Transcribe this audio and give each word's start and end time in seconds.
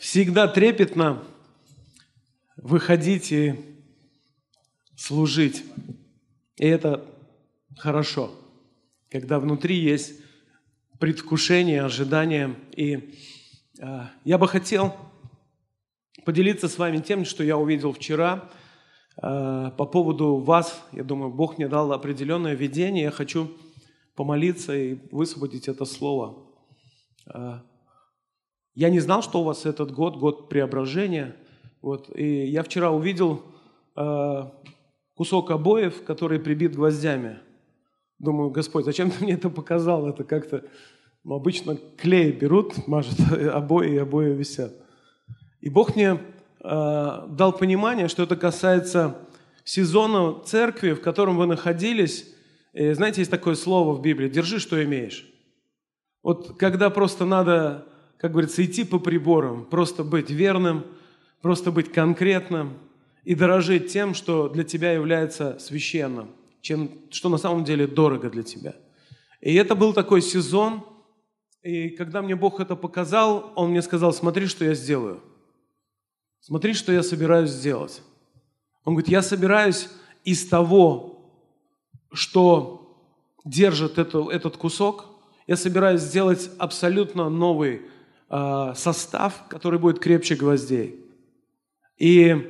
всегда 0.00 0.48
трепетно 0.48 1.22
выходить 2.56 3.30
и 3.32 3.54
служить. 4.96 5.62
И 6.56 6.66
это 6.66 7.04
хорошо, 7.76 8.32
когда 9.10 9.38
внутри 9.38 9.76
есть 9.76 10.14
предвкушение, 10.98 11.82
ожидание. 11.82 12.56
И 12.74 13.14
э, 13.78 14.00
я 14.24 14.38
бы 14.38 14.48
хотел 14.48 14.96
поделиться 16.24 16.68
с 16.68 16.78
вами 16.78 16.98
тем, 16.98 17.26
что 17.26 17.44
я 17.44 17.58
увидел 17.58 17.92
вчера 17.92 18.50
э, 19.18 19.70
по 19.76 19.84
поводу 19.84 20.36
вас. 20.36 20.82
Я 20.92 21.04
думаю, 21.04 21.30
Бог 21.30 21.58
мне 21.58 21.68
дал 21.68 21.92
определенное 21.92 22.54
видение. 22.54 23.04
Я 23.04 23.10
хочу 23.10 23.54
помолиться 24.14 24.74
и 24.74 24.98
высвободить 25.12 25.68
это 25.68 25.84
слово. 25.84 26.46
Э, 27.26 27.60
я 28.80 28.88
не 28.88 28.98
знал, 28.98 29.22
что 29.22 29.42
у 29.42 29.44
вас 29.44 29.66
этот 29.66 29.92
год, 29.92 30.16
год 30.16 30.48
преображения. 30.48 31.36
Вот, 31.82 32.10
и 32.16 32.46
я 32.46 32.62
вчера 32.62 32.90
увидел 32.90 33.42
э, 33.94 34.44
кусок 35.14 35.50
обоев, 35.50 36.02
который 36.04 36.40
прибит 36.40 36.76
гвоздями. 36.76 37.40
Думаю, 38.18 38.48
Господь, 38.48 38.86
зачем 38.86 39.10
ты 39.10 39.22
мне 39.22 39.34
это 39.34 39.50
показал? 39.50 40.08
Это 40.08 40.24
как-то 40.24 40.64
ну, 41.24 41.34
обычно 41.34 41.76
клей 41.98 42.32
берут, 42.32 42.88
мажут 42.88 43.20
обои, 43.52 43.96
и 43.96 43.98
обои 43.98 44.32
висят. 44.32 44.72
И 45.60 45.68
Бог 45.68 45.94
мне 45.94 46.18
э, 46.64 47.26
дал 47.28 47.52
понимание, 47.52 48.08
что 48.08 48.22
это 48.22 48.34
касается 48.34 49.18
сезона 49.62 50.42
церкви, 50.42 50.92
в 50.92 51.02
котором 51.02 51.36
вы 51.36 51.44
находились. 51.44 52.34
И, 52.72 52.92
знаете, 52.92 53.20
есть 53.20 53.30
такое 53.30 53.56
слово 53.56 53.92
в 53.92 54.00
Библии 54.00 54.30
«держи, 54.30 54.58
что 54.58 54.82
имеешь». 54.82 55.30
Вот 56.22 56.56
когда 56.58 56.88
просто 56.88 57.26
надо 57.26 57.89
как 58.20 58.32
говорится, 58.32 58.62
идти 58.62 58.84
по 58.84 58.98
приборам, 58.98 59.64
просто 59.64 60.04
быть 60.04 60.30
верным, 60.30 60.84
просто 61.40 61.72
быть 61.72 61.90
конкретным 61.90 62.76
и 63.24 63.34
дорожить 63.34 63.90
тем, 63.90 64.12
что 64.12 64.50
для 64.50 64.62
тебя 64.62 64.92
является 64.92 65.58
священным, 65.58 66.30
чем, 66.60 66.90
что 67.10 67.30
на 67.30 67.38
самом 67.38 67.64
деле 67.64 67.86
дорого 67.86 68.28
для 68.28 68.42
тебя. 68.42 68.76
И 69.40 69.54
это 69.54 69.74
был 69.74 69.94
такой 69.94 70.20
сезон, 70.20 70.84
и 71.62 71.88
когда 71.88 72.20
мне 72.20 72.36
Бог 72.36 72.60
это 72.60 72.76
показал, 72.76 73.54
Он 73.56 73.70
мне 73.70 73.80
сказал, 73.80 74.12
смотри, 74.12 74.46
что 74.46 74.66
я 74.66 74.74
сделаю. 74.74 75.22
Смотри, 76.40 76.74
что 76.74 76.92
я 76.92 77.02
собираюсь 77.02 77.50
сделать. 77.50 78.02
Он 78.84 78.94
говорит, 78.94 79.10
я 79.10 79.22
собираюсь 79.22 79.88
из 80.24 80.46
того, 80.46 81.32
что 82.12 83.16
держит 83.46 83.96
это, 83.96 84.30
этот 84.30 84.58
кусок, 84.58 85.06
я 85.46 85.56
собираюсь 85.56 86.02
сделать 86.02 86.50
абсолютно 86.58 87.30
новый 87.30 87.82
состав, 88.30 89.48
который 89.48 89.78
будет 89.80 89.98
крепче 89.98 90.36
гвоздей. 90.36 91.00
И 91.98 92.48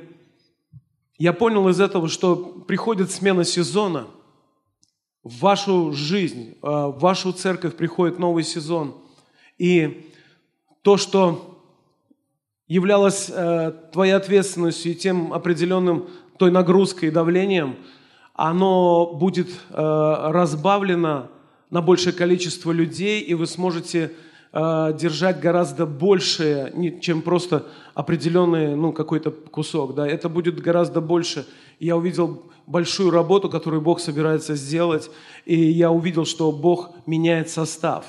я 1.17 1.33
понял 1.33 1.67
из 1.69 1.79
этого, 1.79 2.07
что 2.07 2.35
приходит 2.35 3.11
смена 3.11 3.43
сезона 3.43 4.07
в 5.23 5.39
вашу 5.39 5.91
жизнь, 5.91 6.53
э, 6.53 6.67
в 6.67 6.97
вашу 6.99 7.31
церковь 7.31 7.75
приходит 7.75 8.17
новый 8.17 8.43
сезон. 8.43 8.95
И 9.57 10.09
то, 10.81 10.97
что 10.97 11.63
являлось 12.67 13.29
э, 13.29 13.71
твоей 13.91 14.13
ответственностью 14.13 14.93
и 14.93 14.95
тем 14.95 15.33
определенным 15.33 16.07
той 16.39 16.49
нагрузкой 16.49 17.09
и 17.09 17.11
давлением, 17.11 17.75
оно 18.33 19.13
будет 19.13 19.49
разбавлено 19.69 21.29
на 21.69 21.81
большее 21.81 22.13
количество 22.13 22.71
людей, 22.71 23.21
и 23.21 23.35
вы 23.35 23.45
сможете 23.45 24.13
э, 24.53 24.93
держать 24.97 25.39
гораздо 25.39 25.85
больше, 25.85 26.73
чем 27.01 27.21
просто 27.21 27.65
определенный 27.93 28.75
ну, 28.75 28.93
какой-то 28.93 29.31
кусок. 29.31 29.95
Да? 29.95 30.07
Это 30.07 30.29
будет 30.29 30.61
гораздо 30.61 31.01
больше. 31.01 31.45
Я 31.79 31.97
увидел 31.97 32.43
большую 32.67 33.11
работу, 33.11 33.49
которую 33.49 33.81
Бог 33.81 33.99
собирается 33.99 34.55
сделать, 34.55 35.09
и 35.45 35.55
я 35.55 35.91
увидел, 35.91 36.25
что 36.25 36.51
Бог 36.51 36.91
меняет 37.05 37.49
состав, 37.49 38.05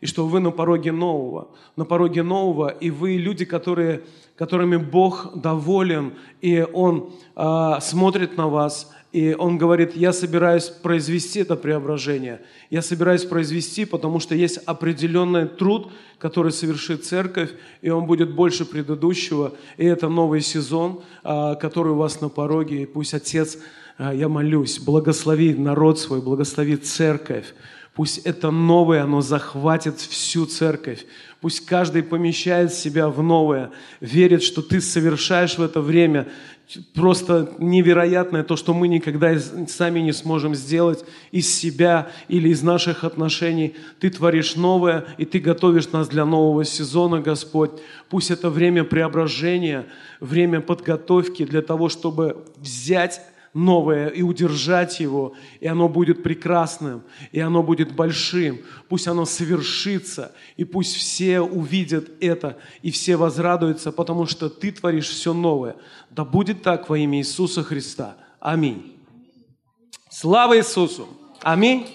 и 0.00 0.06
что 0.06 0.26
вы 0.26 0.40
на 0.40 0.50
пороге 0.50 0.92
нового, 0.92 1.48
на 1.76 1.84
пороге 1.84 2.22
нового, 2.22 2.68
и 2.68 2.90
вы 2.90 3.16
люди, 3.16 3.44
которые, 3.44 4.02
которыми 4.36 4.76
Бог 4.76 5.30
доволен, 5.34 6.14
и 6.40 6.66
Он 6.72 7.12
э, 7.34 7.72
смотрит 7.80 8.36
на 8.36 8.48
вас, 8.48 8.93
и 9.14 9.32
он 9.32 9.58
говорит, 9.58 9.94
я 9.94 10.12
собираюсь 10.12 10.64
произвести 10.64 11.38
это 11.38 11.54
преображение. 11.54 12.40
Я 12.68 12.82
собираюсь 12.82 13.22
произвести, 13.22 13.84
потому 13.84 14.18
что 14.18 14.34
есть 14.34 14.58
определенный 14.66 15.46
труд, 15.46 15.92
который 16.18 16.50
совершит 16.50 17.04
церковь, 17.04 17.50
и 17.80 17.90
он 17.90 18.06
будет 18.06 18.34
больше 18.34 18.64
предыдущего. 18.64 19.54
И 19.76 19.84
это 19.84 20.08
новый 20.08 20.40
сезон, 20.40 21.00
а, 21.22 21.54
который 21.54 21.92
у 21.92 21.96
вас 21.96 22.20
на 22.20 22.28
пороге. 22.28 22.82
И 22.82 22.86
пусть 22.86 23.14
Отец, 23.14 23.58
а, 23.98 24.12
я 24.12 24.28
молюсь, 24.28 24.80
благослови 24.80 25.54
народ 25.54 26.00
свой, 26.00 26.20
благослови 26.20 26.76
церковь. 26.76 27.54
Пусть 27.94 28.18
это 28.26 28.50
новое, 28.50 29.04
оно 29.04 29.20
захватит 29.20 30.00
всю 30.00 30.46
церковь. 30.46 31.06
Пусть 31.40 31.64
каждый 31.64 32.02
помещает 32.02 32.74
себя 32.74 33.08
в 33.08 33.22
новое, 33.22 33.70
верит, 34.00 34.42
что 34.42 34.60
ты 34.60 34.80
совершаешь 34.80 35.56
в 35.56 35.62
это 35.62 35.80
время 35.80 36.26
просто 36.94 37.52
невероятное, 37.58 38.42
то, 38.42 38.56
что 38.56 38.74
мы 38.74 38.88
никогда 38.88 39.38
сами 39.38 40.00
не 40.00 40.12
сможем 40.12 40.54
сделать 40.54 41.04
из 41.30 41.52
себя 41.54 42.10
или 42.28 42.48
из 42.48 42.62
наших 42.62 43.04
отношений. 43.04 43.74
Ты 44.00 44.10
творишь 44.10 44.56
новое, 44.56 45.04
и 45.18 45.24
Ты 45.24 45.38
готовишь 45.38 45.92
нас 45.92 46.08
для 46.08 46.24
нового 46.24 46.64
сезона, 46.64 47.20
Господь. 47.20 47.70
Пусть 48.08 48.30
это 48.30 48.50
время 48.50 48.84
преображения, 48.84 49.86
время 50.20 50.60
подготовки 50.60 51.44
для 51.44 51.62
того, 51.62 51.88
чтобы 51.88 52.44
взять 52.56 53.20
новое 53.54 54.08
и 54.08 54.22
удержать 54.22 55.00
его, 55.00 55.34
и 55.60 55.66
оно 55.66 55.88
будет 55.88 56.22
прекрасным, 56.22 57.04
и 57.32 57.40
оно 57.40 57.62
будет 57.62 57.94
большим. 57.94 58.58
Пусть 58.88 59.06
оно 59.08 59.24
совершится, 59.24 60.32
и 60.56 60.64
пусть 60.64 60.96
все 60.96 61.40
увидят 61.40 62.10
это, 62.20 62.58
и 62.82 62.90
все 62.90 63.16
возрадуются, 63.16 63.92
потому 63.92 64.26
что 64.26 64.50
Ты 64.50 64.72
творишь 64.72 65.08
все 65.08 65.32
новое. 65.32 65.76
Да 66.10 66.24
будет 66.24 66.62
так 66.62 66.88
во 66.88 66.98
имя 66.98 67.18
Иисуса 67.18 67.62
Христа. 67.62 68.16
Аминь. 68.40 68.96
Слава 70.10 70.58
Иисусу! 70.58 71.08
Аминь! 71.40 71.88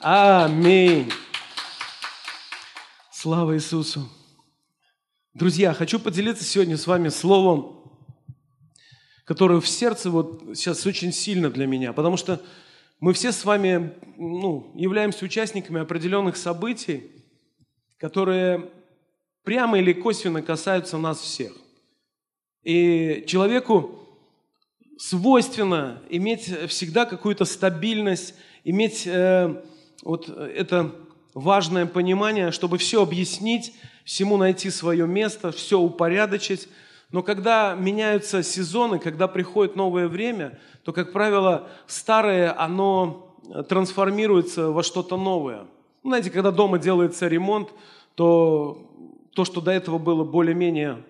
Аминь! 0.00 1.10
Слава 3.10 3.56
Иисусу! 3.56 4.08
Друзья, 5.34 5.74
хочу 5.74 5.98
поделиться 5.98 6.44
сегодня 6.44 6.76
с 6.76 6.86
вами 6.86 7.08
словом, 7.08 7.75
которое 9.26 9.60
в 9.60 9.68
сердце 9.68 10.08
вот 10.08 10.42
сейчас 10.54 10.86
очень 10.86 11.12
сильно 11.12 11.50
для 11.50 11.66
меня, 11.66 11.92
потому 11.92 12.16
что 12.16 12.40
мы 13.00 13.12
все 13.12 13.32
с 13.32 13.44
вами 13.44 13.92
ну, 14.16 14.70
являемся 14.74 15.24
участниками 15.24 15.80
определенных 15.80 16.36
событий, 16.36 17.10
которые 17.98 18.70
прямо 19.42 19.78
или 19.78 19.92
косвенно 19.92 20.42
касаются 20.42 20.96
нас 20.96 21.20
всех. 21.20 21.52
И 22.62 23.24
человеку 23.26 24.00
свойственно 24.96 26.00
иметь 26.08 26.44
всегда 26.68 27.04
какую-то 27.04 27.44
стабильность, 27.44 28.34
иметь 28.64 29.06
э, 29.06 29.62
вот 30.02 30.28
это 30.28 30.94
важное 31.34 31.86
понимание, 31.86 32.52
чтобы 32.52 32.78
все 32.78 33.02
объяснить, 33.02 33.74
всему 34.04 34.36
найти 34.36 34.70
свое 34.70 35.06
место, 35.06 35.50
все 35.50 35.80
упорядочить, 35.80 36.68
но 37.10 37.22
когда 37.22 37.74
меняются 37.74 38.42
сезоны, 38.42 38.98
когда 38.98 39.28
приходит 39.28 39.76
новое 39.76 40.08
время, 40.08 40.58
то, 40.84 40.92
как 40.92 41.12
правило, 41.12 41.68
старое, 41.86 42.58
оно 42.58 43.36
трансформируется 43.68 44.70
во 44.70 44.82
что-то 44.82 45.16
новое. 45.16 45.66
Ну, 46.02 46.10
знаете, 46.10 46.30
когда 46.30 46.50
дома 46.50 46.78
делается 46.78 47.28
ремонт, 47.28 47.70
то 48.14 48.90
то, 49.34 49.44
что 49.44 49.60
до 49.60 49.70
этого 49.70 49.98
было 49.98 50.24
более-менее 50.24 51.04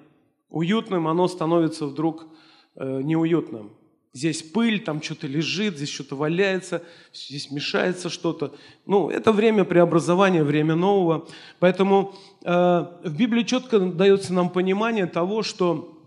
уютным, 0.50 1.08
оно 1.08 1.28
становится 1.28 1.86
вдруг 1.86 2.26
э, 2.74 3.00
неуютным. 3.02 3.72
Здесь 4.12 4.42
пыль, 4.42 4.82
там 4.82 5.02
что-то 5.02 5.26
лежит, 5.26 5.76
здесь 5.76 5.90
что-то 5.90 6.16
валяется, 6.16 6.82
здесь 7.12 7.50
мешается 7.50 8.08
что-то. 8.08 8.54
Ну, 8.86 9.10
это 9.10 9.30
время 9.30 9.64
преобразования, 9.64 10.42
время 10.42 10.74
нового. 10.74 11.28
Поэтому 11.58 12.14
э, 12.14 12.35
в 12.46 13.16
Библии 13.16 13.42
четко 13.42 13.80
дается 13.80 14.32
нам 14.32 14.50
понимание 14.50 15.06
того, 15.06 15.42
что 15.42 16.00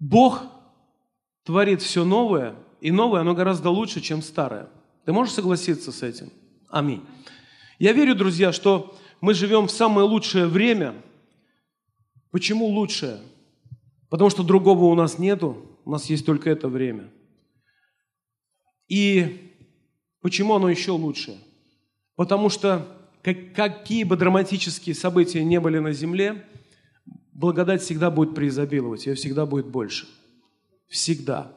Бог 0.00 0.42
творит 1.44 1.82
все 1.82 2.04
новое, 2.04 2.56
и 2.80 2.90
новое, 2.90 3.20
оно 3.20 3.32
гораздо 3.32 3.70
лучше, 3.70 4.00
чем 4.00 4.22
старое. 4.22 4.68
Ты 5.04 5.12
можешь 5.12 5.34
согласиться 5.34 5.92
с 5.92 6.02
этим? 6.02 6.32
Аминь. 6.68 7.00
Я 7.78 7.92
верю, 7.92 8.16
друзья, 8.16 8.52
что 8.52 8.96
мы 9.20 9.34
живем 9.34 9.68
в 9.68 9.70
самое 9.70 10.04
лучшее 10.04 10.46
время. 10.46 10.96
Почему 12.32 12.66
лучшее? 12.66 13.20
Потому 14.10 14.30
что 14.30 14.42
другого 14.42 14.86
у 14.86 14.94
нас 14.96 15.20
нету, 15.20 15.78
у 15.84 15.92
нас 15.92 16.10
есть 16.10 16.26
только 16.26 16.50
это 16.50 16.68
время. 16.68 17.08
И 18.88 19.52
почему 20.20 20.54
оно 20.54 20.68
еще 20.68 20.90
лучше? 20.90 21.38
Потому 22.16 22.48
что 22.48 22.88
как, 23.24 23.54
какие 23.54 24.04
бы 24.04 24.16
драматические 24.16 24.94
события 24.94 25.42
не 25.42 25.58
были 25.58 25.78
на 25.78 25.92
земле, 25.92 26.44
благодать 27.32 27.80
всегда 27.80 28.10
будет 28.10 28.34
преизобиловать, 28.34 29.06
ее 29.06 29.14
всегда 29.14 29.46
будет 29.46 29.66
больше. 29.66 30.06
Всегда. 30.88 31.52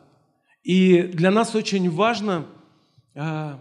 И 0.63 1.01
для 1.01 1.29
нас 1.29 1.55
очень 1.55 1.89
важно 1.91 2.47
а, 3.15 3.59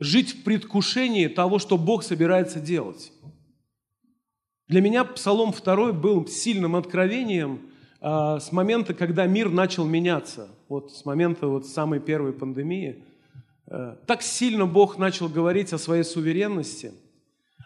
жить 0.00 0.32
в 0.32 0.42
предвкушении 0.42 1.28
того, 1.28 1.58
что 1.58 1.76
Бог 1.76 2.02
собирается 2.02 2.60
делать. 2.60 3.12
Для 4.68 4.80
меня 4.80 5.04
Псалом 5.04 5.52
2 5.52 5.92
был 5.92 6.26
сильным 6.26 6.76
откровением 6.76 7.70
а, 8.00 8.40
с 8.40 8.52
момента, 8.52 8.94
когда 8.94 9.26
мир 9.26 9.50
начал 9.50 9.84
меняться, 9.84 10.48
вот 10.68 10.92
с 10.92 11.04
момента 11.04 11.46
вот 11.46 11.66
самой 11.66 12.00
первой 12.00 12.32
пандемии. 12.32 13.04
Так 14.06 14.22
сильно 14.22 14.66
Бог 14.66 14.98
начал 14.98 15.28
говорить 15.28 15.72
о 15.72 15.78
своей 15.78 16.04
суверенности, 16.04 16.92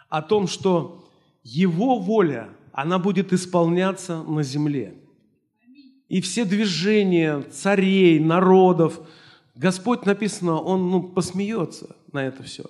о 0.08 0.22
том, 0.22 0.46
что 0.46 1.08
Его 1.43 1.99
воля, 1.99 2.49
она 2.72 2.99
будет 2.99 3.32
исполняться 3.32 4.22
на 4.22 4.43
земле. 4.43 4.94
И 6.08 6.20
все 6.20 6.44
движения 6.44 7.43
царей, 7.43 8.19
народов, 8.19 9.00
Господь 9.54 10.04
написано, 10.04 10.60
Он 10.60 10.90
ну, 10.90 11.02
посмеется 11.02 11.96
на 12.12 12.26
это 12.26 12.43
все. 12.43 12.64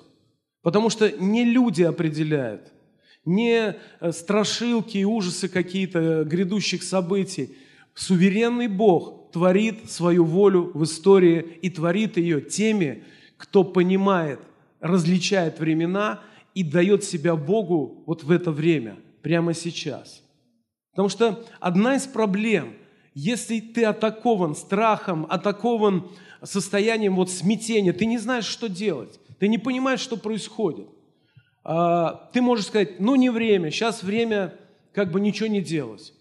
Потому 0.62 0.90
что 0.90 1.10
не 1.10 1.44
люди 1.44 1.82
определяют– 1.82 2.72
не 3.24 3.76
э, 4.00 4.12
страшилки 4.12 4.98
и 4.98 5.04
ужасы 5.04 5.48
какие-то 5.48 6.24
грядущих 6.24 6.82
событий. 6.82 7.56
Суверенный 7.94 8.68
Бог 8.68 9.30
творит 9.32 9.90
свою 9.90 10.24
волю 10.24 10.70
в 10.74 10.84
истории 10.84 11.40
и 11.62 11.70
творит 11.70 12.16
ее 12.16 12.40
теми, 12.40 13.04
кто 13.42 13.64
понимает, 13.64 14.40
различает 14.80 15.58
времена 15.58 16.20
и 16.54 16.62
дает 16.62 17.04
себя 17.04 17.36
Богу 17.36 18.02
вот 18.06 18.22
в 18.22 18.30
это 18.30 18.50
время, 18.50 18.96
прямо 19.22 19.52
сейчас. 19.52 20.22
Потому 20.92 21.08
что 21.08 21.44
одна 21.60 21.96
из 21.96 22.06
проблем, 22.06 22.74
если 23.14 23.60
ты 23.60 23.84
атакован 23.84 24.54
страхом, 24.54 25.26
атакован 25.28 26.08
состоянием 26.42 27.16
вот 27.16 27.30
смятения, 27.30 27.92
ты 27.92 28.06
не 28.06 28.18
знаешь, 28.18 28.46
что 28.46 28.68
делать, 28.68 29.20
ты 29.38 29.48
не 29.48 29.58
понимаешь, 29.58 30.00
что 30.00 30.16
происходит– 30.16 30.88
а, 31.64 32.28
ты 32.32 32.42
можешь 32.42 32.66
сказать, 32.66 32.98
ну 32.98 33.14
не 33.14 33.30
время, 33.30 33.70
сейчас 33.70 34.02
время 34.02 34.54
как 34.92 35.10
бы 35.10 35.20
ничего 35.20 35.48
не 35.48 35.60
делать. 35.60 36.12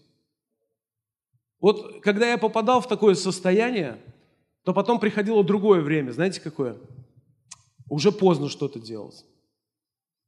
Вот 1.59 2.01
когда 2.01 2.29
я 2.29 2.38
попадал 2.38 2.81
в 2.81 2.88
такое 2.88 3.15
состояние, 3.15 3.97
то 4.63 4.73
потом 4.73 5.00
приходило 5.00 5.44
другое 5.44 5.81
время. 5.81 6.12
Знаете 6.12 6.41
какое? 6.41 6.77
Уже 7.92 8.14
поздно 8.14 8.48
что-то 8.48 8.80
делать. 8.80 9.26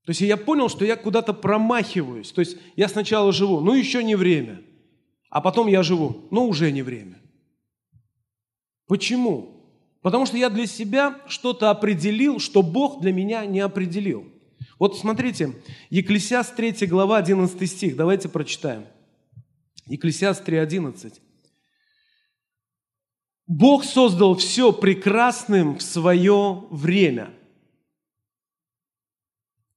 То 0.05 0.09
есть 0.09 0.19
я 0.19 0.35
понял, 0.35 0.67
что 0.67 0.83
я 0.83 0.97
куда-то 0.97 1.33
промахиваюсь. 1.33 2.29
То 2.33 2.41
есть 2.41 2.57
я 2.75 2.89
сначала 2.89 3.31
живу, 3.31 3.61
ну 3.61 3.73
еще 3.73 4.03
не 4.03 4.15
время. 4.15 4.61
А 5.29 5.39
потом 5.39 5.67
я 5.67 5.81
живу, 5.81 6.27
ну 6.29 6.49
уже 6.49 6.73
не 6.73 6.81
время. 6.81 7.21
Почему? 8.85 9.65
Потому 10.01 10.25
что 10.25 10.35
я 10.35 10.49
для 10.49 10.67
себя 10.67 11.21
что-то 11.27 11.69
определил, 11.69 12.39
что 12.39 12.63
Бог 12.63 12.99
для 12.99 13.13
меня 13.13 13.45
не 13.45 13.61
определил. 13.61 14.25
Вот 14.77 14.97
смотрите, 14.97 15.53
Екклесиас 15.89 16.51
3 16.51 16.85
глава 16.87 17.15
11 17.15 17.71
стих, 17.71 17.95
давайте 17.95 18.27
прочитаем. 18.27 18.87
Екклесиас 19.85 20.43
3.11. 20.45 21.13
Бог 23.47 23.85
создал 23.85 24.35
все 24.35 24.73
прекрасным 24.73 25.77
в 25.77 25.81
свое 25.81 26.65
время. 26.69 27.33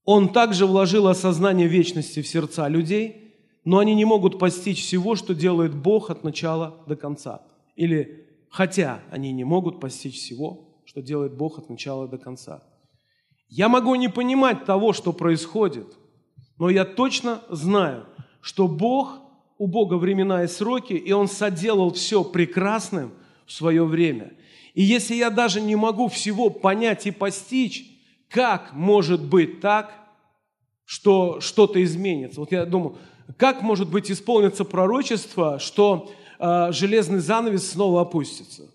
Он 0.06 0.32
также 0.32 0.66
вложил 0.66 1.08
осознание 1.08 1.66
вечности 1.66 2.22
в 2.22 2.28
сердца 2.28 2.68
людей, 2.68 3.34
но 3.64 3.80
они 3.80 3.92
не 3.96 4.04
могут 4.04 4.38
постичь 4.38 4.80
всего, 4.80 5.16
что 5.16 5.34
делает 5.34 5.74
Бог 5.74 6.10
от 6.10 6.22
начала 6.22 6.76
до 6.86 6.94
конца. 6.94 7.42
Или 7.74 8.28
хотя 8.48 9.00
они 9.10 9.32
не 9.32 9.42
могут 9.42 9.80
постичь 9.80 10.16
всего, 10.16 10.68
что 10.84 11.02
делает 11.02 11.36
Бог 11.36 11.58
от 11.58 11.68
начала 11.68 12.06
до 12.06 12.18
конца. 12.18 12.62
Я 13.48 13.68
могу 13.68 13.96
не 13.96 14.08
понимать 14.08 14.64
того, 14.64 14.92
что 14.92 15.12
происходит, 15.12 15.88
но 16.56 16.70
я 16.70 16.84
точно 16.84 17.42
знаю, 17.50 18.06
что 18.40 18.68
Бог, 18.68 19.18
у 19.58 19.66
Бога 19.66 19.94
времена 19.94 20.44
и 20.44 20.46
сроки, 20.46 20.92
и 20.92 21.10
Он 21.10 21.26
соделал 21.26 21.92
все 21.92 22.22
прекрасным 22.22 23.12
в 23.44 23.52
свое 23.52 23.84
время. 23.84 24.34
И 24.74 24.84
если 24.84 25.16
я 25.16 25.30
даже 25.30 25.60
не 25.60 25.74
могу 25.74 26.06
всего 26.06 26.48
понять 26.48 27.08
и 27.08 27.10
постичь, 27.10 27.95
как 28.28 28.72
может 28.72 29.22
быть 29.22 29.60
так, 29.60 29.92
что 30.84 31.40
что-то 31.40 31.82
изменится? 31.82 32.40
Вот 32.40 32.52
я 32.52 32.64
думаю, 32.64 32.96
как 33.36 33.62
может 33.62 33.90
быть 33.90 34.10
исполнится 34.10 34.64
пророчество, 34.64 35.58
что 35.58 36.12
э, 36.38 36.72
железный 36.72 37.18
занавес 37.18 37.70
снова 37.70 38.02
опустится? 38.02 38.70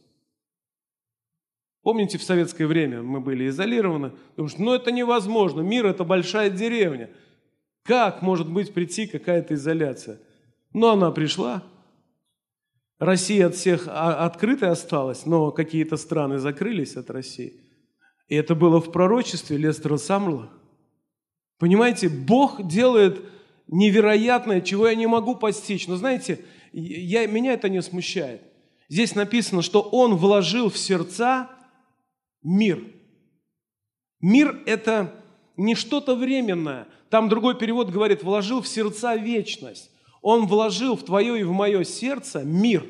Помните, 1.83 2.17
в 2.17 2.23
советское 2.23 2.67
время 2.67 3.01
мы 3.01 3.21
были 3.21 3.47
изолированы, 3.47 4.11
потому 4.31 4.49
что 4.49 4.61
ну 4.61 4.73
это 4.73 4.91
невозможно, 4.91 5.61
мир 5.61 5.85
это 5.87 6.03
большая 6.03 6.49
деревня. 6.49 7.09
Как 7.83 8.21
может 8.21 8.47
быть 8.49 8.73
прийти 8.73 9.07
какая-то 9.07 9.55
изоляция? 9.55 10.19
Но 10.73 10.91
она 10.91 11.11
пришла. 11.11 11.63
Россия 12.99 13.47
от 13.47 13.55
всех 13.55 13.87
открытой 13.87 14.69
осталась, 14.69 15.25
но 15.25 15.51
какие-то 15.51 15.97
страны 15.97 16.37
закрылись 16.37 16.95
от 16.95 17.09
России. 17.09 17.59
И 18.31 18.35
это 18.35 18.55
было 18.55 18.79
в 18.79 18.93
пророчестве 18.93 19.57
Лестера 19.57 19.97
Самрла. 19.97 20.49
Понимаете, 21.59 22.07
Бог 22.07 22.65
делает 22.65 23.21
невероятное, 23.67 24.61
чего 24.61 24.87
я 24.87 24.95
не 24.95 25.05
могу 25.05 25.35
постичь. 25.35 25.85
Но 25.89 25.97
знаете, 25.97 26.39
я, 26.71 27.27
меня 27.27 27.51
это 27.51 27.67
не 27.67 27.81
смущает. 27.81 28.41
Здесь 28.87 29.15
написано, 29.15 29.61
что 29.61 29.81
Он 29.81 30.15
вложил 30.15 30.69
в 30.69 30.77
сердца 30.77 31.49
мир. 32.41 32.81
Мир– 34.21 34.63
это 34.65 35.13
не 35.57 35.75
что-то 35.75 36.15
временное. 36.15 36.87
Там 37.09 37.27
другой 37.27 37.57
перевод 37.57 37.89
говорит, 37.89 38.23
вложил 38.23 38.61
в 38.61 38.67
сердца 38.69 39.17
вечность. 39.17 39.91
Он 40.21 40.47
вложил 40.47 40.95
в 40.95 41.03
твое 41.03 41.37
и 41.37 41.43
в 41.43 41.51
мое 41.51 41.83
сердце 41.83 42.45
мир. 42.45 42.85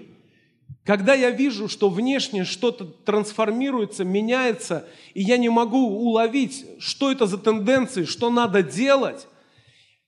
Когда 0.84 1.14
я 1.14 1.30
вижу, 1.30 1.68
что 1.68 1.90
внешне 1.90 2.44
что-то 2.44 2.86
трансформируется, 2.86 4.04
меняется, 4.04 4.88
и 5.14 5.22
я 5.22 5.38
не 5.38 5.50
могу 5.50 5.88
уловить, 5.88 6.66
что 6.80 7.12
это 7.12 7.28
за 7.28 7.38
тенденции, 7.38 8.06
что 8.06 8.30
надо 8.30 8.64
делать, 8.64 9.28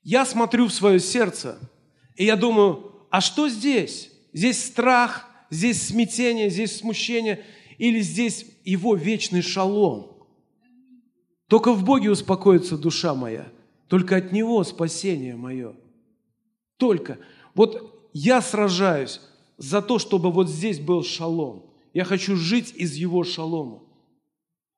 я 0.03 0.25
смотрю 0.25 0.67
в 0.67 0.73
свое 0.73 0.99
сердце, 0.99 1.57
и 2.15 2.25
я 2.25 2.35
думаю, 2.35 2.91
а 3.09 3.21
что 3.21 3.49
здесь? 3.49 4.09
Здесь 4.33 4.65
страх, 4.65 5.29
здесь 5.49 5.87
смятение, 5.87 6.49
здесь 6.49 6.75
смущение– 6.75 7.43
или 7.77 7.99
здесь 8.01 8.45
его 8.63 8.95
вечный 8.95 9.41
шалом. 9.41 10.25
Только 11.47 11.73
в 11.73 11.83
Боге 11.83 12.11
успокоится 12.11 12.77
душа 12.77 13.13
моя, 13.13 13.51
только 13.87 14.15
от 14.15 14.31
Него 14.31 14.63
спасение 14.63 15.35
мое. 15.35 15.75
Только. 16.77 17.19
Вот 17.53 18.09
я 18.13 18.41
сражаюсь 18.41 19.21
за 19.57 19.81
то, 19.81 19.99
чтобы 19.99 20.31
вот 20.31 20.49
здесь 20.49 20.79
был 20.79 21.03
шалом. 21.03 21.65
Я 21.93 22.05
хочу 22.05 22.35
жить 22.35 22.73
из 22.75 22.95
Его 22.95 23.23
шалома. 23.23 23.83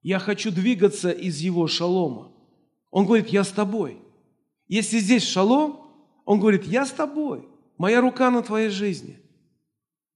Я 0.01 0.19
хочу 0.19 0.51
двигаться 0.51 1.11
из 1.11 1.39
Его 1.39 1.67
шалома. 1.67 2.31
Он 2.91 3.05
говорит, 3.05 3.29
я 3.29 3.43
с 3.43 3.49
тобой. 3.49 3.97
Если 4.67 4.99
здесь 4.99 5.23
шалом, 5.23 5.81
он 6.25 6.39
говорит, 6.39 6.65
я 6.65 6.85
с 6.85 6.91
тобой. 6.91 7.47
Моя 7.77 8.01
рука 8.01 8.31
на 8.31 8.41
твоей 8.41 8.69
жизни. 8.69 9.19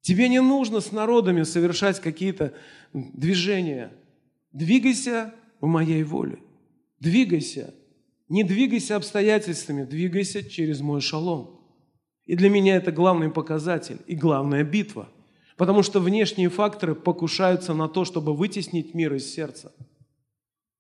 Тебе 0.02 0.30
не 0.30 0.42
нужно 0.42 0.80
с 0.80 0.92
народами 0.92 1.44
совершать 1.44 2.00
какие-то 2.00 2.54
движения. 2.94 3.92
Двигайся 4.52 5.34
в 5.60 5.68
моей 5.68 6.04
воле. 6.04 6.40
Двигайся. 7.00 7.74
Не 8.28 8.44
двигайся 8.44 8.96
обстоятельствами, 8.96 9.84
двигайся 9.84 10.48
через 10.48 10.82
мой 10.82 11.02
шалом. 11.02 11.59
И 12.30 12.36
для 12.36 12.48
меня 12.48 12.76
это 12.76 12.92
главный 12.92 13.32
показатель 13.32 13.98
и 14.06 14.16
главная 14.16 14.64
битва. 14.64 15.10
Потому 15.58 15.82
что 15.82 16.00
внешние 16.00 16.50
факторы 16.50 16.94
покушаются 16.94 17.74
на 17.74 17.90
то, 17.90 18.06
чтобы 18.06 18.36
вытеснить 18.36 18.94
мир 18.94 19.16
из 19.16 19.34
сердца. 19.34 19.74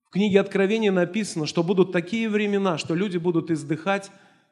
В 0.03 0.11
книге 0.11 0.41
Откровения 0.41 0.91
написано, 0.91 1.47
что 1.47 1.63
будут 1.63 1.91
такие 1.91 2.29
времена, 2.29 2.77
что 2.77 2.93
люди 2.93 3.17
будут 3.17 3.49
издыхать 3.49 4.11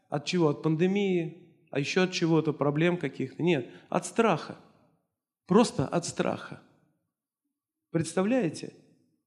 от 0.09 0.25
чего? 0.25 0.49
От 0.49 0.63
пандемии, 0.63 1.37
а 1.69 1.79
еще 1.79 2.01
от 2.01 2.13
чего-то, 2.13 2.51
проблем 2.51 2.97
каких-то. 2.97 3.43
Нет, 3.43 3.69
от 3.89 4.07
страха. 4.07 4.55
Просто 5.45 5.85
от 5.85 6.03
страха. 6.03 6.61
Представляете? 7.91 8.73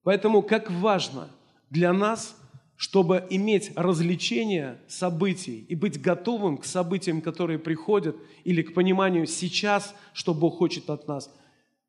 Поэтому 0.03 0.43
как 0.43 0.73
важно 0.73 1.29
для 1.71 1.93
нас, 1.93 2.37
чтобы 2.81 3.27
иметь 3.29 3.73
развлечение 3.77 4.81
событий 4.89 5.67
и 5.69 5.75
быть 5.75 6.01
готовым 6.01 6.57
к 6.57 6.65
событиям, 6.65 7.21
которые 7.21 7.59
приходят, 7.59 8.17
или 8.45 8.63
к 8.63 8.73
пониманию 8.73 9.27
сейчас, 9.27 9.95
что 10.15 10.33
Бог 10.33 10.57
хочет 10.57 10.89
от 10.89 11.07
нас, 11.07 11.31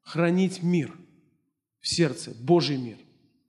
хранить 0.02 0.62
мир 0.62 0.94
в 1.80 1.88
сердце, 1.88 2.36
Божий 2.42 2.76
мир, 2.76 2.98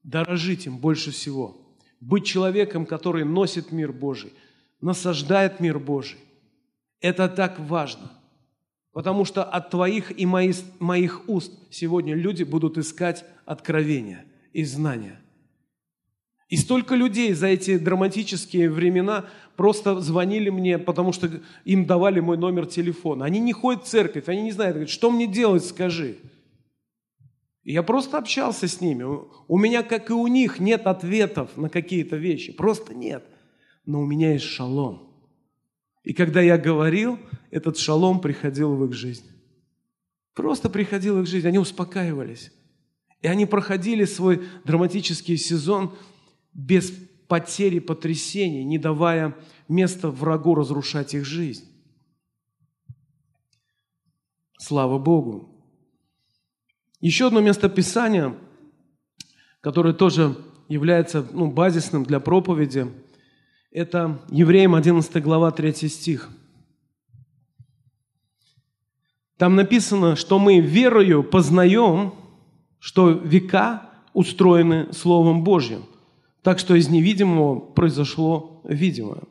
дорожить 0.05 0.67
им 0.67 0.79
больше 0.79 1.11
всего, 1.11 1.57
быть 1.99 2.25
человеком, 2.25 2.87
который 2.87 3.25
носит 3.25 3.73
мир 3.73 3.91
Божий, 3.91 4.33
насаждает 4.81 5.59
мир 5.59 5.81
Божий. 5.81 6.21
Это 7.01 7.29
так 7.29 7.59
важно. 7.59 8.13
Потому 8.93 9.25
что 9.25 9.43
от 9.43 9.69
твоих 9.69 10.17
и 10.17 10.27
моих, 10.27 10.59
моих 10.79 11.29
уст 11.29 11.53
сегодня 11.71 12.15
люди 12.15 12.45
будут 12.45 12.79
искать 12.79 13.25
откровения 13.47 14.27
и 14.53 14.63
знания. 14.63 15.22
И 16.53 16.57
столько 16.59 16.97
людей 16.97 17.33
за 17.33 17.47
эти 17.47 17.79
драматические 17.79 18.69
времена 18.69 19.25
просто 19.57 19.99
звонили 20.01 20.51
мне, 20.51 20.79
потому 20.79 21.11
что 21.15 21.41
им 21.65 21.87
давали 21.87 22.21
мой 22.21 22.37
номер 22.37 22.67
телефона. 22.67 23.25
Они 23.25 23.41
не 23.41 23.55
ходят 23.55 23.85
в 23.85 23.89
церковь, 23.89 24.29
они 24.29 24.43
не 24.43 24.53
знают, 24.53 24.75
говорят, 24.75 24.91
что 24.91 25.11
мне 25.11 25.27
делать, 25.27 25.65
скажи. 25.65 26.19
я 27.65 27.83
просто 27.83 28.19
общался 28.19 28.69
с 28.69 28.83
ними. 28.83 29.07
У 29.49 29.57
меня, 29.57 29.83
как 29.83 30.11
и 30.11 30.13
у 30.13 30.27
них, 30.27 30.61
нет 30.61 30.87
ответов 30.87 31.57
на 31.57 31.71
какие-то 31.71 32.17
вещи. 32.17 32.53
Просто 32.53 32.93
нет. 32.93 33.25
Но 33.87 34.03
у 34.03 34.05
меня 34.05 34.35
есть 34.35 34.45
шалом. 34.45 35.11
И 36.03 36.13
когда 36.13 36.43
я 36.43 36.59
говорил, 36.59 37.19
этот 37.51 37.79
шалом 37.79 38.21
приходил 38.21 38.77
в 38.77 38.85
их 38.85 38.93
жизнь. 38.93 39.25
Просто 40.35 40.69
приходил 40.69 41.17
в 41.17 41.23
их 41.23 41.29
жизнь. 41.29 41.49
Они 41.49 41.59
успокаивались. 41.59 42.53
И 43.23 43.27
они 43.27 43.47
проходили 43.47 44.05
свой 44.05 44.43
драматический 44.65 45.39
сезон 45.39 45.95
без 46.53 46.93
потери, 47.29 47.79
потрясений, 47.79 48.65
не 48.65 48.79
давая 48.79 49.37
места 49.69 50.11
врагу 50.11 50.55
разрушать 50.55 51.15
их 51.15 51.25
жизнь. 51.25 51.65
Слава 54.59 54.99
Богу. 54.99 55.49
Еще 57.01 57.27
одно 57.27 57.41
место 57.41 57.69
Писания, 57.69 58.37
которое 59.61 59.95
тоже 59.95 60.37
является 60.69 61.27
ну, 61.33 61.51
базисным 61.51 62.05
для 62.05 62.21
проповеди, 62.21 62.93
это 63.71 64.23
Евреям 64.29 64.75
11 64.75 65.23
глава 65.23 65.51
3 65.51 65.89
стих. 65.89 66.31
Там 69.39 69.57
написано, 69.57 70.15
что 70.15 70.39
мы 70.39 70.61
верою 70.61 71.25
познаем, 71.25 72.15
что 72.79 73.11
века 73.11 73.91
устроены 74.13 74.93
Словом 74.93 75.43
Божьим, 75.43 75.85
так 76.43 76.59
что 76.59 76.75
из 76.75 76.89
невидимого 76.89 77.61
произошло 77.61 78.61
видимое. 78.65 79.23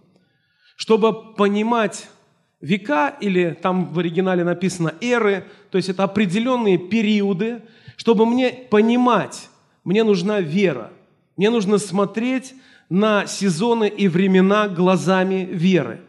Чтобы 0.76 1.34
понимать 1.36 2.08
века, 2.62 3.16
или 3.20 3.58
там 3.62 3.94
в 3.94 4.00
оригинале 4.00 4.44
написано 4.44 4.94
эры, 5.02 5.46
то 5.70 5.78
есть 5.78 5.90
это 5.90 6.04
определенные 6.04 6.78
периоды, 6.78 7.62
чтобы 7.98 8.26
мне 8.26 8.52
понимать, 8.52 9.50
мне 9.84 10.04
нужна 10.04 10.42
вера. 10.42 10.92
Мне 11.38 11.50
нужно 11.50 11.78
смотреть 11.78 12.54
на 12.90 13.26
сезоны 13.26 13.88
и 13.88 14.08
времена 14.08 14.68
глазами 14.68 15.48
веры. 15.52 16.02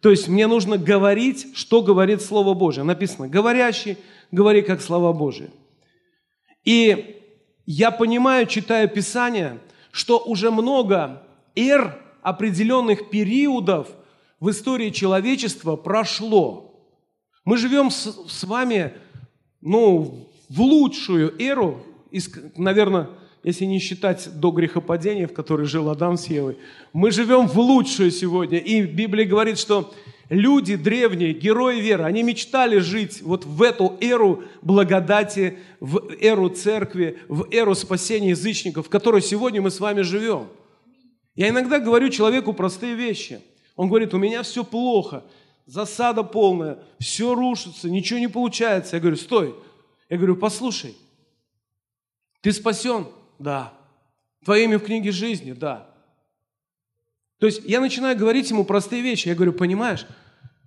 То 0.00 0.10
есть 0.10 0.28
мне 0.28 0.46
нужно 0.46 0.78
говорить, 0.78 1.48
что 1.56 1.82
говорит 1.82 2.22
Слово 2.22 2.54
Божие. 2.54 2.84
Написано, 2.84 3.28
говорящий, 3.28 3.98
говори 4.30 4.62
как 4.62 4.80
слова 4.80 5.12
Божие. 5.12 5.50
И 6.64 7.16
я 7.66 7.90
понимаю, 7.90 8.46
читая 8.46 8.86
Писание, 8.86 9.58
что 9.92 10.18
уже 10.18 10.50
много 10.50 11.22
эр, 11.54 11.98
определенных 12.22 13.10
периодов 13.10 13.88
в 14.40 14.50
истории 14.50 14.90
человечества 14.90 15.76
прошло. 15.76 16.74
Мы 17.44 17.56
живем 17.56 17.90
с, 17.90 18.26
с 18.28 18.44
вами 18.44 18.92
ну, 19.60 20.28
в 20.48 20.60
лучшую 20.60 21.40
эру, 21.40 21.82
из, 22.10 22.30
наверное, 22.56 23.08
если 23.42 23.64
не 23.64 23.78
считать 23.78 24.28
до 24.38 24.50
грехопадения, 24.50 25.26
в 25.26 25.32
которой 25.32 25.66
жил 25.66 25.88
Адам 25.88 26.16
с 26.16 26.26
Евой. 26.26 26.58
Мы 26.92 27.10
живем 27.10 27.46
в 27.46 27.58
лучшую 27.58 28.10
сегодня. 28.10 28.58
И 28.58 28.82
Библия 28.82 29.26
говорит, 29.26 29.58
что 29.58 29.92
люди 30.28 30.76
древние, 30.76 31.32
герои 31.32 31.80
веры, 31.80 32.04
они 32.04 32.22
мечтали 32.22 32.78
жить 32.78 33.22
вот 33.22 33.44
в 33.44 33.62
эту 33.62 33.96
эру 34.00 34.44
благодати, 34.62 35.58
в 35.80 36.00
эру 36.20 36.48
церкви, 36.48 37.18
в 37.28 37.48
эру 37.50 37.74
спасения 37.74 38.30
язычников, 38.30 38.86
в 38.86 38.90
которой 38.90 39.22
сегодня 39.22 39.62
мы 39.62 39.70
с 39.70 39.80
вами 39.80 40.02
живем. 40.02 40.48
Я 41.34 41.48
иногда 41.48 41.78
говорю 41.78 42.08
человеку 42.08 42.52
простые 42.52 42.94
вещи– 42.94 43.40
он 43.78 43.86
говорит, 43.86 44.12
у 44.12 44.18
меня 44.18 44.42
все 44.42 44.64
плохо, 44.64 45.22
засада 45.64 46.24
полная, 46.24 46.82
все 46.98 47.32
рушится, 47.32 47.88
ничего 47.88 48.18
не 48.18 48.26
получается. 48.26 48.96
Я 48.96 49.00
говорю, 49.00 49.16
стой. 49.16 49.54
Я 50.08 50.16
говорю, 50.16 50.34
послушай, 50.34 50.96
ты 52.40 52.50
спасен? 52.50 53.06
Да. 53.38 53.72
Твое 54.44 54.64
имя 54.64 54.80
в 54.80 54.84
книге 54.84 55.12
жизни? 55.12 55.52
Да. 55.52 55.88
То 57.38 57.46
есть 57.46 57.62
я 57.64 57.80
начинаю 57.80 58.16
говорить 58.16 58.50
ему 58.50 58.64
простые 58.64 59.02
вещи. 59.02 59.28
Я 59.28 59.34
говорю, 59.34 59.52
понимаешь, 59.52 60.06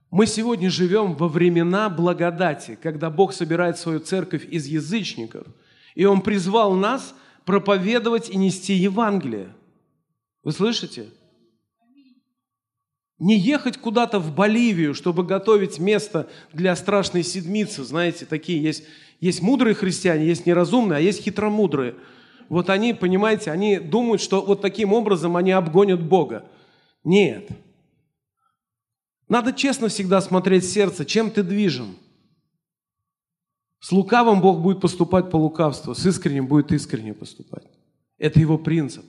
мы 0.09 0.25
сегодня 0.25 0.69
живем 0.69 1.15
во 1.15 1.27
времена 1.27 1.89
благодати, 1.89 2.77
когда 2.81 3.09
Бог 3.09 3.33
собирает 3.33 3.77
свою 3.77 3.99
церковь 3.99 4.45
из 4.45 4.65
язычников, 4.67 5.47
и 5.95 6.05
Он 6.05 6.21
призвал 6.21 6.73
нас 6.73 7.15
проповедовать 7.45 8.29
и 8.29 8.37
нести 8.37 8.73
Евангелие. 8.73 9.53
Вы 10.43 10.51
слышите? 10.51 11.07
Не 13.19 13.37
ехать 13.37 13.77
куда-то 13.77 14.19
в 14.19 14.33
Боливию, 14.33 14.95
чтобы 14.95 15.23
готовить 15.23 15.77
место 15.77 16.27
для 16.53 16.75
страшной 16.75 17.23
седмицы. 17.23 17.83
Знаете, 17.83 18.25
такие 18.25 18.61
есть, 18.61 18.83
есть 19.19 19.41
мудрые 19.41 19.75
христиане, 19.75 20.25
есть 20.25 20.47
неразумные, 20.47 20.97
а 20.97 21.01
есть 21.01 21.21
хитромудрые. 21.21 21.95
Вот 22.49 22.69
они, 22.69 22.93
понимаете, 22.93 23.51
они 23.51 23.79
думают, 23.79 24.21
что 24.21 24.41
вот 24.41 24.61
таким 24.61 24.91
образом 24.91 25.37
они 25.37 25.51
обгонят 25.51 26.01
Бога. 26.01 26.45
Нет. 27.03 27.49
Надо 29.27 29.53
честно 29.53 29.87
всегда 29.87 30.21
смотреть 30.21 30.65
сердце, 30.65 31.05
чем 31.05 31.31
ты 31.31 31.43
движим. 31.43 31.95
С 33.79 33.91
лукавым 33.91 34.41
Бог 34.41 34.61
будет 34.61 34.81
поступать 34.81 35.31
по 35.31 35.37
лукавству, 35.37 35.95
с 35.95 36.05
искренним 36.05 36.47
будет 36.47 36.71
искренне 36.71 37.13
поступать. 37.13 37.65
Это 38.17 38.39
его 38.39 38.57
принцип. 38.57 39.05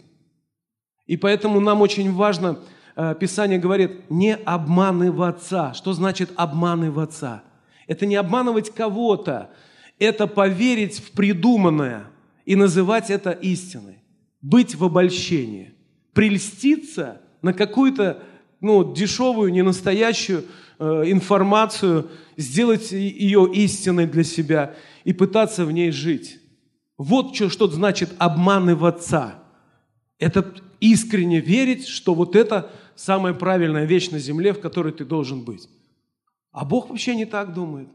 И 1.07 1.17
поэтому 1.17 1.61
нам 1.61 1.83
очень 1.83 2.13
важно 2.13 2.59
Э, 2.95 3.15
Писание 3.19 3.59
говорит, 3.59 4.11
не 4.11 4.35
обманываться. 4.35 5.73
Что 5.75 5.93
значит 5.93 6.31
обманываться? 6.37 7.43
Это 7.87 8.07
не 8.07 8.17
обманывать 8.17 8.71
кого-то, 8.71 9.51
это 9.99 10.27
поверить 10.27 10.99
в 10.99 11.13
придуманное 11.13 12.07
и 12.45 12.57
называть 12.57 13.11
это 13.11 13.31
истиной. 13.31 13.99
Быть 14.41 14.75
в 14.75 14.85
обольщении. 14.85 15.75
Прельститься 16.13 17.21
на 17.43 17.53
какую-то 17.53 18.23
ну, 18.61 18.95
дешевую, 18.95 19.53
ненастоящую 19.53 20.45
э, 20.79 20.85
информацию, 21.07 22.09
сделать 22.37 22.93
ее 22.93 23.51
истиной 23.53 24.07
для 24.07 24.25
себя 24.25 24.75
и 25.05 25.13
пытаться 25.13 25.67
в 25.67 25.73
ней 25.73 25.91
жить. 25.91 26.39
Вот 26.97 27.35
что, 27.35 27.51
что 27.51 27.67
значит 27.67 28.11
обманываться. 28.19 29.43
Это 30.19 30.55
искренне 30.81 31.41
верить, 31.41 31.89
что 31.89 32.15
вот 32.15 32.37
это 32.37 32.71
самая 32.95 33.35
правильная 33.35 33.85
вещь 33.85 34.11
на 34.11 34.21
земле, 34.21 34.53
в 34.53 34.61
которой 34.61 34.93
ты 34.93 35.05
должен 35.05 35.45
быть. 35.45 35.69
А 36.53 36.65
Бог 36.65 36.91
вообще 36.91 37.17
не 37.17 37.25
так 37.25 37.55
думает. 37.55 37.89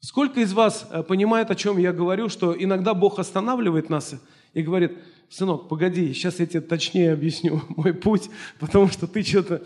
Сколько 0.00 0.40
из 0.40 0.52
вас 0.52 0.88
э, 0.90 1.04
понимает, 1.04 1.52
о 1.52 1.54
чем 1.54 1.78
я 1.78 1.92
говорю, 1.92 2.28
что 2.28 2.56
иногда 2.58 2.92
Бог 2.94 3.20
останавливает 3.20 3.88
нас 3.88 4.20
и 4.52 4.62
говорит, 4.62 4.98
сынок, 5.32 5.68
погоди, 5.68 6.12
сейчас 6.12 6.40
я 6.40 6.46
тебе 6.46 6.60
точнее 6.60 7.12
объясню 7.12 7.62
мой 7.76 7.94
путь, 7.94 8.28
потому 8.58 8.88
что 8.88 9.06
ты 9.06 9.22
что-то 9.22 9.62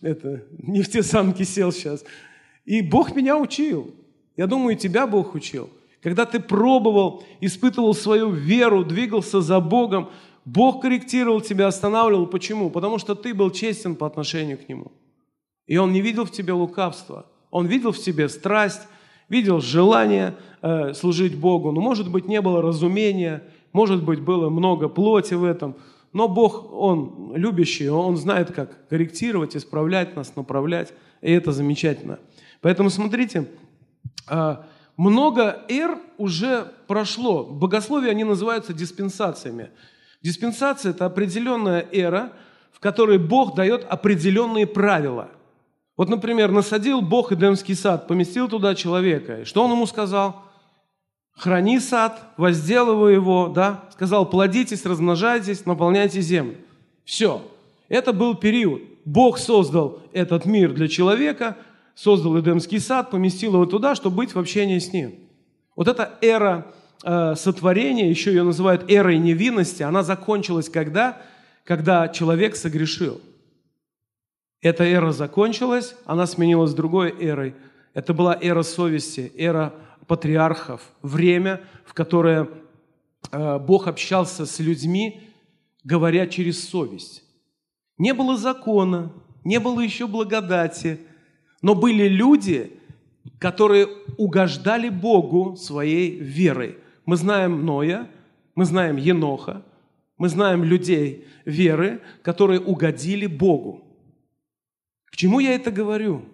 это, 0.00 0.44
не 0.58 0.82
в 0.82 0.88
те 0.88 1.02
самки 1.02 1.42
сел 1.42 1.72
сейчас. 1.72 2.04
И 2.64 2.82
Бог 2.82 3.16
меня 3.16 3.36
учил. 3.36 3.94
Я 4.36 4.46
думаю, 4.46 4.76
и 4.76 4.78
тебя 4.78 5.06
Бог 5.06 5.34
учил. 5.34 5.70
Когда 6.00 6.24
ты 6.24 6.38
пробовал, 6.38 7.24
испытывал 7.40 7.94
свою 7.94 8.30
веру, 8.30 8.84
двигался 8.84 9.40
за 9.40 9.58
Богом, 9.58 10.10
Бог 10.44 10.82
корректировал 10.82 11.40
тебя, 11.40 11.66
останавливал. 11.66 12.26
Почему? 12.26 12.70
Потому 12.70 12.98
что 12.98 13.16
ты 13.16 13.34
был 13.34 13.50
честен 13.50 13.96
по 13.96 14.06
отношению 14.06 14.58
к 14.58 14.68
Нему. 14.68 14.92
И 15.66 15.76
Он 15.76 15.92
не 15.92 16.00
видел 16.00 16.24
в 16.24 16.30
тебе 16.30 16.52
лукавства. 16.52 17.26
Он 17.50 17.66
видел 17.66 17.90
в 17.90 17.98
тебе 17.98 18.28
страсть, 18.28 18.82
видел 19.28 19.60
желание 19.60 20.36
э, 20.62 20.94
служить 20.94 21.36
Богу. 21.36 21.72
Но, 21.72 21.80
может 21.80 22.10
быть, 22.10 22.28
не 22.28 22.40
было 22.40 22.62
разумения, 22.62 23.42
может 23.72 24.02
быть, 24.02 24.20
было 24.20 24.48
много 24.48 24.88
плоти 24.88 25.34
в 25.34 25.44
этом. 25.44 25.76
Но 26.12 26.28
Бог, 26.28 26.72
Он 26.72 27.32
любящий, 27.34 27.88
Он 27.88 28.16
знает, 28.16 28.52
как 28.52 28.88
корректировать, 28.88 29.56
исправлять 29.56 30.16
нас, 30.16 30.34
направлять. 30.36 30.92
И 31.20 31.30
это 31.32 31.52
замечательно. 31.52 32.18
Поэтому 32.60 32.90
смотрите, 32.90 33.48
э, 34.28 34.56
много 34.96 35.64
эр 35.68 35.98
уже 36.16 36.72
прошло. 36.86 37.44
В 37.44 37.58
богословии 37.58 38.10
они 38.10 38.24
называются 38.24 38.72
диспенсациями. 38.72 39.70
Диспенсация– 40.22 40.90
это 40.92 41.06
определенная 41.06 41.86
эра, 41.92 42.32
в 42.72 42.80
которой 42.80 43.18
Бог 43.18 43.54
дает 43.54 43.84
определенные 43.88 44.66
правила. 44.66 45.28
Вот, 45.96 46.08
например, 46.08 46.50
насадил 46.50 47.00
Бог 47.00 47.32
Эдемский 47.32 47.74
сад, 47.74 48.06
поместил 48.06 48.48
туда 48.48 48.74
человека. 48.74 49.40
И 49.40 49.44
что 49.44 49.64
он 49.64 49.72
ему 49.72 49.86
сказал? 49.86 50.44
Храни 51.38 51.78
сад, 51.78 52.20
возделывай 52.36 53.14
его, 53.14 53.48
да? 53.48 53.84
Сказал, 53.92 54.28
плодитесь, 54.28 54.84
размножайтесь, 54.84 55.64
наполняйте 55.66 56.20
землю. 56.20 56.56
Все. 57.04 57.42
Это 57.88 58.12
был 58.12 58.34
период. 58.34 58.82
Бог 59.04 59.38
создал 59.38 60.02
этот 60.12 60.46
мир 60.46 60.72
для 60.72 60.88
человека, 60.88 61.56
создал 61.94 62.38
Эдемский 62.40 62.80
сад, 62.80 63.10
поместил 63.10 63.54
его 63.54 63.66
туда, 63.66 63.94
чтобы 63.94 64.16
быть 64.16 64.34
в 64.34 64.38
общении 64.38 64.80
с 64.80 64.92
ним. 64.92 65.14
Вот 65.76 65.86
эта 65.86 66.18
эра 66.20 66.66
э, 67.04 67.36
сотворения, 67.36 68.10
еще 68.10 68.30
ее 68.30 68.42
называют 68.42 68.90
эрой 68.90 69.18
невинности, 69.18 69.84
она 69.84 70.02
закончилась 70.02 70.68
когда? 70.68 71.22
Когда 71.62 72.08
человек 72.08 72.56
согрешил. 72.56 73.20
Эта 74.60 74.82
эра 74.82 75.12
закончилась, 75.12 75.94
она 76.04 76.26
сменилась 76.26 76.74
другой 76.74 77.14
эрой. 77.16 77.54
Это 77.94 78.12
была 78.12 78.36
эра 78.40 78.64
совести, 78.64 79.32
эра 79.36 79.72
патриархов, 80.08 80.80
время, 81.02 81.60
в 81.84 81.94
которое 81.94 82.48
э, 83.30 83.58
Бог 83.58 83.86
общался 83.86 84.46
с 84.46 84.58
людьми, 84.58 85.20
говоря 85.84 86.26
через 86.26 86.68
совесть. 86.68 87.24
Не 87.98 88.14
было 88.14 88.36
закона, 88.36 89.12
не 89.44 89.60
было 89.60 89.80
еще 89.80 90.06
благодати, 90.06 90.98
но 91.62 91.74
были 91.74 92.08
люди, 92.08 92.80
которые 93.38 93.86
угождали 94.16 94.88
Богу 94.88 95.56
своей 95.56 96.18
верой. 96.18 96.78
Мы 97.06 97.16
знаем 97.16 97.64
Ноя, 97.64 98.08
мы 98.54 98.64
знаем 98.64 98.96
Еноха, 98.96 99.64
мы 100.16 100.28
знаем 100.28 100.64
людей 100.64 101.26
веры, 101.44 102.00
которые 102.22 102.60
угодили 102.60 103.26
Богу. 103.26 103.84
К 105.06 105.16
чему 105.16 105.40
я 105.40 105.54
это 105.54 105.70
говорю? 105.70 106.24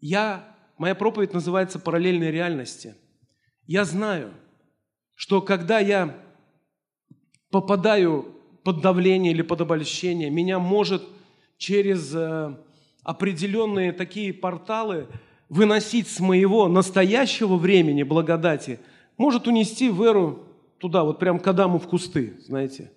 Я, 0.00 0.55
моя 0.78 0.94
проповедь 0.94 1.32
называется 1.32 1.78
«Параллельные 1.78 2.30
реальности». 2.30 2.94
Я 3.66 3.84
знаю, 3.84 4.32
что 5.14 5.40
когда 5.40 5.78
я 5.78 6.16
попадаю 7.50 8.34
под 8.62 8.80
давление 8.80 9.32
или 9.32 9.42
под 9.42 9.60
обольщение, 9.62 10.30
меня 10.30 10.58
может 10.58 11.02
через 11.56 12.14
э, 12.14 12.56
определенные 13.02 13.92
такие 13.92 14.32
порталы 14.32 15.08
выносить 15.48 16.08
с 16.08 16.20
моего 16.20 16.68
настоящего 16.68 17.56
времени 17.56 18.02
благодати, 18.02 18.78
может 19.16 19.48
унести 19.48 19.88
в 19.88 20.02
эру 20.02 20.44
туда, 20.78 21.04
вот 21.04 21.18
прям 21.18 21.38
к 21.38 21.46
Адаму 21.46 21.78
в 21.78 21.88
кусты, 21.88 22.38
знаете, 22.40 22.92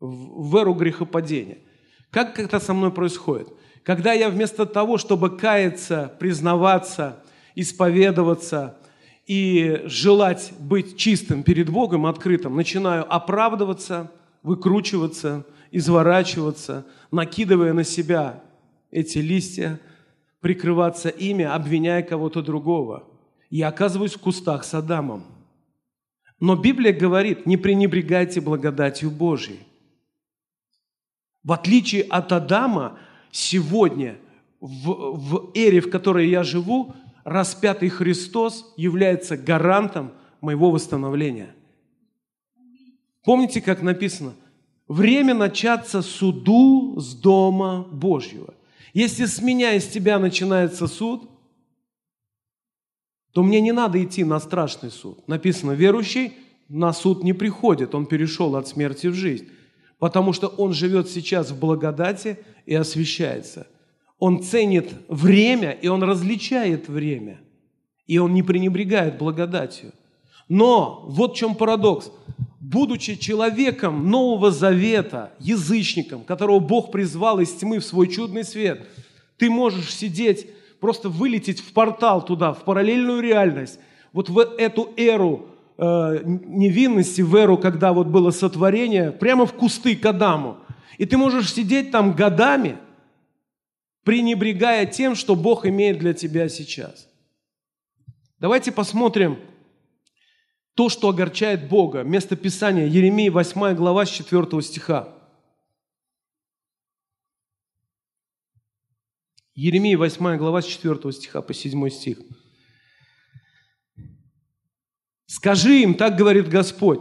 в 0.00 0.56
эру 0.56 0.74
грехопадения– 0.74 1.58
как 2.12 2.38
это 2.38 2.60
со 2.60 2.74
мной 2.74 2.92
происходит? 2.92 3.48
Когда 3.82 4.12
я 4.12 4.28
вместо 4.28 4.66
того, 4.66 4.98
чтобы 4.98 5.36
каяться, 5.36 6.12
признаваться, 6.20 7.16
исповедоваться 7.54 8.76
и 9.26 9.80
желать 9.86 10.52
быть 10.58 10.96
чистым 10.98 11.42
перед 11.42 11.70
Богом, 11.70 12.04
открытым, 12.04 12.54
начинаю 12.54 13.12
оправдываться, 13.12 14.12
выкручиваться, 14.42 15.46
изворачиваться, 15.70 16.84
накидывая 17.10 17.72
на 17.72 17.82
себя 17.82 18.42
эти 18.90 19.18
листья, 19.18 19.80
прикрываться 20.40 21.08
ими, 21.08 21.46
обвиняя 21.46 22.02
кого-то 22.02 22.42
другого. 22.42 23.04
Я 23.48 23.68
оказываюсь 23.68 24.14
в 24.14 24.20
кустах 24.20 24.64
с 24.64 24.74
Адамом. 24.74 25.24
Но 26.40 26.56
Библия 26.56 26.92
говорит, 26.92 27.46
не 27.46 27.56
пренебрегайте 27.56 28.42
благодатью 28.42 29.10
Божьей. 29.10 29.60
В 31.44 31.52
отличие 31.52 32.02
от 32.02 32.32
Адама, 32.32 32.98
сегодня, 33.32 34.16
в, 34.60 35.16
в 35.16 35.50
эре, 35.54 35.80
в 35.80 35.90
которой 35.90 36.28
я 36.28 36.44
живу, 36.44 36.94
распятый 37.24 37.88
Христос 37.88 38.72
является 38.76 39.36
гарантом 39.36 40.12
моего 40.40 40.70
восстановления. 40.70 41.54
Помните, 43.24 43.60
как 43.60 43.82
написано? 43.82 44.34
Время 44.86 45.34
начаться 45.34 46.02
суду 46.02 46.98
с 46.98 47.14
Дома 47.14 47.86
Божьего. 47.90 48.54
Если 48.92 49.24
с 49.24 49.40
меня 49.40 49.74
и 49.74 49.80
с 49.80 49.88
тебя 49.88 50.18
начинается 50.18 50.86
суд, 50.86 51.28
то 53.32 53.42
мне 53.42 53.60
не 53.60 53.72
надо 53.72 54.02
идти 54.02 54.22
на 54.22 54.38
страшный 54.38 54.90
суд. 54.90 55.26
Написано, 55.26 55.72
верующий 55.72 56.34
на 56.68 56.92
суд 56.92 57.24
не 57.24 57.32
приходит, 57.32 57.94
он 57.94 58.06
перешел 58.06 58.54
от 58.54 58.68
смерти 58.68 59.06
в 59.06 59.14
жизнь 59.14 59.48
потому 60.02 60.32
что 60.32 60.48
он 60.48 60.72
живет 60.72 61.08
сейчас 61.08 61.52
в 61.52 61.60
благодати 61.60 62.40
и 62.66 62.74
освещается. 62.74 63.68
Он 64.18 64.42
ценит 64.42 64.92
время, 65.06 65.70
и 65.70 65.86
он 65.86 66.02
различает 66.02 66.88
время. 66.88 67.38
И 68.08 68.18
он 68.18 68.34
не 68.34 68.42
пренебрегает 68.42 69.16
благодатью. 69.16 69.92
Но 70.48 71.04
вот 71.06 71.34
в 71.34 71.36
чем 71.36 71.54
парадокс. 71.54 72.10
Будучи 72.58 73.14
человеком 73.14 74.10
Нового 74.10 74.50
Завета, 74.50 75.34
язычником, 75.38 76.24
которого 76.24 76.58
Бог 76.58 76.90
призвал 76.90 77.38
из 77.38 77.52
тьмы 77.52 77.78
в 77.78 77.84
свой 77.84 78.08
чудный 78.08 78.42
свет, 78.42 78.84
ты 79.36 79.50
можешь 79.50 79.94
сидеть, 79.94 80.48
просто 80.80 81.10
вылететь 81.10 81.60
в 81.60 81.72
портал 81.72 82.24
туда, 82.24 82.54
в 82.54 82.64
параллельную 82.64 83.20
реальность, 83.20 83.78
вот 84.12 84.28
в 84.28 84.40
эту 84.40 84.92
эру 84.96 85.46
э, 85.82 86.22
невинности 86.24 87.22
в 87.22 87.34
эру, 87.34 87.58
когда 87.58 87.92
вот 87.92 88.06
было 88.06 88.30
сотворение, 88.30 89.10
прямо 89.10 89.46
в 89.46 89.52
кусты 89.52 89.96
к 89.96 90.06
Адаму. 90.06 90.58
И 90.98 91.06
ты 91.06 91.16
можешь 91.16 91.52
сидеть 91.52 91.90
там 91.90 92.14
годами, 92.14 92.78
пренебрегая 94.04 94.86
тем, 94.86 95.14
что 95.14 95.34
Бог 95.34 95.66
имеет 95.66 95.98
для 95.98 96.14
тебя 96.14 96.48
сейчас. 96.48 97.08
Давайте 98.38 98.70
посмотрим 98.70 99.38
то, 100.74 100.88
что 100.88 101.08
огорчает 101.08 101.68
Бога. 101.68 102.02
Место 102.02 102.36
Писания, 102.36 102.86
Еремия 102.86 103.30
8 103.30 103.74
глава 103.74 104.06
с 104.06 104.10
4 104.10 104.62
стиха. 104.62 105.08
Еремия 109.54 109.98
8 109.98 110.36
глава 110.36 110.62
с 110.62 110.66
4 110.66 111.12
стиха 111.12 111.42
по 111.42 111.52
7 111.52 111.90
стих. 111.90 112.18
Скажи 115.42 115.80
им, 115.80 115.94
так 115.94 116.14
говорит 116.14 116.48
Господь, 116.48 117.00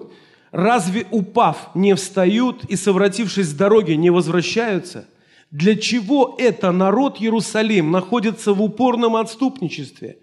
разве 0.51 1.06
упав 1.12 1.69
не 1.75 1.93
встают 1.93 2.65
и, 2.65 2.75
совратившись 2.75 3.49
с 3.49 3.54
дороги, 3.54 3.91
не 3.91 4.10
возвращаются? 4.10 5.06
Для 5.51 5.75
чего 5.75 6.36
это 6.39 6.71
народ 6.71 7.21
Иерусалим 7.21 7.91
находится 7.91 8.54
в 8.54 8.63
упорном 8.63 9.15
отступничестве? 9.15 10.17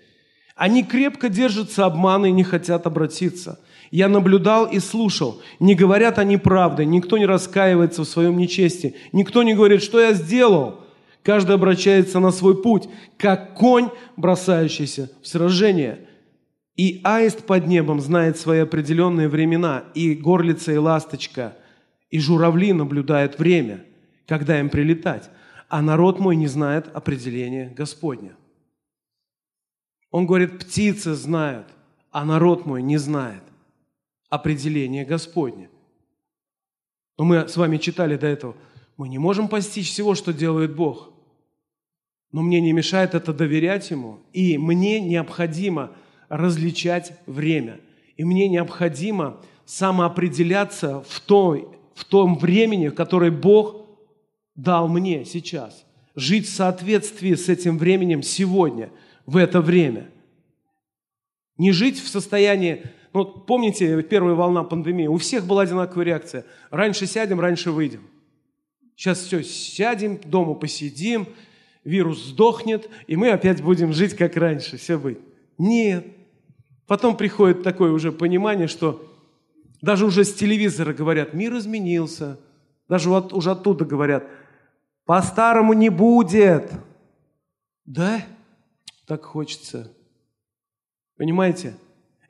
Они 0.56 0.82
крепко 0.82 1.28
держатся 1.28 1.86
обмана 1.86 2.26
и 2.26 2.32
не 2.32 2.42
хотят 2.42 2.88
обратиться. 2.88 3.60
Я 3.92 4.08
наблюдал 4.08 4.66
и 4.66 4.80
слушал. 4.80 5.40
Не 5.60 5.76
говорят 5.76 6.18
они 6.18 6.38
правды, 6.38 6.84
никто 6.84 7.18
не 7.18 7.26
раскаивается 7.26 8.02
в 8.02 8.08
своем 8.08 8.36
нечестии, 8.36 8.96
никто 9.12 9.44
не 9.44 9.54
говорит, 9.54 9.80
что 9.80 10.00
я 10.00 10.12
сделал. 10.12 10.80
Каждый 11.22 11.54
обращается 11.54 12.18
на 12.18 12.32
свой 12.32 12.60
путь, 12.60 12.88
как 13.16 13.54
конь, 13.54 13.90
бросающийся 14.16 15.08
в 15.22 15.28
сражение– 15.28 16.00
и 16.78 17.00
аист 17.02 17.44
под 17.44 17.66
небом 17.66 18.00
знает 18.00 18.38
свои 18.38 18.60
определенные 18.60 19.28
времена, 19.28 19.84
и 19.94 20.14
горлица, 20.14 20.72
и 20.72 20.76
ласточка, 20.76 21.56
и 22.08 22.20
журавли 22.20 22.72
наблюдают 22.72 23.38
время, 23.38 23.84
когда 24.26 24.60
им 24.60 24.70
прилетать. 24.70 25.28
А 25.68 25.82
народ 25.82 26.20
мой 26.20 26.36
не 26.36 26.46
знает 26.46 26.88
определения 26.94 27.68
Господня. 27.68 28.36
Он 30.12 30.24
говорит, 30.24 30.60
птицы 30.60 31.14
знают, 31.14 31.66
а 32.12 32.24
народ 32.24 32.64
мой 32.64 32.80
не 32.80 32.96
знает 32.96 33.42
определения 34.30 35.04
Господня. 35.04 35.68
Но 37.18 37.24
мы 37.24 37.48
с 37.48 37.56
вами 37.56 37.78
читали 37.78 38.16
до 38.16 38.28
этого, 38.28 38.54
мы 38.96 39.08
не 39.08 39.18
можем 39.18 39.48
постичь 39.48 39.90
всего, 39.90 40.14
что 40.14 40.32
делает 40.32 40.76
Бог. 40.76 41.10
Но 42.30 42.42
мне 42.42 42.60
не 42.60 42.72
мешает 42.72 43.16
это 43.16 43.32
доверять 43.34 43.90
Ему, 43.90 44.20
и 44.32 44.56
мне 44.58 45.00
необходимо– 45.00 45.90
различать 46.28 47.12
время. 47.26 47.80
И 48.16 48.24
мне 48.24 48.48
необходимо 48.48 49.40
самоопределяться 49.64 51.02
в, 51.08 51.20
той, 51.20 51.68
в 51.94 52.04
том 52.04 52.38
времени, 52.38 52.88
которое 52.88 53.30
Бог 53.30 53.86
дал 54.54 54.88
мне 54.88 55.24
сейчас. 55.24 55.84
Жить 56.14 56.46
в 56.46 56.54
соответствии 56.54 57.34
с 57.34 57.48
этим 57.48 57.78
временем 57.78 58.22
сегодня, 58.22 58.90
в 59.24 59.36
это 59.36 59.60
время. 59.60 60.10
Не 61.58 61.72
жить 61.72 62.00
в 62.00 62.08
состоянии, 62.08 62.82
ну, 63.12 63.24
помните, 63.24 64.02
первая 64.02 64.34
волна 64.34 64.64
пандемии, 64.64 65.06
у 65.06 65.16
всех 65.16 65.46
была 65.46 65.62
одинаковая 65.62 66.06
реакция. 66.06 66.44
Раньше 66.70 67.06
сядем, 67.06 67.40
раньше 67.40 67.70
выйдем. 67.70 68.08
Сейчас 68.96 69.20
все, 69.20 69.44
сядем, 69.44 70.18
дома 70.24 70.54
посидим, 70.54 71.28
вирус 71.84 72.24
сдохнет, 72.24 72.90
и 73.06 73.14
мы 73.14 73.30
опять 73.30 73.62
будем 73.62 73.92
жить, 73.92 74.14
как 74.14 74.36
раньше, 74.36 74.76
все 74.76 74.98
быть. 74.98 75.18
Нет. 75.56 76.06
Потом 76.88 77.18
приходит 77.18 77.62
такое 77.62 77.92
уже 77.92 78.10
понимание, 78.10 78.66
что 78.66 79.06
даже 79.82 80.06
уже 80.06 80.24
с 80.24 80.32
телевизора 80.32 80.94
говорят, 80.94 81.34
мир 81.34 81.56
изменился. 81.58 82.40
Даже 82.88 83.10
вот 83.10 83.34
уже 83.34 83.50
оттуда 83.50 83.84
говорят, 83.84 84.26
по-старому 85.04 85.74
не 85.74 85.90
будет. 85.90 86.72
Да? 87.84 88.22
Так 89.06 89.24
хочется. 89.24 89.92
Понимаете? 91.18 91.76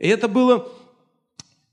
И 0.00 0.08
это 0.08 0.26
было 0.26 0.68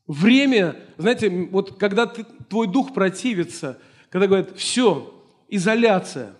время, 0.06 0.76
знаете, 0.98 1.30
вот 1.52 1.80
когда 1.80 2.06
ты, 2.06 2.24
твой 2.24 2.68
дух 2.68 2.94
противится, 2.94 3.80
когда 4.12 4.28
говорят, 4.28 4.56
все, 4.58 5.12
изоляция. 5.48 6.34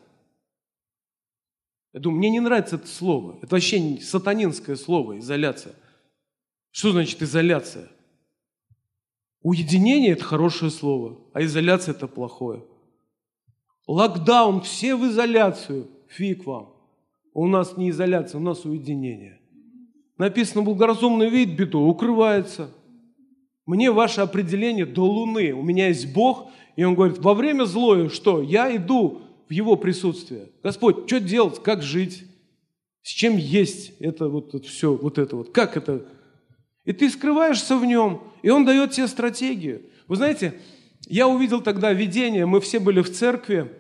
Я 1.92 2.02
думаю, 2.02 2.20
мне 2.20 2.30
не 2.30 2.40
нравится 2.40 2.76
это 2.76 2.88
слово. 2.88 3.40
Это 3.42 3.56
вообще 3.56 4.00
сатанинское 4.00 4.76
слово, 4.76 5.18
изоляция. 5.18 5.74
Что 6.76 6.92
значит 6.92 7.22
изоляция? 7.22 7.88
Уединение– 9.42 10.12
это 10.12 10.26
хорошее 10.26 10.70
слово, 10.70 11.18
а 11.32 11.42
изоляция– 11.42 11.94
это 11.96 12.06
плохое. 12.06 12.66
Локдаун, 13.88 14.60
все 14.60 14.98
в 14.98 15.06
изоляцию. 15.06 15.88
Фиг 16.10 16.46
вам. 16.46 16.74
У 17.34 17.48
нас 17.48 17.78
не 17.78 17.92
изоляция, 17.92 18.40
у 18.42 18.44
нас 18.44 18.66
уединение. 18.66 19.40
Написано, 20.18 20.64
благоразумный 20.64 21.30
вид 21.30 21.58
беду 21.58 21.80
укрывается. 21.80 22.70
Мне 23.66 23.90
ваше 23.90 24.20
определение 24.20 24.86
до 24.86 25.06
Луны. 25.06 25.54
У 25.54 25.64
меня 25.64 25.88
есть 25.88 26.14
Бог, 26.14 26.50
и 26.76 26.84
Он 26.84 26.94
говорит, 26.94 27.20
во 27.20 27.36
время 27.36 27.64
злое 27.64 28.10
что? 28.10 28.42
Я 28.42 28.76
иду 28.76 29.22
в 29.48 29.54
Его 29.54 29.78
присутствие. 29.78 30.50
Господь, 30.62 31.08
что 31.08 31.22
делать, 31.22 31.64
как 31.64 31.82
жить? 31.82 32.26
С 33.02 33.12
чем 33.12 33.38
есть 33.38 33.94
это 34.02 34.28
вот 34.28 34.54
это 34.54 34.68
все, 34.68 34.94
вот 34.94 35.20
это 35.20 35.38
вот? 35.38 35.52
Как 35.52 35.78
это? 35.78 36.06
И 36.86 36.94
ты 36.94 37.10
скрываешься 37.10 37.78
в 37.78 37.86
нем, 37.86 38.22
и 38.42 38.50
Он 38.50 38.64
дает 38.64 38.92
тебе 38.92 39.08
стратегию. 39.08 39.82
Вы 40.08 40.16
знаете, 40.16 40.54
я 41.08 41.28
увидел 41.28 41.62
тогда 41.62 41.92
видение, 41.94 42.46
мы 42.46 42.60
все 42.62 42.80
были 42.80 43.02
в 43.02 43.12
церкви, 43.12 43.72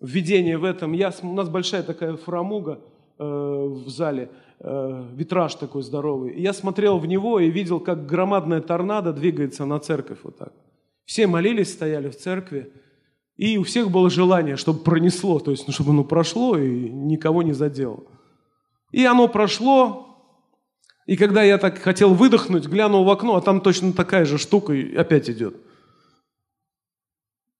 видение 0.00 0.58
в 0.58 0.64
этом. 0.64 0.92
Я, 0.92 1.12
у 1.22 1.34
нас 1.34 1.48
большая 1.48 1.82
такая 1.82 2.16
фрамуга 2.16 2.80
э, 3.18 3.24
в 3.24 3.88
зале, 3.88 4.30
э, 4.60 5.04
витраж 5.14 5.54
такой 5.54 5.82
здоровый. 5.82 6.32
И 6.32 6.42
я 6.42 6.52
смотрел 6.52 6.98
в 6.98 7.06
него 7.06 7.40
и 7.40 7.50
видел, 7.50 7.80
как 7.80 8.06
громадная 8.06 8.60
торнадо 8.60 9.12
двигается 9.12 9.64
на 9.64 9.78
церковь 9.78 10.18
вот 10.22 10.38
так. 10.38 10.52
Все 11.04 11.26
молились, 11.26 11.72
стояли 11.72 12.08
в 12.08 12.16
церкви, 12.16 12.72
и 13.36 13.58
у 13.58 13.64
всех 13.64 13.90
было 13.90 14.10
желание, 14.10 14.56
чтобы 14.56 14.80
пронесло, 14.80 15.38
то 15.38 15.50
есть, 15.50 15.66
ну, 15.66 15.72
чтобы 15.72 15.90
оно 15.90 16.04
прошло 16.04 16.56
и 16.56 16.88
никого 16.88 17.42
не 17.42 17.52
задело. 17.52 18.04
И 18.92 19.04
оно 19.04 19.28
прошло, 19.28 20.13
и 21.06 21.16
когда 21.16 21.42
я 21.42 21.58
так 21.58 21.78
хотел 21.78 22.14
выдохнуть, 22.14 22.66
глянул 22.66 23.04
в 23.04 23.10
окно, 23.10 23.36
а 23.36 23.42
там 23.42 23.60
точно 23.60 23.92
такая 23.92 24.24
же 24.24 24.38
штука 24.38 24.72
и 24.72 24.94
опять 24.94 25.28
идет. 25.28 25.56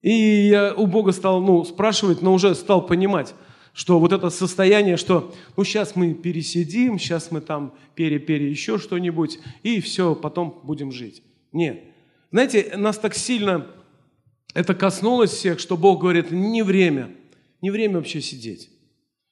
И 0.00 0.12
я 0.48 0.74
у 0.74 0.86
Бога 0.86 1.12
стал 1.12 1.40
ну, 1.40 1.64
спрашивать, 1.64 2.22
но 2.22 2.32
уже 2.34 2.54
стал 2.54 2.86
понимать, 2.86 3.34
что 3.72 3.98
вот 3.98 4.12
это 4.12 4.30
состояние, 4.30 4.96
что 4.96 5.34
ну 5.56 5.64
сейчас 5.64 5.96
мы 5.96 6.14
пересидим, 6.14 6.98
сейчас 6.98 7.30
мы 7.30 7.40
там 7.40 7.74
пере-пере 7.94 8.48
еще 8.48 8.78
что-нибудь, 8.78 9.38
и 9.62 9.80
все, 9.80 10.14
потом 10.14 10.60
будем 10.62 10.92
жить. 10.92 11.22
Нет. 11.52 11.82
Знаете, 12.30 12.72
нас 12.76 12.98
так 12.98 13.14
сильно 13.14 13.66
это 14.54 14.74
коснулось 14.74 15.32
всех, 15.32 15.58
что 15.58 15.76
Бог 15.76 16.00
говорит, 16.00 16.30
не 16.30 16.62
время, 16.62 17.14
не 17.60 17.70
время 17.70 17.96
вообще 17.96 18.20
сидеть, 18.20 18.70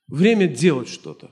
время 0.08 0.48
делать 0.48 0.88
что-то. 0.88 1.30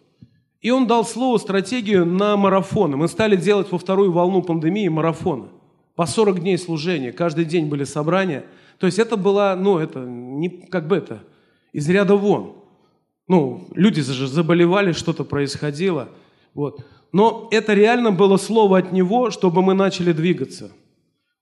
И 0.60 0.70
Он 0.70 0.86
дал 0.86 1.04
слово, 1.04 1.38
стратегию 1.38 2.04
на 2.04 2.36
марафоны. 2.36 2.96
Мы 2.96 3.08
стали 3.08 3.36
делать 3.36 3.70
во 3.70 3.78
вторую 3.78 4.12
волну 4.12 4.42
пандемии 4.42 4.88
марафоны. 4.88 5.48
По 5.96 6.06
40 6.06 6.40
дней 6.40 6.58
служения, 6.58 7.12
каждый 7.12 7.44
день 7.44 7.66
были 7.66 7.84
собрания– 7.84 8.44
то 8.80 8.86
есть 8.86 8.98
это 8.98 9.16
было, 9.16 9.56
ну, 9.60 9.78
это 9.78 10.00
не 10.00 10.48
как 10.48 10.88
бы 10.88 10.96
это, 10.96 11.22
из 11.72 11.88
ряда 11.88 12.16
вон. 12.16 12.54
Ну, 13.28 13.68
люди 13.74 14.00
же 14.00 14.26
заболевали, 14.26 14.92
что-то 14.92 15.22
происходило. 15.22 16.08
Вот. 16.54 16.80
Но 17.12 17.48
это 17.50 17.74
реально 17.74 18.10
было 18.10 18.38
слово 18.38 18.78
от 18.78 18.90
него, 18.90 19.30
чтобы 19.30 19.60
мы 19.60 19.74
начали 19.74 20.12
двигаться. 20.12 20.72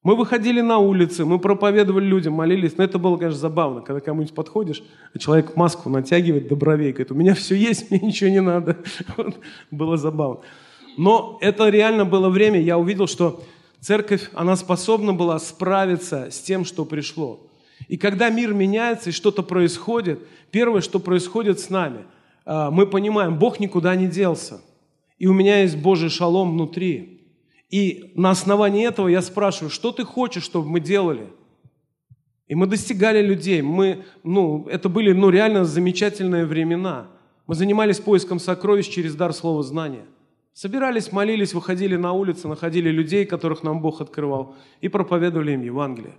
Мы 0.03 0.15
выходили 0.15 0.61
на 0.61 0.79
улицы, 0.79 1.25
мы 1.25 1.39
проповедовали 1.39 2.05
людям, 2.05 2.35
молились. 2.35 2.77
Но 2.77 2.85
это 2.85 2.99
было, 2.99 3.17
конечно, 3.17 3.39
забавно, 3.39 3.81
когда 3.81 4.01
кому-нибудь 4.01 4.35
подходишь, 4.35 4.83
а 5.13 5.19
человек 5.19 5.57
маску 5.57 5.91
натягивает 5.91 6.49
до 6.49 6.57
бровей, 6.57 6.93
говорит, 6.93 7.11
у 7.11 7.15
меня 7.15 7.35
все 7.35 7.57
есть, 7.57 7.91
мне 7.91 8.01
ничего 8.01 8.31
не 8.31 8.41
надо. 8.41 8.79
Вот. 9.17 9.39
Было 9.71 9.97
забавно. 9.97 10.41
Но 10.97 11.39
это 11.41 11.69
реально 11.69 12.05
было 12.05 12.29
время, 12.29 12.61
я 12.61 12.79
увидел, 12.79 13.07
что 13.07 13.43
Церковь, 13.81 14.31
она 14.35 14.57
способна 14.57 15.15
была 15.15 15.39
справиться 15.39 16.31
с 16.31 16.41
тем, 16.41 16.65
что 16.65 16.85
пришло. 16.85 17.41
И 17.87 17.97
когда 17.97 18.29
мир 18.29 18.53
меняется 18.53 19.11
и 19.11 19.13
что-то 19.13 19.43
происходит, 19.43 20.21
первое, 20.51 20.81
что 20.81 20.99
происходит 20.99 21.61
с 21.61 21.71
нами, 21.71 22.05
а, 22.45 22.71
мы 22.71 22.87
понимаем, 22.87 23.39
Бог 23.39 23.61
никуда 23.61 23.95
не 23.95 24.07
делся. 24.07 24.61
И 25.19 25.27
у 25.27 25.33
меня 25.33 25.63
есть 25.63 25.77
Божий 25.77 26.09
шалом 26.09 26.53
внутри. 26.53 27.18
И 27.71 28.13
на 28.15 28.31
основании 28.31 28.87
этого 28.87 29.09
я 29.09 29.23
спрашиваю, 29.23 29.71
что 29.71 29.93
ты 29.93 30.05
хочешь, 30.05 30.45
чтобы 30.45 30.69
мы 30.69 30.81
делали? 30.81 31.29
И 32.47 32.55
мы 32.55 32.67
достигали 32.67 33.21
людей. 33.21 33.61
Мы, 33.61 34.05
ну, 34.23 34.67
это 34.69 34.89
были 34.89 35.13
ну, 35.13 35.29
реально 35.31 35.65
замечательные 35.65 36.47
времена. 36.47 37.09
Мы 37.47 37.55
занимались 37.55 38.01
поиском 38.01 38.39
сокровищ 38.39 38.89
через 38.89 39.15
дар 39.15 39.33
слова 39.33 39.63
знания– 39.63 40.05
Собирались, 40.59 41.13
молились, 41.13 41.55
выходили 41.55 41.95
на 41.95 42.13
улицы, 42.15 42.49
находили 42.49 42.91
людей, 42.91 43.25
которых 43.25 43.63
нам 43.63 43.81
Бог 43.81 44.01
открывал, 44.01 44.57
и 44.81 44.89
проповедовали 44.89 45.53
им 45.53 45.63
Евангелие. 45.63 46.17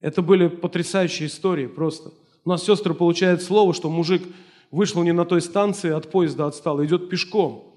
Это 0.00 0.22
были 0.22 0.46
потрясающие 0.46 1.26
истории 1.26 1.66
просто. 1.66 2.12
У 2.44 2.48
нас 2.48 2.62
сестры 2.62 2.94
получают 2.94 3.42
слово, 3.42 3.74
что 3.74 3.90
мужик 3.90 4.22
вышел 4.70 5.02
не 5.02 5.10
на 5.10 5.24
той 5.24 5.40
станции, 5.40 5.90
от 5.90 6.12
поезда 6.12 6.46
отстал, 6.46 6.84
идет 6.84 7.10
пешком 7.10 7.69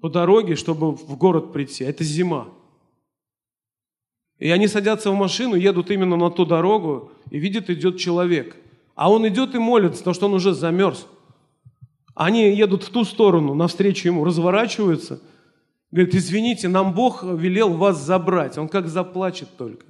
по 0.00 0.08
дороге, 0.08 0.56
чтобы 0.56 0.92
в 0.92 1.16
город 1.16 1.52
прийти. 1.52 1.84
Это 1.84 2.04
зима. 2.04 2.48
И 4.38 4.50
они 4.50 4.68
садятся 4.68 5.10
в 5.10 5.14
машину, 5.14 5.54
едут 5.54 5.90
именно 5.90 6.16
на 6.16 6.30
ту 6.30 6.46
дорогу, 6.46 7.12
и 7.30 7.38
видят, 7.38 7.68
идет 7.68 7.98
человек. 7.98 8.56
А 8.94 9.10
он 9.10 9.28
идет 9.28 9.54
и 9.54 9.58
молится, 9.58 9.98
потому 9.98 10.14
что 10.14 10.26
он 10.26 10.34
уже 10.34 10.54
замерз. 10.54 11.06
Они 12.14 12.54
едут 12.54 12.84
в 12.84 12.90
ту 12.90 13.04
сторону, 13.04 13.54
навстречу 13.54 14.08
ему, 14.08 14.24
разворачиваются. 14.24 15.20
Говорит, 15.90 16.14
извините, 16.14 16.68
нам 16.68 16.94
Бог 16.94 17.22
велел 17.22 17.74
вас 17.74 18.02
забрать. 18.02 18.56
Он 18.56 18.68
как 18.68 18.88
заплачет 18.88 19.48
только. 19.56 19.86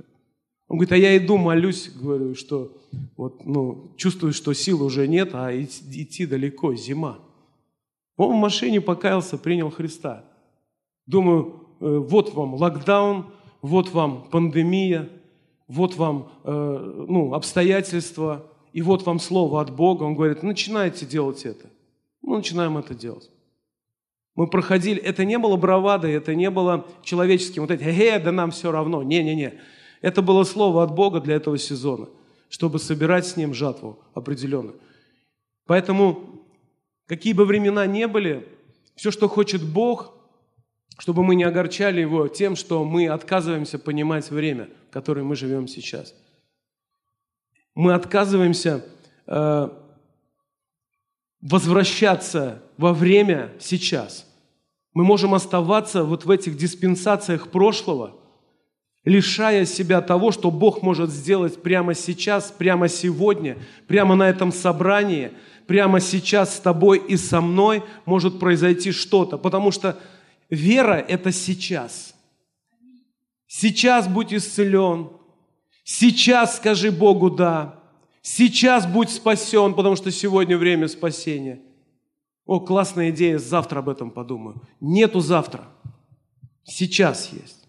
Он 0.68 0.78
говорит, 0.78 0.92
а 0.92 0.96
я 0.96 1.16
иду, 1.16 1.36
молюсь, 1.36 1.90
говорю, 1.90 2.34
что 2.34 2.76
вот, 3.16 3.44
ну, 3.44 3.92
чувствую, 3.96 4.32
что 4.32 4.52
сил 4.52 4.82
уже 4.82 5.08
нет, 5.08 5.30
а 5.32 5.50
идти 5.52 6.26
далеко, 6.26 6.74
зима. 6.74 7.18
Он 8.20 8.32
в 8.32 8.38
машине 8.38 8.82
покаялся, 8.82 9.38
принял 9.38 9.70
Христа. 9.70 10.26
Думаю, 11.06 11.64
э, 11.80 11.86
вот 12.06 12.34
вам 12.34 12.54
локдаун, 12.54 13.32
вот 13.62 13.92
вам 13.92 14.24
пандемия, 14.30 15.08
вот 15.68 15.96
вам 15.96 16.30
э, 16.44 17.04
ну, 17.08 17.32
обстоятельства, 17.32 18.44
и 18.74 18.82
вот 18.82 19.06
вам 19.06 19.20
слово 19.20 19.62
от 19.62 19.74
Бога. 19.74 20.02
Он 20.02 20.14
говорит, 20.14 20.42
начинайте 20.42 21.06
делать 21.06 21.46
это. 21.46 21.70
Мы 22.20 22.36
начинаем 22.36 22.76
это 22.76 22.94
делать. 22.94 23.30
Мы 24.34 24.48
проходили, 24.48 25.00
это 25.00 25.24
не 25.24 25.38
было 25.38 25.56
бравадой, 25.56 26.12
это 26.12 26.34
не 26.34 26.50
было 26.50 26.86
человеческим, 27.02 27.62
вот 27.62 27.70
эти, 27.70 27.84
э, 27.84 28.20
да 28.20 28.32
нам 28.32 28.50
все 28.50 28.70
равно. 28.70 29.02
Не-не-не. 29.02 29.54
Это 30.02 30.20
было 30.20 30.44
слово 30.44 30.82
от 30.82 30.94
Бога 30.94 31.20
для 31.20 31.36
этого 31.36 31.56
сезона, 31.56 32.06
чтобы 32.50 32.80
собирать 32.80 33.26
с 33.26 33.38
ним 33.38 33.54
жатву 33.54 33.98
определенную. 34.12 34.76
Поэтому, 35.64 36.39
какие 37.10 37.32
бы 37.32 37.44
времена 37.44 37.86
не 37.86 38.06
были, 38.06 38.46
все, 38.94 39.10
что 39.10 39.28
хочет 39.28 39.64
Бог, 39.64 40.14
чтобы 40.96 41.24
мы 41.24 41.34
не 41.34 41.42
огорчали 41.42 42.00
Его 42.00 42.28
тем, 42.28 42.54
что 42.54 42.84
мы 42.84 43.08
отказываемся 43.08 43.80
понимать 43.80 44.30
время, 44.30 44.68
в 44.88 44.92
которое 44.92 45.24
мы 45.24 45.34
живем 45.34 45.66
сейчас. 45.66 46.14
Мы 47.74 47.94
отказываемся 47.94 48.84
э, 49.26 49.68
возвращаться 51.40 52.62
во 52.76 52.94
время 52.94 53.54
сейчас. 53.58 54.24
Мы 54.94 55.02
можем 55.02 55.34
оставаться 55.34 56.04
вот 56.04 56.26
в 56.26 56.30
этих 56.30 56.56
диспенсациях 56.56 57.50
прошлого, 57.50 58.20
лишая 59.02 59.64
себя 59.64 60.00
того, 60.00 60.30
что 60.30 60.52
Бог 60.52 60.82
может 60.82 61.10
сделать 61.10 61.60
прямо 61.60 61.94
сейчас, 61.94 62.54
прямо 62.56 62.86
сегодня, 62.86 63.58
прямо 63.88 64.14
на 64.14 64.28
этом 64.28 64.52
собрании, 64.52 65.32
прямо 65.70 66.00
сейчас 66.00 66.56
с 66.56 66.58
тобой 66.58 66.98
и 66.98 67.16
со 67.16 67.40
мной 67.40 67.84
может 68.04 68.40
произойти 68.40 68.90
что-то. 68.90 69.38
Потому 69.38 69.70
что 69.70 69.96
вера– 70.48 70.94
это 71.08 71.30
сейчас. 71.30 72.12
Сейчас 73.46 74.08
будь 74.08 74.34
исцелен. 74.34 75.10
Сейчас 75.84 76.56
скажи 76.56 76.90
Богу 76.90 77.30
«да». 77.30 77.78
Сейчас 78.20 78.84
будь 78.84 79.10
спасен, 79.10 79.74
потому 79.74 79.94
что 79.94 80.10
сегодня 80.10 80.58
время 80.58 80.88
спасения. 80.88 81.60
О, 82.46 82.58
классная 82.58 83.10
идея, 83.10 83.38
завтра 83.38 83.78
об 83.78 83.90
этом 83.90 84.10
подумаю. 84.10 84.60
Нету 84.80 85.20
завтра. 85.20 85.68
Сейчас 86.64 87.32
есть. 87.32 87.68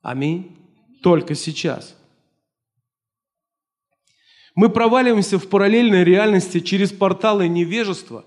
Аминь. 0.00 0.56
Только 1.02 1.34
сейчас. 1.34 1.94
Мы 4.54 4.68
проваливаемся 4.68 5.38
в 5.38 5.48
параллельной 5.48 6.04
реальности 6.04 6.60
через 6.60 6.92
порталы 6.92 7.48
невежества 7.48 8.24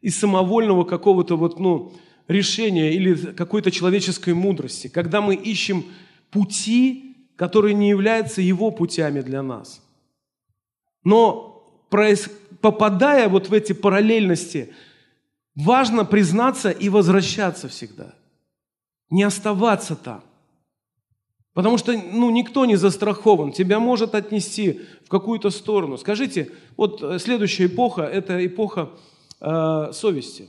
и 0.00 0.10
самовольного 0.10 0.84
какого-то 0.84 1.36
вот, 1.36 1.58
ну, 1.60 1.92
решения 2.28 2.92
или 2.92 3.14
какой-то 3.14 3.70
человеческой 3.70 4.34
мудрости, 4.34 4.88
когда 4.88 5.20
мы 5.20 5.34
ищем 5.34 5.84
пути, 6.30 7.16
которые 7.36 7.74
не 7.74 7.90
являются 7.90 8.40
его 8.40 8.70
путями 8.70 9.20
для 9.20 9.42
нас. 9.42 9.82
Но 11.04 11.86
попадая 12.60 13.28
вот 13.28 13.48
в 13.48 13.52
эти 13.52 13.72
параллельности, 13.72 14.72
Важно 15.54 16.04
признаться 16.04 16.70
и 16.70 16.88
возвращаться 16.88 17.68
всегда. 17.68 18.14
Не 19.10 19.24
оставаться 19.24 19.94
там. 19.96 20.24
Потому 21.54 21.76
что 21.76 21.92
ну, 21.92 22.30
никто 22.30 22.64
не 22.64 22.76
застрахован. 22.76 23.52
Тебя 23.52 23.78
может 23.78 24.14
отнести 24.14 24.80
в 25.04 25.08
какую-то 25.08 25.50
сторону. 25.50 25.98
Скажите, 25.98 26.50
вот 26.76 27.02
э, 27.02 27.18
следующая 27.18 27.66
эпоха– 27.66 28.02
это 28.02 28.44
эпоха 28.44 28.90
э, 29.40 29.90
совести. 29.92 30.48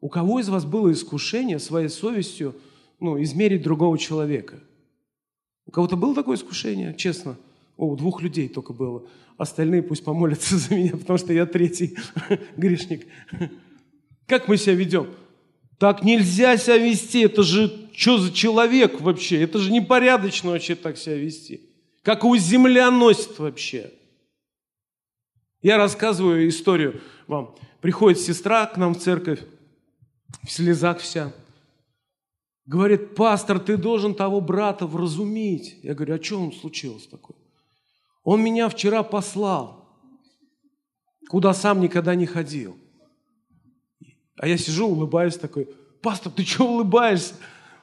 У 0.00 0.08
кого 0.08 0.38
из 0.38 0.48
вас 0.48 0.64
было 0.64 0.92
искушение 0.92 1.58
своей 1.58 1.88
совестью 1.88 2.54
ну, 3.00 3.20
измерить 3.22 3.62
другого 3.62 3.98
человека? 3.98 4.60
У 5.66 5.72
кого-то 5.72 5.96
было 5.96 6.14
такое 6.14 6.36
искушение, 6.36 6.94
честно? 6.94 7.36
О, 7.76 7.88
у 7.88 7.96
двух 7.96 8.22
людей 8.22 8.48
только 8.48 8.72
было. 8.72 9.02
Остальные 9.36 9.82
пусть 9.82 10.04
помолятся 10.04 10.56
за 10.58 10.74
меня, 10.76 10.92
потому 10.92 11.18
что 11.18 11.32
я 11.32 11.44
третий 11.46 11.96
грешник. 12.56 13.08
Как 14.26 14.46
мы 14.46 14.58
себя 14.58 14.74
ведем? 14.74 15.08
Так 15.78 16.02
нельзя 16.02 16.56
себя 16.56 16.78
вести. 16.78 17.20
Это 17.20 17.42
же 17.42 17.90
что 17.94 18.18
за 18.18 18.32
человек 18.32 19.00
вообще? 19.00 19.42
Это 19.42 19.58
же 19.58 19.72
непорядочно 19.72 20.50
вообще 20.50 20.74
так 20.74 20.98
себя 20.98 21.16
вести. 21.16 21.70
Как 22.02 22.22
его 22.22 22.36
земля 22.36 22.90
носит 22.90 23.38
вообще. 23.38 23.92
Я 25.62 25.76
рассказываю 25.78 26.48
историю 26.48 27.00
вам. 27.26 27.56
Приходит 27.80 28.20
сестра 28.20 28.66
к 28.66 28.76
нам 28.76 28.94
в 28.94 28.98
церковь, 28.98 29.40
в 30.44 30.50
слезах 30.50 30.98
вся. 31.00 31.32
Говорит, 32.66 33.14
пастор, 33.14 33.60
ты 33.60 33.76
должен 33.76 34.14
того 34.14 34.40
брата 34.40 34.86
вразумить. 34.86 35.78
Я 35.82 35.94
говорю, 35.94 36.16
а 36.16 36.22
что 36.22 36.40
он 36.40 36.52
случилось 36.52 37.06
такое? 37.06 37.36
Он 38.24 38.42
меня 38.42 38.68
вчера 38.68 39.02
послал, 39.04 39.88
куда 41.28 41.54
сам 41.54 41.80
никогда 41.80 42.14
не 42.14 42.26
ходил. 42.26 42.76
А 44.38 44.46
я 44.46 44.58
сижу, 44.58 44.88
улыбаюсь 44.88 45.36
такой, 45.36 45.68
пастор, 46.02 46.32
ты 46.32 46.44
что 46.44 46.64
улыбаешься? 46.64 47.34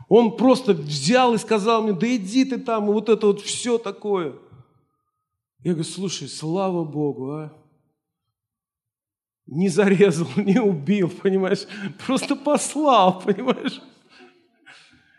Он 0.07 0.37
просто 0.37 0.73
взял 0.73 1.33
и 1.33 1.39
сказал 1.39 1.83
мне, 1.83 1.93
да 1.93 2.15
иди 2.15 2.45
ты 2.45 2.57
там, 2.57 2.89
и 2.89 2.93
вот 2.93 3.09
это 3.09 3.27
вот 3.27 3.41
все 3.41 3.77
такое. 3.77 4.35
Я 5.59 5.71
говорю, 5.71 5.89
слушай, 5.89 6.27
слава 6.27 6.83
Богу, 6.83 7.31
а. 7.31 7.53
Не 9.45 9.69
зарезал, 9.69 10.27
не 10.35 10.59
убил, 10.59 11.09
понимаешь? 11.09 11.65
Просто 12.05 12.35
послал, 12.35 13.21
понимаешь? 13.25 13.81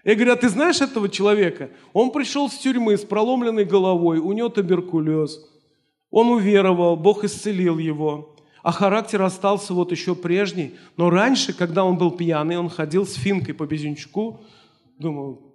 Я 0.05 0.15
говорю, 0.15 0.35
а 0.35 0.37
ты 0.37 0.49
знаешь 0.49 0.81
этого 0.81 1.09
человека? 1.09 1.71
Он 1.95 2.13
пришел 2.13 2.49
с 2.51 2.59
тюрьмы 2.59 2.97
с 2.97 3.05
проломленной 3.05 3.65
головой, 3.65 4.19
у 4.19 4.33
него 4.33 4.51
туберкулез. 4.51 5.41
Он 6.11 6.29
уверовал, 6.29 6.97
Бог 6.97 7.25
исцелил 7.25 7.79
его 7.79 8.34
а 8.65 8.73
характер 8.73 9.21
остался 9.21 9.75
вот 9.75 9.93
еще 9.93 10.15
прежний. 10.15 10.75
Но 10.97 11.11
раньше, 11.11 11.53
когда 11.53 11.85
он 11.85 11.99
был 11.99 12.11
пьяный, 12.11 12.57
он 12.57 12.71
ходил 12.71 13.07
с 13.07 13.13
финкой 13.13 13.55
по 13.55 13.67
безенчуку, 13.67 14.41
думал, 14.99 15.55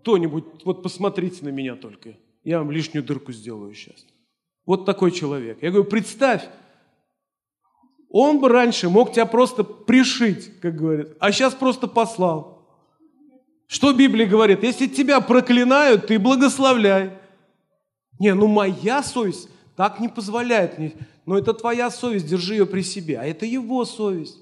кто-нибудь, 0.00 0.44
вот 0.64 0.82
посмотрите 0.82 1.44
на 1.44 1.50
меня 1.50 1.76
только, 1.76 2.16
я 2.42 2.58
вам 2.58 2.72
лишнюю 2.72 3.04
дырку 3.04 3.30
сделаю 3.32 3.72
сейчас. 3.72 4.04
Вот 4.66 4.84
такой 4.84 5.12
человек. 5.12 5.62
Я 5.62 5.70
говорю, 5.70 5.88
представь, 5.88 6.42
он 8.08 8.40
бы 8.40 8.48
раньше 8.48 8.88
мог 8.88 9.12
тебя 9.12 9.26
просто 9.26 9.62
пришить, 9.62 10.58
как 10.60 10.74
говорят, 10.74 11.10
а 11.20 11.30
сейчас 11.30 11.54
просто 11.54 11.86
послал. 11.86 12.66
Что 13.68 13.92
Библия 13.92 14.26
говорит? 14.26 14.64
Если 14.64 14.88
тебя 14.88 15.20
проклинают, 15.20 16.08
ты 16.08 16.18
благословляй. 16.18 17.12
Не, 18.18 18.34
ну 18.34 18.48
моя 18.48 19.04
совесть 19.04 19.48
так 19.76 20.00
не 20.00 20.08
позволяет 20.08 20.78
мне 20.78 20.94
но 21.30 21.38
это 21.38 21.54
твоя 21.54 21.92
совесть, 21.92 22.26
держи 22.26 22.54
ее 22.54 22.66
при 22.66 22.82
себе, 22.82 23.16
а 23.16 23.24
это 23.24 23.46
его 23.46 23.84
совесть. 23.84 24.36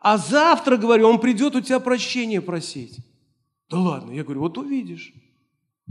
А 0.00 0.18
завтра, 0.18 0.76
говорю, 0.76 1.08
он 1.08 1.20
придет 1.20 1.54
у 1.54 1.60
тебя 1.60 1.78
прощения 1.78 2.40
просить. 2.40 2.96
Да 3.70 3.78
ладно, 3.78 4.10
я 4.10 4.24
говорю, 4.24 4.40
вот 4.40 4.58
увидишь. 4.58 5.14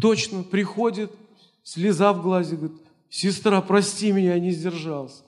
Точно, 0.01 0.43
приходит, 0.43 1.13
слеза 1.63 2.11
в 2.11 2.21
глазе, 2.21 2.57
говорит, 2.57 2.77
сестра, 3.09 3.61
прости 3.61 4.11
меня, 4.11 4.33
я 4.33 4.39
не 4.41 4.51
сдержался. 4.51 5.23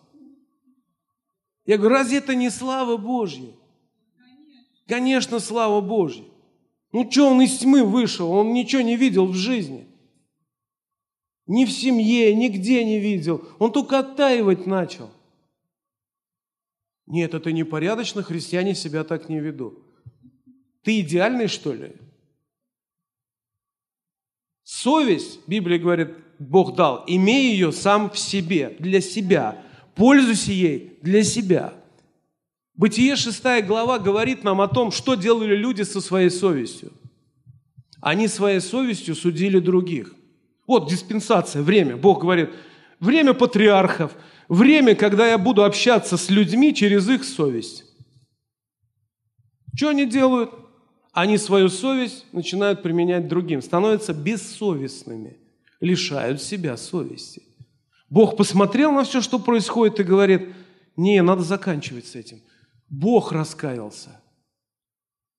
Я 1.66 1.78
говорю, 1.78 1.96
разве 1.96 2.18
это 2.18 2.36
не 2.36 2.50
слава 2.50 2.98
Божья? 2.98 3.54
Конечно, 4.86 5.40
слава 5.40 5.80
Божья. 5.80 6.26
Ну 6.92 7.10
что 7.10 7.30
он 7.30 7.42
из 7.42 7.58
тьмы 7.60 7.86
вышел? 7.86 8.30
Он 8.30 8.52
ничего 8.52 8.82
не 8.82 8.98
видел 8.98 9.28
в 9.28 9.36
жизни. 9.36 9.88
Ни 11.50 11.66
в 11.66 11.72
семье, 11.72 12.36
нигде 12.36 12.86
не 12.86 13.00
видел. 13.00 13.44
Он 13.58 13.72
только 13.72 13.98
оттаивать 13.98 14.68
начал. 14.68 15.10
Нет, 17.08 17.34
это 17.34 17.52
непорядочно, 17.52 18.22
христиане 18.22 18.76
себя 18.76 19.04
так 19.04 19.30
не 19.30 19.40
ведут. 19.40 19.84
Ты 20.84 21.00
идеальный, 21.00 21.48
что 21.48 21.74
ли? 21.74 21.94
Совесть, 24.64 25.40
Библия 25.48 25.80
говорит, 25.80 26.10
Бог 26.38 26.76
дал, 26.76 27.04
имей 27.08 27.52
ее 27.52 27.72
сам 27.72 28.12
в 28.12 28.20
себе, 28.20 28.76
для 28.78 29.02
себя. 29.02 29.60
Пользуйся 29.96 30.52
ей 30.52 31.00
для 31.02 31.24
себя. 31.24 31.74
Бытие 32.76 33.16
6 33.16 33.66
глава 33.66 33.98
говорит 33.98 34.44
нам 34.44 34.62
о 34.62 34.68
том, 34.68 34.92
что 34.92 35.16
делали 35.16 35.56
люди 35.56 35.82
со 35.82 36.00
своей 36.00 36.30
совестью. 36.30 36.94
Они 38.02 38.28
своей 38.28 38.60
совестью 38.60 39.16
судили 39.16 39.58
других. 39.58 40.14
Вот 40.70 40.88
диспенсация, 40.88 41.64
время. 41.64 41.98
Бог 41.98 42.22
говорит, 42.22 42.52
время 43.00 43.34
патриархов, 43.34 44.16
время, 44.48 44.94
когда 44.94 45.28
я 45.28 45.40
буду 45.40 45.64
общаться 45.64 46.16
с 46.16 46.30
людьми 46.30 46.76
через 46.76 47.10
их 47.10 47.24
совесть. 47.24 47.86
Что 49.76 49.90
они 49.90 50.06
делают? 50.06 50.52
Они 51.12 51.40
свою 51.40 51.70
совесть 51.70 52.24
начинают 52.34 52.84
применять 52.84 53.28
другим, 53.28 53.64
становятся 53.64 54.14
бессовестными, 54.14 55.38
лишают 55.80 56.40
себя 56.40 56.78
совести. 56.78 57.42
Бог 58.08 58.38
посмотрел 58.38 58.92
на 58.92 59.06
все, 59.06 59.22
что 59.22 59.40
происходит, 59.40 60.00
и 60.00 60.04
говорит, 60.04 60.54
не, 60.96 61.20
надо 61.24 61.42
заканчивать 61.42 62.06
с 62.06 62.14
этим. 62.14 62.42
Бог 62.90 63.32
раскаялся. 63.32 64.22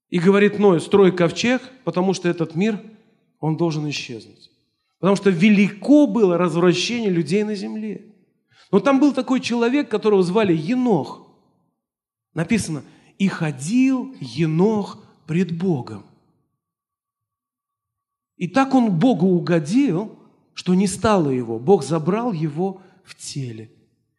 И 0.09 0.19
говорит 0.19 0.59
Ной, 0.59 0.81
строй 0.81 1.13
ковчег, 1.13 1.63
потому 1.85 2.15
что 2.15 2.29
этот 2.29 2.57
мир, 2.57 2.81
он 3.39 3.57
должен 3.57 3.89
исчезнуть. 3.89 4.50
Потому 5.01 5.17
что 5.17 5.31
велико 5.31 6.07
было 6.07 6.37
развращение 6.37 7.11
людей 7.11 7.43
на 7.43 7.55
земле. 7.55 8.05
Но 8.71 8.81
там 8.81 9.01
был 9.01 9.13
такой 9.13 9.41
человек, 9.41 9.91
которого 9.91 10.23
звали 10.23 10.55
Енох. 10.55 11.27
Написано, 12.35 12.85
и 13.19 13.27
ходил 13.27 14.15
Енох 14.21 15.03
пред 15.27 15.57
Богом. 15.57 16.05
И 18.37 18.47
так 18.47 18.75
он 18.75 18.99
Богу 18.99 19.27
угодил, 19.27 20.19
что 20.55 20.75
не 20.75 20.87
стало 20.87 21.31
его. 21.31 21.59
Бог 21.59 21.83
забрал 21.83 22.33
его 22.33 22.83
в 23.03 23.15
теле. 23.17 23.71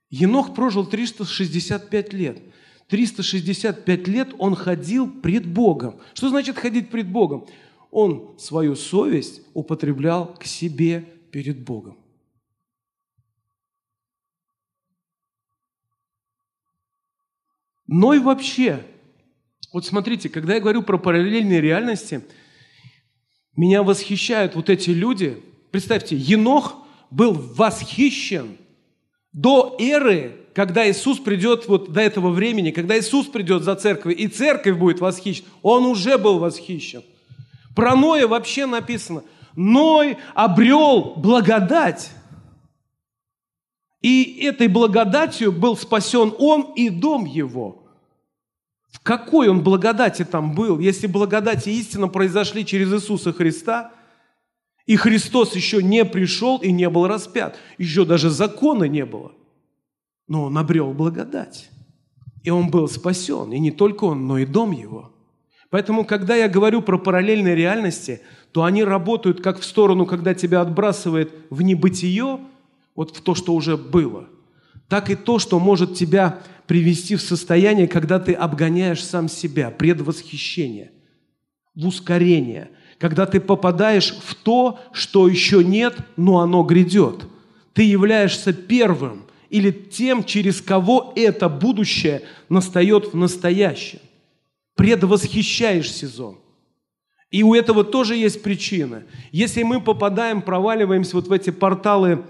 Енох 0.09 0.53
прожил 0.53 0.85
365 0.85 2.13
лет. 2.13 2.41
365 2.87 4.07
лет 4.07 4.35
он 4.37 4.55
ходил 4.55 5.09
пред 5.09 5.45
Богом. 5.47 5.99
Что 6.13 6.29
значит 6.29 6.57
ходить 6.57 6.89
пред 6.89 7.07
Богом? 7.07 7.47
Он 7.91 8.39
свою 8.39 8.75
совесть 8.75 9.41
употреблял 9.53 10.33
к 10.35 10.45
себе 10.45 11.05
перед 11.31 11.63
Богом. 11.63 11.97
Но 17.87 18.13
и 18.13 18.19
вообще, 18.19 18.85
вот 19.73 19.85
смотрите, 19.85 20.29
когда 20.29 20.55
я 20.55 20.61
говорю 20.61 20.81
про 20.81 20.97
параллельные 20.97 21.59
реальности, 21.59 22.21
меня 23.57 23.83
восхищают 23.83 24.55
вот 24.55 24.69
эти 24.69 24.91
люди. 24.91 25.43
Представьте, 25.71 26.15
Енох 26.15 26.77
был 27.09 27.33
восхищен 27.33 28.57
до 29.33 29.75
эры, 29.77 30.37
когда 30.53 30.89
Иисус 30.89 31.19
придет 31.19 31.67
вот 31.67 31.91
до 31.91 31.99
этого 31.99 32.29
времени, 32.29 32.71
когда 32.71 32.97
Иисус 32.97 33.27
придет 33.27 33.63
за 33.63 33.75
церковь, 33.75 34.17
и 34.17 34.29
церковь 34.29 34.77
будет 34.77 35.01
восхищена, 35.01 35.49
он 35.61 35.85
уже 35.85 36.17
был 36.17 36.39
восхищен. 36.39 37.03
Про 37.75 37.95
Ноя 37.95 38.27
вообще 38.27 38.65
написано, 38.65 39.23
Ной 39.55 40.17
обрел 40.33 41.15
благодать. 41.15 42.11
И 44.01 44.43
этой 44.43 44.67
благодатью 44.67 45.51
был 45.51 45.77
спасен 45.77 46.33
он 46.39 46.73
и 46.75 46.89
дом 46.89 47.25
его. 47.25 47.83
В 48.89 48.99
какой 49.01 49.47
он 49.47 49.63
благодати 49.63 50.25
там 50.25 50.53
был, 50.53 50.79
если 50.79 51.07
благодать 51.07 51.67
и 51.67 51.79
истина 51.79 52.07
произошли 52.07 52.65
через 52.65 52.91
Иисуса 52.93 53.31
Христа, 53.31 53.91
и 54.85 54.95
Христос 54.95 55.55
еще 55.55 55.81
не 55.83 56.03
пришел 56.03 56.57
и 56.57 56.71
не 56.71 56.89
был 56.89 57.07
распят, 57.07 57.57
еще 57.77 58.03
даже 58.03 58.29
закона 58.29 58.85
не 58.85 59.05
было. 59.05 59.31
Но 60.27 60.45
он 60.45 60.57
обрел 60.57 60.93
благодать. 60.93 61.69
И 62.43 62.49
он 62.49 62.69
был 62.69 62.87
спасен, 62.87 63.53
и 63.53 63.59
не 63.59 63.71
только 63.71 64.05
он, 64.05 64.27
но 64.27 64.39
и 64.39 64.45
дом 64.45 64.71
его– 64.71 65.09
Поэтому, 65.71 66.03
когда 66.03 66.35
я 66.35 66.49
говорю 66.49 66.81
про 66.81 66.97
параллельные 66.97 67.55
реальности, 67.55 68.21
то 68.51 68.63
они 68.65 68.83
работают 68.83 69.41
как 69.41 69.59
в 69.59 69.65
сторону, 69.65 70.05
когда 70.05 70.33
тебя 70.33 70.59
отбрасывает 70.61 71.33
в 71.49 71.61
небытие, 71.61 72.39
вот 72.93 73.15
в 73.15 73.21
то, 73.21 73.33
что 73.35 73.55
уже 73.55 73.77
было, 73.77 74.27
так 74.89 75.09
и 75.09 75.15
то, 75.15 75.39
что 75.39 75.59
может 75.59 75.95
тебя 75.95 76.39
привести 76.67 77.15
в 77.15 77.21
состояние, 77.21 77.87
когда 77.87 78.19
ты 78.19 78.33
обгоняешь 78.33 79.03
сам 79.03 79.29
себя, 79.29 79.71
предвосхищение, 79.71 80.91
в 81.73 81.87
ускорение, 81.87 82.69
когда 82.99 83.25
ты 83.25 83.39
попадаешь 83.39 84.13
в 84.25 84.35
то, 84.35 84.77
что 84.91 85.29
еще 85.29 85.63
нет, 85.63 85.95
но 86.17 86.39
оно 86.39 86.63
грядет. 86.63 87.25
Ты 87.71 87.83
являешься 87.83 88.51
первым 88.51 89.23
или 89.49 89.71
тем, 89.71 90.25
через 90.25 90.61
кого 90.61 91.13
это 91.15 91.47
будущее 91.47 92.23
настает 92.49 93.13
в 93.13 93.15
настоящем. 93.15 93.99
Предвосхищаешь 94.81 95.91
сезон. 95.91 96.39
И 97.29 97.43
у 97.43 97.53
этого 97.53 97.83
тоже 97.83 98.15
есть 98.15 98.41
причина. 98.41 99.03
Если 99.31 99.61
мы 99.61 99.79
попадаем, 99.79 100.41
проваливаемся 100.41 101.15
вот 101.15 101.27
в 101.27 101.31
эти 101.31 101.51
порталы, 101.51 102.25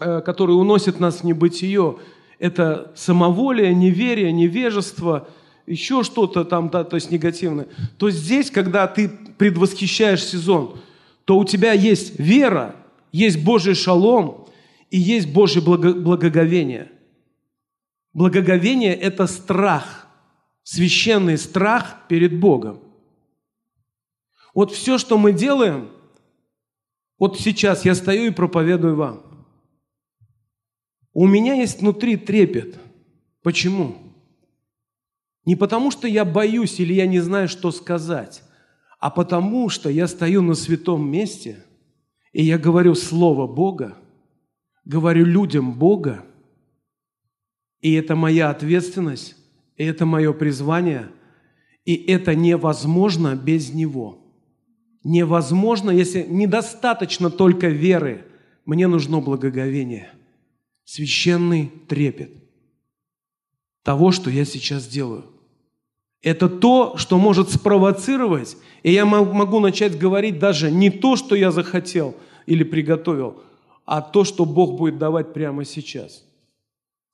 э, 0.00 0.22
которые 0.22 0.56
уносят 0.56 0.98
нас 0.98 1.20
в 1.20 1.24
небытие, 1.24 1.98
это 2.38 2.90
самоволие, 2.96 3.74
неверие, 3.74 4.32
невежество, 4.32 5.28
еще 5.66 6.02
что-то 6.04 6.46
там, 6.46 6.70
да, 6.70 6.84
то 6.84 6.96
есть 6.96 7.10
негативное, 7.10 7.66
то 7.98 8.08
здесь, 8.08 8.50
когда 8.50 8.86
ты 8.86 9.10
предвосхищаешь 9.36 10.24
сезон, 10.24 10.78
то 11.26 11.36
у 11.36 11.44
тебя 11.44 11.74
есть 11.74 12.18
вера, 12.18 12.76
есть 13.12 13.44
Божий 13.44 13.74
шалом 13.74 14.46
и 14.90 14.98
есть 14.98 15.30
Божье 15.30 15.60
благо- 15.60 15.92
благоговение. 15.92 16.90
Благоговение– 18.14 18.94
это 19.00 19.26
страх, 19.26 20.03
священный 20.64 21.38
страх 21.38 22.08
перед 22.08 22.40
Богом. 22.40 22.80
Вот 24.54 24.72
все, 24.72 24.98
что 24.98 25.16
мы 25.18 25.32
делаем, 25.32 25.90
вот 27.18 27.38
сейчас 27.38 27.84
я 27.84 27.94
стою 27.94 28.26
и 28.26 28.34
проповедую 28.34 28.96
вам. 28.96 29.22
У 31.12 31.26
меня 31.28 31.54
есть 31.54 31.80
внутри 31.80 32.16
трепет. 32.16 32.78
Почему? 33.42 33.96
Не 35.44 35.54
потому, 35.54 35.90
что 35.90 36.08
я 36.08 36.24
боюсь 36.24 36.80
или 36.80 36.94
я 36.94 37.06
не 37.06 37.20
знаю, 37.20 37.48
что 37.48 37.70
сказать, 37.70 38.42
а 38.98 39.10
потому, 39.10 39.68
что 39.68 39.90
я 39.90 40.08
стою 40.08 40.42
на 40.42 40.54
святом 40.54 41.08
месте, 41.08 41.62
и 42.32 42.42
я 42.42 42.58
говорю 42.58 42.94
Слово 42.94 43.46
Бога, 43.46 43.96
говорю 44.84 45.26
людям 45.26 45.78
Бога, 45.78 46.24
и 47.80 47.92
это 47.92 48.16
моя 48.16 48.48
ответственность, 48.48 49.36
и 49.76 49.84
это 49.84 50.06
мое 50.06 50.32
призвание, 50.32 51.08
и 51.84 51.94
это 51.94 52.34
невозможно 52.34 53.34
без 53.34 53.72
Него. 53.72 54.18
Невозможно, 55.02 55.90
если 55.90 56.22
недостаточно 56.22 57.30
только 57.30 57.68
веры, 57.68 58.24
мне 58.64 58.86
нужно 58.86 59.20
благоговение– 59.20 60.10
священный 60.84 61.72
трепет 61.88 62.30
того, 63.82 64.12
что 64.12 64.30
я 64.30 64.44
сейчас 64.44 64.86
делаю. 64.86 65.24
Это 66.22 66.48
то, 66.48 66.96
что 66.96 67.18
может 67.18 67.50
спровоцировать, 67.50 68.56
и 68.82 68.92
я 68.92 69.04
могу 69.04 69.60
начать 69.60 69.98
говорить 69.98 70.38
даже 70.38 70.70
не 70.70 70.90
то, 70.90 71.16
что 71.16 71.34
я 71.34 71.50
захотел 71.50 72.16
или 72.46 72.64
приготовил, 72.64 73.42
а 73.84 74.00
то, 74.00 74.24
что 74.24 74.46
Бог 74.46 74.78
будет 74.78 74.98
давать 74.98 75.34
прямо 75.34 75.66
сейчас. 75.66 76.24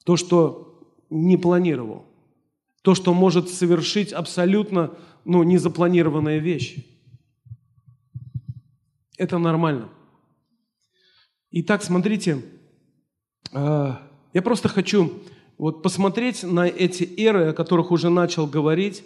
То, 0.05 0.17
что 0.17 0.81
не 1.11 1.37
планировал. 1.37 2.05
То, 2.83 2.95
что 2.95 3.13
может 3.13 3.49
совершить 3.49 4.13
абсолютно 4.13 4.95
ну, 5.25 5.43
незапланированные 5.43 6.39
вещи. 6.39 6.87
Это 9.19 9.39
нормально. 9.39 9.91
Итак, 11.51 11.83
смотрите, 11.83 12.43
а, 13.53 14.01
я 14.33 14.43
просто 14.43 14.69
хочу 14.69 15.23
вот 15.59 15.83
посмотреть 15.83 16.43
на 16.43 16.67
эти 16.67 17.05
эры, 17.21 17.49
о 17.49 17.53
которых 17.53 17.91
уже 17.91 18.09
начал 18.09 18.47
говорить. 18.47 19.05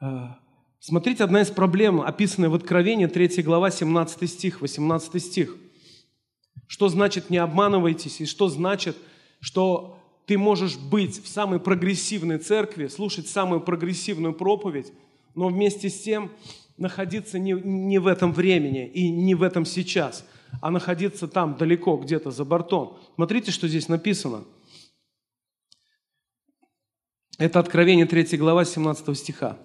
А, 0.00 0.38
смотрите, 0.80 1.24
одна 1.24 1.42
из 1.42 1.50
проблем, 1.50 2.00
описанная 2.00 2.48
в 2.48 2.54
Откровении, 2.54 3.06
3 3.06 3.42
глава, 3.42 3.70
17 3.70 4.30
стих, 4.30 4.62
18 4.62 5.22
стих. 5.22 5.56
Что 6.66 6.88
значит 6.88 7.28
«не 7.28 7.36
обманывайтесь» 7.36 8.20
и 8.20 8.26
что 8.26 8.48
значит, 8.48 8.96
что 9.40 9.95
ты 10.26 10.36
можешь 10.36 10.76
быть 10.76 11.22
в 11.22 11.28
самой 11.28 11.58
прогрессивной 11.60 12.38
церкви, 12.38 12.88
слушать 12.88 13.28
самую 13.28 13.60
прогрессивную 13.60 14.34
проповедь, 14.34 14.92
но 15.34 15.48
вместе 15.48 15.88
с 15.88 16.00
тем 16.02 16.30
находиться 16.76 17.38
не, 17.38 17.52
не 17.52 17.98
в 17.98 18.06
этом 18.06 18.32
времени 18.32 18.86
и 18.86 19.08
не 19.08 19.34
в 19.34 19.42
этом 19.42 19.64
сейчас– 19.64 20.24
а 20.60 20.70
находиться 20.70 21.28
там 21.28 21.56
далеко, 21.56 21.96
где-то 21.96 22.30
за 22.30 22.44
бортом. 22.44 22.98
Смотрите, 23.14 23.50
что 23.50 23.68
здесь 23.68 23.88
написано. 23.88 24.44
Это 27.38 27.60
Откровение 27.60 28.06
3 28.06 28.38
глава 28.38 28.64
17 28.64 29.16
стиха. 29.16 29.58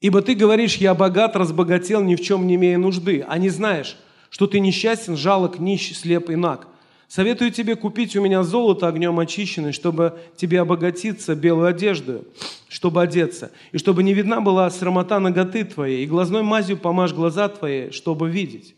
«Ибо 0.00 0.22
ты 0.22 0.34
говоришь, 0.34 0.76
я 0.76 0.94
богат, 0.94 1.34
разбогател, 1.34 2.02
ни 2.04 2.14
в 2.14 2.20
чем 2.20 2.46
не 2.46 2.54
имея 2.54 2.78
нужды, 2.78 3.24
а 3.26 3.36
не 3.38 3.48
знаешь, 3.48 3.96
что 4.30 4.46
ты 4.46 4.60
несчастен, 4.60 5.16
жалок, 5.16 5.58
нищ, 5.58 5.96
слеп 5.96 6.30
и 6.30 6.36
наг. 6.36 6.68
Советую 7.08 7.50
тебе 7.50 7.74
купить 7.74 8.14
у 8.16 8.20
меня 8.20 8.42
золото 8.42 8.86
огнем 8.86 9.18
очищенное, 9.18 9.72
чтобы 9.72 10.20
тебе 10.36 10.60
обогатиться 10.60 11.34
белую 11.34 11.68
одежду, 11.68 12.26
чтобы 12.68 13.02
одеться, 13.02 13.50
и 13.72 13.78
чтобы 13.78 14.02
не 14.02 14.12
видна 14.12 14.42
была 14.42 14.68
срамота 14.68 15.18
ноготы 15.18 15.64
твоей, 15.64 16.04
и 16.04 16.06
глазной 16.06 16.42
мазью 16.42 16.76
помажь 16.76 17.14
глаза 17.14 17.48
твои, 17.48 17.90
чтобы 17.90 18.28
видеть. 18.28 18.76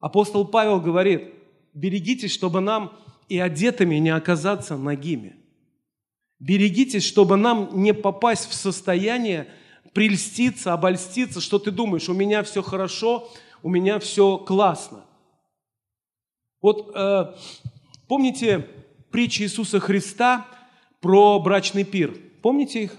Апостол 0.00 0.46
Павел 0.46 0.80
говорит, 0.80 1.34
берегитесь, 1.74 2.32
чтобы 2.32 2.60
нам 2.60 2.90
и 3.28 3.38
одетыми 3.38 3.96
не 3.96 4.10
оказаться 4.10 4.78
нагими. 4.78 5.36
Берегитесь, 6.40 7.04
чтобы 7.04 7.36
нам 7.36 7.68
не 7.74 7.92
попасть 7.92 8.48
в 8.48 8.54
состояние 8.54 9.48
прельститься, 9.92 10.72
обольститься, 10.72 11.42
что 11.42 11.58
ты 11.58 11.70
думаешь, 11.70 12.08
у 12.08 12.14
меня 12.14 12.42
все 12.42 12.62
хорошо, 12.62 13.30
у 13.62 13.68
меня 13.68 13.98
все 13.98 14.38
классно– 14.38 15.04
вот 16.64 16.92
э, 16.94 17.34
помните 18.08 18.66
притчи 19.10 19.42
Иисуса 19.42 19.80
Христа 19.80 20.46
про 21.02 21.38
брачный 21.38 21.84
пир? 21.84 22.16
Помните 22.40 22.84
их? 22.84 22.96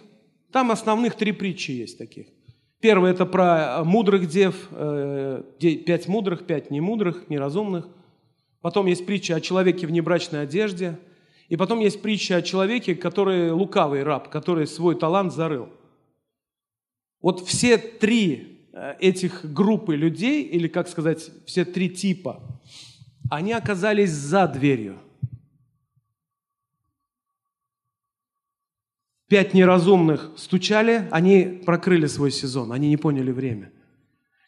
Там 0.52 0.70
основных 0.70 1.16
три 1.16 1.32
притчи 1.32 1.72
есть 1.72 1.98
таких. 1.98 2.28
Первое– 2.80 3.10
это 3.14 3.26
про 3.26 3.84
мудрых 3.84 4.28
дев, 4.28 4.68
э, 4.70 5.42
пять 5.84 6.08
мудрых, 6.08 6.46
пять 6.46 6.70
немудрых, 6.70 7.28
неразумных. 7.28 7.88
Потом 8.62 8.86
есть 8.86 9.04
притча 9.08 9.36
о 9.36 9.42
человеке 9.42 9.88
в 9.88 9.92
небрачной 9.92 10.44
одежде. 10.44 11.00
И 11.50 11.58
потом 11.58 11.80
есть 11.80 12.04
притча 12.04 12.36
о 12.36 12.44
человеке, 12.44 12.94
который 12.94 13.50
лукавый 13.50 14.04
раб, 14.04 14.30
который 14.30 14.68
свой 14.68 14.94
талант 14.94 15.34
зарыл. 15.34 15.70
Вот 17.20 17.44
все 17.48 17.80
три 17.80 18.70
э, 18.74 18.94
этих 19.00 19.52
группы 19.52 19.96
людей, 19.96 20.44
или, 20.44 20.68
как 20.68 20.88
сказать, 20.88 21.32
все 21.48 21.66
три 21.66 21.90
типа– 21.90 22.44
они 23.30 23.54
оказались 23.54 24.12
за 24.12 24.48
дверью. 24.48 24.98
Пять 29.28 29.54
неразумных 29.54 30.32
стучали, 30.38 31.08
они 31.12 31.62
прокрыли 31.66 32.06
свой 32.06 32.32
сезон, 32.32 32.72
они 32.72 32.90
не 32.90 32.98
поняли 32.98 33.32
время. 33.32 33.72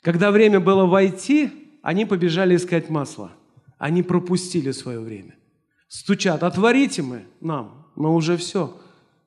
Когда 0.02 0.32
время 0.32 0.60
было 0.60 0.86
войти, 0.86 1.52
они 1.82 2.06
побежали 2.06 2.56
искать 2.56 2.90
масло. 2.90 3.32
Они 3.80 4.04
пропустили 4.04 4.72
свое 4.72 5.00
время. 5.00 5.36
Стучат, 5.88 6.44
отворите 6.44 7.02
мы 7.02 7.26
нам, 7.42 7.92
но 7.96 8.14
уже 8.14 8.38
все. 8.38 8.80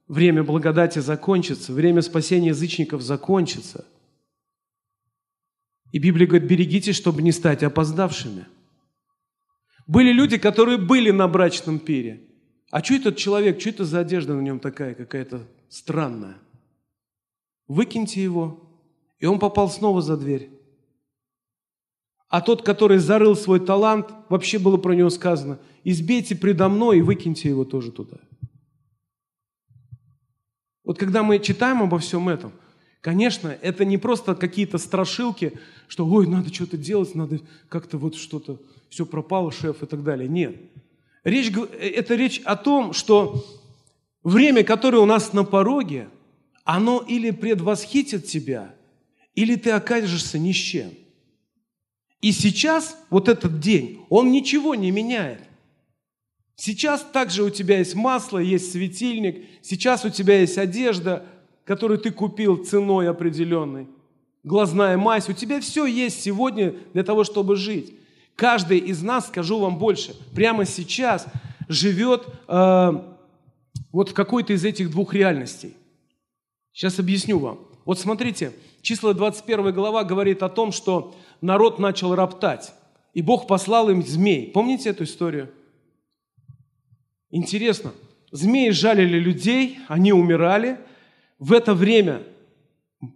Время 0.07 0.43
благодати 0.43 0.99
закончится, 1.01 1.73
время 1.73 2.03
спасения 2.03 2.49
язычников 2.49 3.03
закончится. 3.03 3.87
И 5.93 5.99
Библия 5.99 6.27
говорит, 6.27 6.49
берегитесь, 6.49 6.97
чтобы 6.97 7.23
не 7.23 7.33
стать 7.33 7.65
опоздавшими– 7.65 8.47
были 9.91 10.13
люди, 10.13 10.39
которые 10.39 10.79
были 10.79 11.11
на 11.11 11.27
брачном 11.27 11.81
пире. 11.81 12.21
А 12.71 12.81
что 12.81 12.95
этот 12.95 13.17
человек, 13.17 13.61
что 13.61 13.71
это 13.71 13.85
за 13.85 13.99
одежда 13.99 14.35
на 14.35 14.41
нем 14.41 14.61
такая 14.61 14.95
какая-то 14.95 15.49
странная? 15.69 16.37
Выкиньте 17.67 18.23
его, 18.23 18.71
и 19.19 19.27
он 19.27 19.41
попал 19.41 19.69
снова 19.69 20.01
за 20.01 20.17
дверь. 20.17 20.49
А 22.29 22.41
тот, 22.41 22.63
который 22.63 22.99
зарыл 22.99 23.35
свой 23.35 23.59
талант, 23.59 24.15
вообще 24.29 24.61
было 24.61 24.77
про 24.77 24.95
него 24.95 25.11
сказано, 25.11 25.59
избейте 25.83 26.37
предо 26.37 26.69
мной 26.69 26.99
и 26.99 27.03
выкиньте 27.03 27.49
его 27.49 27.65
тоже 27.65 27.91
туда. 27.91 28.19
Вот 30.85 31.01
когда 31.01 31.25
мы 31.25 31.41
читаем 31.41 31.83
обо 31.83 31.99
всем 31.99 32.29
этом, 32.29 32.53
конечно, 33.01 33.49
это 33.49 33.85
не 33.85 33.99
просто 33.99 34.35
какие-то 34.35 34.79
страшилки, 34.79 35.53
что, 35.89 36.07
ой, 36.07 36.27
надо 36.27 36.53
что-то 36.53 36.77
делать, 36.77 37.15
надо 37.15 37.41
как-то 37.69 37.99
вот 37.99 38.17
что-то 38.17 38.61
все 38.89 39.07
пропало, 39.07 39.53
шеф 39.53 39.83
и 39.83 39.87
так 39.87 40.03
далее. 40.03 40.29
Нет. 40.29 40.57
Речь, 41.25 41.53
это 41.81 42.15
речь 42.15 42.41
о 42.45 42.57
том, 42.57 42.93
что 42.93 43.45
время, 44.23 44.65
которое 44.65 44.99
у 44.99 45.07
нас 45.07 45.33
на 45.33 45.45
пороге, 45.45 46.09
оно 46.65 47.05
или 47.07 47.31
предвосхитит 47.31 48.27
тебя, 48.27 48.75
или 49.35 49.57
ты 49.57 49.71
окажешься 49.71 50.39
ни 50.39 50.53
с 50.53 50.57
чем. 50.57 50.91
И 52.21 52.33
сейчас, 52.33 52.97
вот 53.09 53.29
этот 53.29 53.61
день, 53.61 54.01
он 54.11 54.31
ничего 54.31 54.75
не 54.75 54.91
меняет. 54.91 55.41
Сейчас 56.57 57.01
также 57.01 57.43
у 57.43 57.49
тебя 57.49 57.79
есть 57.79 57.95
масло, 57.95 58.39
есть 58.39 58.73
светильник, 58.73 59.47
сейчас 59.63 60.05
у 60.05 60.11
тебя 60.11 60.41
есть 60.41 60.59
одежда, 60.59 61.25
которую 61.71 62.01
ты 62.01 62.11
купил 62.11 62.57
ценой 62.57 63.09
определенной, 63.09 63.87
глазная 64.43 64.97
мазь. 64.97 65.29
У 65.29 65.33
тебя 65.33 65.61
все 65.61 65.87
есть 65.87 66.21
сегодня 66.21 66.75
для 66.95 67.05
того, 67.05 67.23
чтобы 67.23 67.55
жить. 67.55 67.95
Каждый 68.35 68.79
из 68.79 69.05
нас, 69.05 69.29
скажу 69.29 69.61
вам 69.61 69.79
больше, 69.79 70.17
прямо 70.35 70.65
сейчас 70.65 71.29
живет 71.69 72.27
э, 72.49 72.93
вот 73.93 74.09
в 74.09 74.15
какой-то 74.15 74.53
из 74.53 74.65
этих 74.65 74.91
двух 74.91 75.15
реальностей. 75.15 75.77
Сейчас 76.73 76.99
объясню 76.99 77.39
вам. 77.39 77.61
Вот 77.85 78.01
смотрите, 78.01 78.51
числа 78.83 79.15
21 79.15 79.73
глава 79.73 80.03
говорит 80.03 80.43
о 80.43 80.49
том, 80.49 80.73
что 80.73 81.15
народ 81.41 81.79
начал 81.79 82.17
роптать, 82.17 82.75
и 83.15 83.23
Бог 83.23 83.47
послал 83.47 83.91
им 83.91 84.05
змей. 84.05 84.51
Помните 84.51 84.91
эту 84.91 85.05
историю? 85.05 85.49
Интересно. 87.31 87.93
Змеи 88.33 88.71
жалили 88.71 89.21
людей, 89.21 89.79
они 89.87 90.13
умирали. 90.13 90.81
В 91.41 91.55
это 91.55 91.75
время 91.75 92.23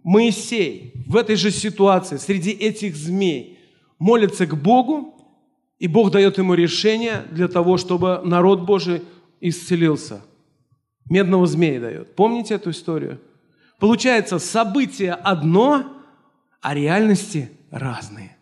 Моисей 0.03 0.93
в 1.05 1.15
этой 1.15 1.35
же 1.35 1.51
ситуации, 1.51 2.17
среди 2.17 2.49
этих 2.49 2.95
змей, 2.95 3.59
молится 3.99 4.47
к 4.47 4.55
Богу, 4.59 5.13
и 5.77 5.87
Бог 5.87 6.09
дает 6.09 6.39
ему 6.39 6.55
решение 6.55 7.23
для 7.29 7.47
того, 7.47 7.77
чтобы 7.77 8.21
народ 8.23 8.61
Божий 8.61 9.03
исцелился. 9.41 10.25
Медного 11.07 11.45
змея 11.45 11.79
дает. 11.79 12.15
Помните 12.15 12.55
эту 12.55 12.71
историю? 12.71 13.21
Получается, 13.79 14.39
событие 14.39 15.13
одно, 15.13 15.85
а 16.61 16.73
реальности 16.73 17.51
разные. 17.69 18.35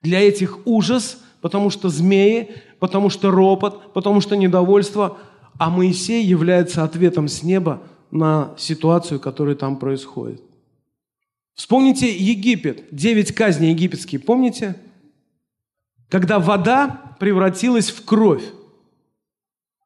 Для 0.00 0.26
этих 0.26 0.66
ужас, 0.66 1.22
потому 1.42 1.68
что 1.68 1.90
змеи, 1.90 2.54
потому 2.78 3.10
что 3.10 3.30
ропот, 3.30 3.92
потому 3.92 4.22
что 4.22 4.36
недовольство, 4.36 5.18
а 5.58 5.68
Моисей 5.68 6.24
является 6.24 6.82
ответом 6.82 7.28
с 7.28 7.42
неба 7.42 7.82
на 8.10 8.54
ситуацию, 8.58 9.20
которая 9.20 9.54
там 9.54 9.78
происходит. 9.78 10.42
Вспомните 11.54 12.14
Египет, 12.14 12.84
девять 12.90 13.32
казней 13.32 13.70
египетские, 13.70 14.20
помните? 14.20 14.76
Когда 16.08 16.38
вода 16.38 17.16
превратилась 17.18 17.90
в 17.90 18.04
кровь. 18.04 18.44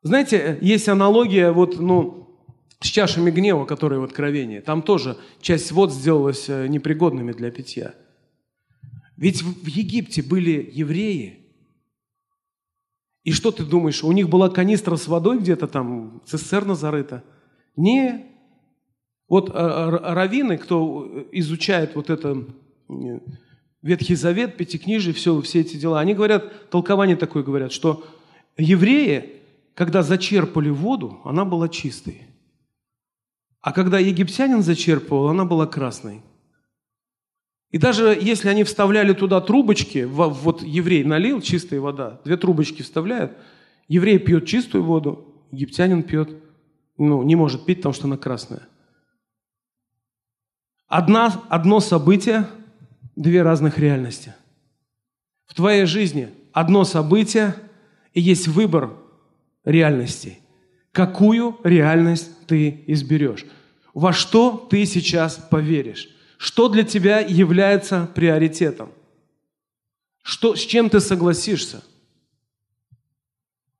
Знаете, 0.03 0.59
есть 0.61 0.89
аналогия 0.89 1.53
вот, 1.53 1.79
ну, 1.79 2.21
с 2.81 2.87
чашами 2.87 3.31
гнева, 3.31 3.67
которые 3.67 4.01
в 4.01 4.05
Откровении. 4.05 4.61
Там 4.61 4.83
тоже 4.83 5.17
часть 5.41 5.71
вод 5.71 5.93
сделалась 5.93 6.49
э, 6.49 6.67
непригодными 6.67 7.33
для 7.33 7.51
питья. 7.51 7.95
Ведь 9.17 9.43
в 9.43 9.67
Египте 9.67 10.23
были 10.23 10.71
евреи. 10.73 11.47
И 13.23 13.33
что 13.33 13.51
ты 13.51 13.65
думаешь, 13.65 14.03
у 14.03 14.11
них 14.13 14.31
была 14.31 14.49
канистра 14.49 14.97
с 14.97 15.07
водой 15.09 15.39
где-то 15.39 15.69
там, 15.69 16.23
цистерна 16.25 16.75
зарыта? 16.75 17.23
Не. 17.81 18.27
Вот 19.29 19.49
э, 19.49 19.53
раввины, 19.55 20.59
кто 20.59 21.27
изучает 21.33 21.95
вот 21.95 22.11
это 22.11 22.45
Ветхий 23.81 24.15
Завет, 24.15 24.57
Пятикнижие, 24.57 25.15
все, 25.15 25.41
все 25.41 25.61
эти 25.61 25.77
дела, 25.77 26.01
они 26.01 26.15
говорят, 26.15 26.69
толкование 26.71 27.17
такое 27.17 27.43
говорят, 27.43 27.73
что 27.73 28.05
евреи, 28.59 29.41
когда 29.75 30.03
зачерпали 30.03 30.69
воду, 30.69 31.21
она 31.25 31.45
была 31.45 31.69
чистой. 31.69 32.23
А 33.63 33.73
когда 33.73 33.99
египтянин 33.99 34.63
зачерпывал, 34.63 35.29
она 35.29 35.45
была 35.45 35.67
красной. 35.67 36.23
И 37.71 37.79
даже 37.79 38.19
если 38.21 38.49
они 38.49 38.65
вставляли 38.65 39.15
туда 39.15 39.41
трубочки, 39.41 40.05
вот 40.05 40.63
еврей 40.63 41.05
налил 41.05 41.41
чистая 41.41 41.81
вода, 41.81 42.21
две 42.25 42.37
трубочки 42.37 42.83
вставляют, 42.83 43.33
еврей 43.89 44.19
пьет 44.19 44.47
чистую 44.47 44.85
воду, 44.85 45.25
египтянин 45.53 46.03
пьет, 46.03 46.31
ну, 47.01 47.23
не 47.23 47.35
может 47.37 47.65
пить, 47.65 47.79
потому 47.79 47.93
что 47.93 48.07
она 48.07 48.17
красная. 48.17 48.69
Одна, 50.87 51.43
одно 51.49 51.81
событие, 51.81 52.47
две 53.17 53.43
разных 53.43 53.79
реальности. 53.79 54.35
В 55.47 55.55
твоей 55.55 55.85
жизни 55.87 56.33
одно 56.53 56.85
событие 56.85 57.55
и 58.13 58.21
есть 58.21 58.49
выбор 58.49 58.93
реальностей– 59.65 60.39
какую 60.93 61.59
реальность 61.65 62.31
ты 62.47 62.85
изберешь, 62.87 63.45
во 63.95 64.13
что 64.13 64.57
ты 64.71 64.85
сейчас 64.87 65.37
поверишь, 65.37 66.09
что 66.37 66.69
для 66.69 66.83
тебя 66.83 67.21
является 67.21 68.11
приоритетом, 68.15 68.91
что, 70.23 70.57
с 70.57 70.61
чем 70.61 70.91
ты 70.91 71.01
согласишься. 71.01 71.83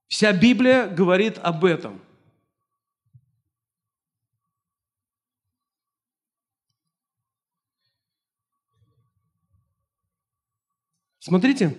Вся 0.09 0.33
Библия 0.33 0.89
говорит 0.89 1.39
об 1.39 1.65
этом. 1.65 2.01
Смотрите, 11.31 11.77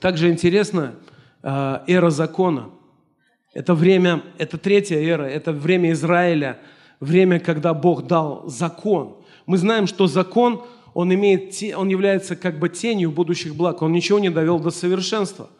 также 0.00 0.30
интересно 0.30 0.94
э, 1.42 1.80
эра 1.86 2.08
закона– 2.08 2.70
это 3.52 3.74
время, 3.74 4.22
это 4.38 4.56
третья 4.56 4.96
эра, 4.96 5.24
это 5.24 5.52
время 5.52 5.92
Израиля, 5.92 6.58
время, 6.98 7.40
когда 7.40 7.74
Бог 7.74 8.06
дал 8.06 8.48
закон. 8.48 9.22
Мы 9.44 9.58
знаем, 9.58 9.86
что 9.86 10.06
закон, 10.06 10.64
он, 10.94 11.12
имеет, 11.12 11.62
он 11.76 11.88
является 11.88 12.36
как 12.36 12.58
бы 12.58 12.70
тенью 12.70 13.10
будущих 13.10 13.54
благ, 13.54 13.82
он 13.82 13.92
ничего 13.92 14.18
не 14.18 14.30
довел 14.30 14.58
до 14.58 14.70
совершенства. 14.70 15.50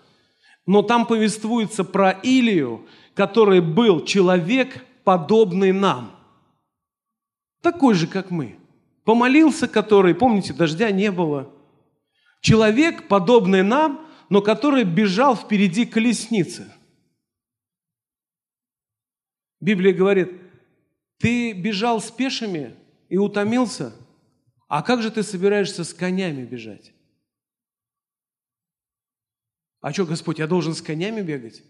Но 0.65 0.81
там 0.81 1.05
повествуется 1.05 1.85
про 1.85 2.13
Илию, 2.13 2.87
который 3.13 3.61
был 3.61 4.03
человек, 4.03 4.83
подобный 5.05 5.73
нам. 5.73 6.13
Такой 7.61 7.93
же, 7.93 8.07
как 8.07 8.31
мы. 8.31 8.57
Помолился 9.05 9.69
который, 9.69 10.15
помните, 10.15 10.55
дождя 10.55 10.91
не 10.91 11.11
было. 11.11 11.51
Человек, 12.49 13.09
подобный 13.09 13.63
нам, 13.63 14.07
но 14.31 14.41
который 14.41 14.85
бежал 14.85 15.37
впереди 15.37 15.85
колесницы– 15.85 16.73
Библия 19.61 19.93
говорит, 19.93 20.31
ты 21.19 21.53
бежал 21.53 22.01
с 22.01 22.11
пешими 22.11 22.77
и 23.09 23.17
утомился, 23.17 23.93
а 24.69 24.83
как 24.83 25.03
же 25.03 25.11
ты 25.11 25.23
собираешься 25.23 25.85
с 25.85 25.93
конями 25.93 26.45
бежать? 26.45 26.93
А 29.81 29.93
что, 29.93 30.07
Господь, 30.07 30.39
я 30.39 30.47
должен 30.47 30.75
с 30.75 30.83
конями 30.83 31.23
бегать? 31.23 31.63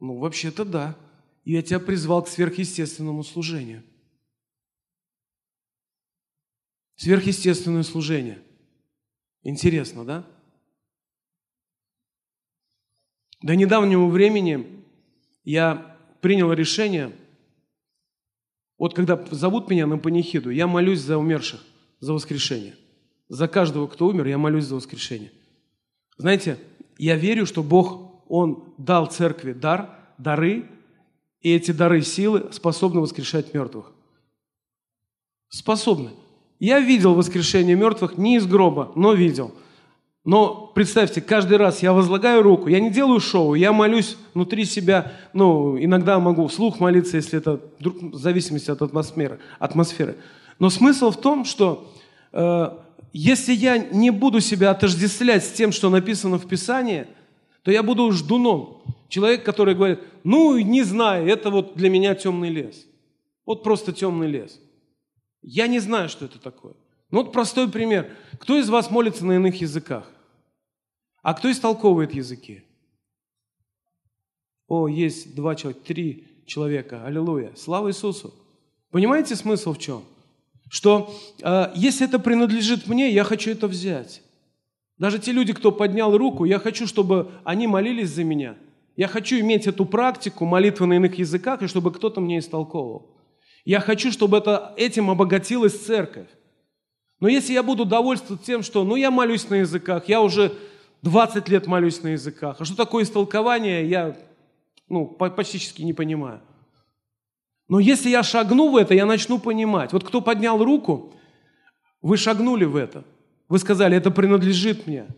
Ну, 0.00 0.18
вообще-то 0.18 0.64
да. 0.64 0.98
Я 1.44 1.62
тебя 1.62 1.78
призвал 1.78 2.24
к 2.24 2.28
сверхъестественному 2.28 3.22
служению. 3.22 3.84
Сверхъестественное 6.96 7.82
служение. 7.82 8.42
Интересно, 9.48 10.04
да? 10.04 10.26
До 13.42 13.54
недавнего 13.54 14.08
времени 14.08 14.84
я 15.44 15.96
принял 16.20 16.52
решение, 16.52 17.16
вот 18.76 18.92
когда 18.92 19.24
зовут 19.30 19.70
меня 19.70 19.86
на 19.86 19.98
панихиду, 19.98 20.50
я 20.50 20.66
молюсь 20.66 20.98
за 20.98 21.16
умерших, 21.16 21.62
за 22.00 22.12
воскрешение. 22.12 22.74
За 23.28 23.46
каждого, 23.46 23.86
кто 23.86 24.08
умер, 24.08 24.26
я 24.26 24.36
молюсь 24.36 24.64
за 24.64 24.74
воскрешение. 24.74 25.30
Знаете, 26.16 26.58
я 26.98 27.14
верю, 27.14 27.46
что 27.46 27.62
Бог, 27.62 28.24
Он 28.28 28.74
дал 28.78 29.06
церкви 29.06 29.52
дар, 29.52 29.96
дары, 30.18 30.68
и 31.40 31.54
эти 31.54 31.70
дары 31.70 32.02
силы 32.02 32.52
способны 32.52 32.98
воскрешать 32.98 33.54
мертвых. 33.54 33.92
Способны. 35.50 36.10
Я 36.58 36.80
видел 36.80 37.14
воскрешение 37.14 37.76
мертвых 37.76 38.18
не 38.18 38.36
из 38.36 38.46
гроба, 38.46 38.92
но 38.94 39.12
видел– 39.12 39.54
но 40.26 40.72
представьте, 40.74 41.20
каждый 41.20 41.56
раз 41.56 41.84
я 41.84 41.92
возлагаю 41.92 42.42
руку, 42.42 42.66
я 42.66 42.80
не 42.80 42.90
делаю 42.90 43.20
шоу, 43.20 43.54
я 43.54 43.72
молюсь 43.72 44.16
внутри 44.34 44.64
себя, 44.64 45.12
ну, 45.32 45.78
иногда 45.78 46.18
могу 46.18 46.48
вслух 46.48 46.80
молиться, 46.80 47.16
если 47.16 47.38
это 47.38 47.60
в 47.78 48.16
зависимости 48.16 48.68
от 48.68 48.82
атмосферы. 48.82 49.38
атмосферы. 49.60 50.16
Но 50.58 50.68
смысл 50.68 51.12
в 51.12 51.20
том, 51.20 51.44
что 51.44 51.88
э, 52.32 52.70
если 53.12 53.52
я 53.54 53.78
не 53.78 54.10
буду 54.10 54.40
себя 54.40 54.72
отождествлять 54.72 55.44
с 55.44 55.52
тем, 55.52 55.70
что 55.70 55.90
написано 55.90 56.40
в 56.40 56.48
Писании, 56.48 57.06
то 57.62 57.70
я 57.70 57.84
буду 57.84 58.10
ждуном. 58.10 58.82
Человек, 59.08 59.44
который 59.44 59.76
говорит, 59.76 60.00
ну, 60.24 60.58
не 60.58 60.82
знаю, 60.82 61.28
это 61.28 61.50
вот 61.50 61.76
для 61.76 61.88
меня 61.88 62.16
темный 62.16 62.48
лес. 62.48 62.84
Вот 63.44 63.62
просто 63.62 63.92
темный 63.92 64.26
лес. 64.26 64.58
Я 65.46 65.68
не 65.68 65.78
знаю, 65.78 66.08
что 66.08 66.24
это 66.24 66.40
такое. 66.40 66.74
Ну 67.12 67.22
вот 67.22 67.32
простой 67.32 67.70
пример. 67.70 68.10
Кто 68.40 68.58
из 68.58 68.68
вас 68.68 68.90
молится 68.90 69.24
на 69.24 69.36
иных 69.36 69.60
языках? 69.60 70.10
А 71.22 71.34
кто 71.34 71.50
истолковывает 71.50 72.12
языки? 72.12 72.64
О, 74.66 74.88
есть 74.88 75.36
два 75.36 75.54
человека, 75.54 75.84
три 75.86 76.42
человека. 76.46 77.04
Аллилуйя. 77.06 77.52
Слава 77.54 77.90
Иисусу. 77.90 78.34
Понимаете 78.90 79.36
смысл 79.36 79.74
в 79.74 79.78
чем? 79.78 80.02
Что 80.68 81.14
э, 81.40 81.70
если 81.76 82.08
это 82.08 82.18
принадлежит 82.18 82.88
мне, 82.88 83.12
я 83.12 83.22
хочу 83.22 83.52
это 83.52 83.68
взять. 83.68 84.22
Даже 84.98 85.20
те 85.20 85.30
люди, 85.30 85.52
кто 85.52 85.70
поднял 85.70 86.16
руку, 86.18 86.44
я 86.44 86.58
хочу, 86.58 86.88
чтобы 86.88 87.30
они 87.44 87.68
молились 87.68 88.10
за 88.10 88.24
меня. 88.24 88.56
Я 88.96 89.06
хочу 89.06 89.38
иметь 89.38 89.68
эту 89.68 89.86
практику 89.86 90.44
молитвы 90.44 90.86
на 90.86 90.94
иных 90.94 91.16
языках, 91.18 91.62
и 91.62 91.68
чтобы 91.68 91.92
кто-то 91.92 92.20
мне 92.20 92.40
истолковывал. 92.40 93.15
Я 93.66 93.80
хочу, 93.80 94.12
чтобы 94.12 94.38
это, 94.38 94.72
этим 94.76 95.10
обогатилась 95.10 95.76
церковь. 95.78 96.28
Но 97.18 97.26
если 97.26 97.52
я 97.52 97.64
буду 97.64 97.84
довольствоваться 97.84 98.46
тем, 98.46 98.62
что 98.62 98.84
ну 98.84 98.94
я 98.94 99.10
молюсь 99.10 99.50
на 99.50 99.56
языках, 99.56 100.08
я 100.08 100.22
уже 100.22 100.54
20 101.02 101.48
лет 101.48 101.66
молюсь 101.66 102.00
на 102.02 102.08
языках, 102.08 102.56
а 102.60 102.64
что 102.64 102.76
такое 102.76 103.02
истолкование, 103.02 103.88
я 103.88 104.16
ну, 104.88 105.06
почти 105.06 105.82
не 105.82 105.92
понимаю. 105.92 106.40
Но 107.68 107.80
если 107.80 108.08
я 108.08 108.22
шагну 108.22 108.70
в 108.70 108.76
это, 108.76 108.94
я 108.94 109.04
начну 109.04 109.40
понимать. 109.40 109.92
Вот 109.92 110.04
кто 110.04 110.20
поднял 110.20 110.62
руку, 110.62 111.12
вы 112.02 112.16
шагнули 112.16 112.64
в 112.64 112.76
это. 112.76 113.02
Вы 113.48 113.58
сказали, 113.58 113.96
это 113.96 114.12
принадлежит 114.12 114.86
мне. 114.86 115.08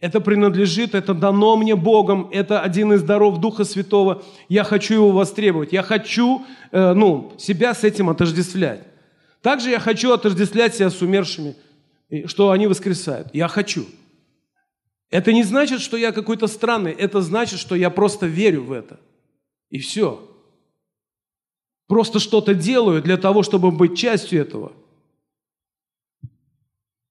Это 0.00 0.20
принадлежит, 0.20 0.94
это 0.94 1.12
дано 1.12 1.56
мне 1.56 1.74
Богом, 1.74 2.28
это 2.30 2.60
один 2.60 2.92
из 2.92 3.02
даров 3.02 3.40
Духа 3.40 3.64
Святого. 3.64 4.22
Я 4.48 4.62
хочу 4.62 4.94
его 4.94 5.10
востребовать. 5.10 5.72
Я 5.72 5.82
хочу 5.82 6.44
э, 6.70 6.92
ну, 6.92 7.32
себя 7.36 7.74
с 7.74 7.82
этим 7.82 8.08
отождествлять. 8.08 8.82
Также 9.42 9.70
я 9.70 9.80
хочу 9.80 10.12
отождествлять 10.12 10.74
себя 10.74 10.90
с 10.90 11.02
умершими, 11.02 11.56
что 12.26 12.52
они 12.52 12.68
воскресают. 12.68 13.28
Я 13.32 13.48
хочу. 13.48 13.86
Это 15.10 15.32
не 15.32 15.42
значит, 15.42 15.80
что 15.80 15.96
я 15.96 16.12
какой-то 16.12 16.46
странный. 16.46 16.92
Это 16.92 17.20
значит, 17.20 17.58
что 17.58 17.74
я 17.74 17.90
просто 17.90 18.26
верю 18.26 18.64
в 18.64 18.72
это. 18.72 19.00
И 19.70 19.78
все. 19.78 20.28
Просто 21.88 22.20
что-то 22.20 22.54
делаю 22.54 23.02
для 23.02 23.16
того, 23.16 23.42
чтобы 23.42 23.72
быть 23.72 23.98
частью 23.98 24.40
этого. 24.42 24.72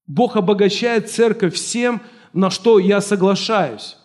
Бог 0.06 0.38
обогащает 0.38 1.10
церковь 1.10 1.56
всем, 1.56 2.02
на 2.34 2.50
что 2.50 2.80
я 2.80 3.02
соглашаюсь. 3.02 3.98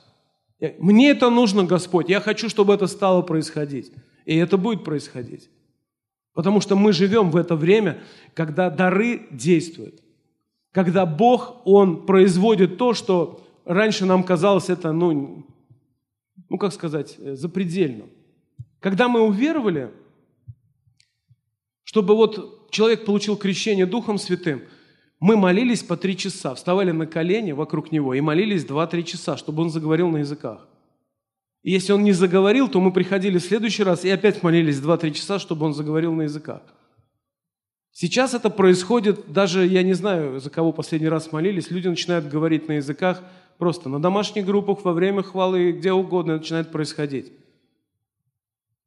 Мне 0.78 1.10
это 1.10 1.30
нужно, 1.30 1.64
Господь. 1.64 2.08
Я 2.08 2.20
хочу, 2.20 2.48
чтобы 2.48 2.74
это 2.74 2.86
стало 2.86 3.22
происходить. 3.22 3.92
И 4.24 4.36
это 4.36 4.56
будет 4.56 4.84
происходить. 4.84 5.50
Потому 6.34 6.60
что 6.60 6.76
мы 6.76 6.92
живем 6.92 7.30
в 7.30 7.36
это 7.36 7.56
время, 7.56 8.00
когда 8.34 8.70
дары 8.70 9.26
действуют. 9.30 10.00
Когда 10.70 11.04
Бог, 11.04 11.60
Он 11.64 12.06
производит 12.06 12.78
то, 12.78 12.94
что 12.94 13.44
раньше 13.64 14.06
нам 14.06 14.24
казалось 14.24 14.70
это, 14.70 14.92
ну, 14.92 15.44
ну 16.48 16.58
как 16.58 16.72
сказать, 16.72 17.16
э, 17.18 17.34
запредельным. 17.34 18.08
Когда 18.80 19.08
мы 19.08 19.20
уверовали, 19.20 19.90
чтобы 21.84 22.16
вот 22.16 22.70
человек 22.70 23.04
получил 23.04 23.36
крещение 23.36 23.84
Духом 23.84 24.16
Святым, 24.16 24.62
мы 25.22 25.36
молились 25.36 25.84
по 25.84 25.96
три 25.96 26.16
часа, 26.16 26.52
вставали 26.52 26.90
на 26.90 27.06
колени 27.06 27.52
вокруг 27.52 27.92
него 27.92 28.12
и 28.12 28.20
молились 28.20 28.64
два-три 28.64 29.04
часа, 29.04 29.36
чтобы 29.36 29.62
он 29.62 29.70
заговорил 29.70 30.08
на 30.08 30.16
языках. 30.16 30.66
И 31.62 31.70
если 31.70 31.92
он 31.92 32.02
не 32.02 32.10
заговорил, 32.10 32.68
то 32.68 32.80
мы 32.80 32.92
приходили 32.92 33.38
в 33.38 33.44
следующий 33.44 33.84
раз 33.84 34.04
и 34.04 34.10
опять 34.10 34.42
молились 34.42 34.80
два-три 34.80 35.14
часа, 35.14 35.38
чтобы 35.38 35.64
он 35.64 35.74
заговорил 35.74 36.12
на 36.12 36.22
языках. 36.22 36.62
Сейчас 37.92 38.34
это 38.34 38.50
происходит, 38.50 39.32
даже 39.32 39.64
я 39.64 39.84
не 39.84 39.92
знаю, 39.92 40.40
за 40.40 40.50
кого 40.50 40.72
последний 40.72 41.08
раз 41.08 41.30
молились, 41.30 41.70
люди 41.70 41.86
начинают 41.86 42.26
говорить 42.26 42.66
на 42.66 42.72
языках 42.72 43.22
просто 43.58 43.88
на 43.88 44.02
домашних 44.02 44.44
группах, 44.44 44.84
во 44.84 44.92
время 44.92 45.22
хвалы, 45.22 45.70
где 45.70 45.92
угодно 45.92 46.38
начинает 46.38 46.72
происходить. 46.72 47.30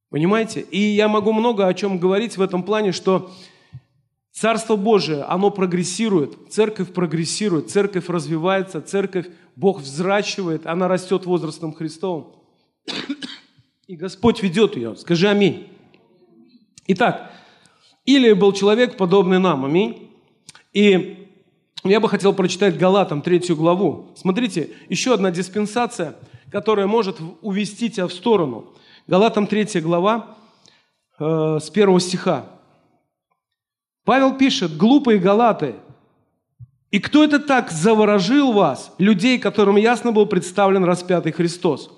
Понимаете? 0.09 0.59
И 0.59 0.79
я 0.79 1.07
могу 1.07 1.31
много 1.31 1.65
о 1.65 1.73
чем 1.73 1.97
говорить 1.97 2.35
в 2.35 2.41
этом 2.41 2.61
плане, 2.61 2.91
что 2.91 3.31
Царство 4.35 4.75
Божие, 4.75 5.23
оно 5.23 5.49
прогрессирует, 5.49 6.51
церковь 6.51 6.91
прогрессирует, 6.91 7.71
церковь 7.71 8.09
развивается, 8.09 8.81
церковь 8.81 9.27
Бог 9.55 9.79
взращивает, 9.79 10.67
она 10.67 10.89
растет 10.89 11.25
возрастом 11.25 11.73
Христовым. 11.73 12.33
И 13.87 13.95
Господь 13.95 14.43
ведет 14.43 14.75
ее. 14.75 14.97
Скажи 14.97 15.29
аминь. 15.29 15.69
Итак, 16.87 17.31
или 18.03 18.33
был 18.33 18.51
человек, 18.51 18.97
подобный 18.97 19.39
нам, 19.39 19.63
аминь. 19.63 20.11
И 20.73 21.29
я 21.85 22.01
бы 22.01 22.09
хотел 22.09 22.33
прочитать 22.33 22.77
Галатам 22.77 23.21
третью 23.21 23.55
главу. 23.55 24.11
Смотрите, 24.17 24.71
еще 24.89 25.13
одна 25.13 25.31
диспенсация, 25.31 26.17
которая 26.51 26.87
может 26.87 27.19
увести 27.41 27.89
тебя 27.89 28.07
в 28.07 28.13
сторону. 28.13 28.73
Галатам 29.07 29.47
третья 29.47 29.79
глава 29.79 30.35
э, 31.19 31.59
с 31.61 31.69
первого 31.69 32.01
стиха. 32.01 32.54
Павел 34.05 34.37
пишет, 34.37 34.77
глупые 34.77 35.17
галаты, 35.17 35.75
и 36.91 36.99
кто 36.99 37.23
это 37.23 37.39
так 37.39 37.71
заворожил 37.71 38.53
вас, 38.53 38.93
людей, 38.99 39.39
которым 39.39 39.75
ясно 39.75 40.11
был 40.11 40.27
представлен 40.27 40.85
распятый 40.85 41.31
Христос? 41.31 41.91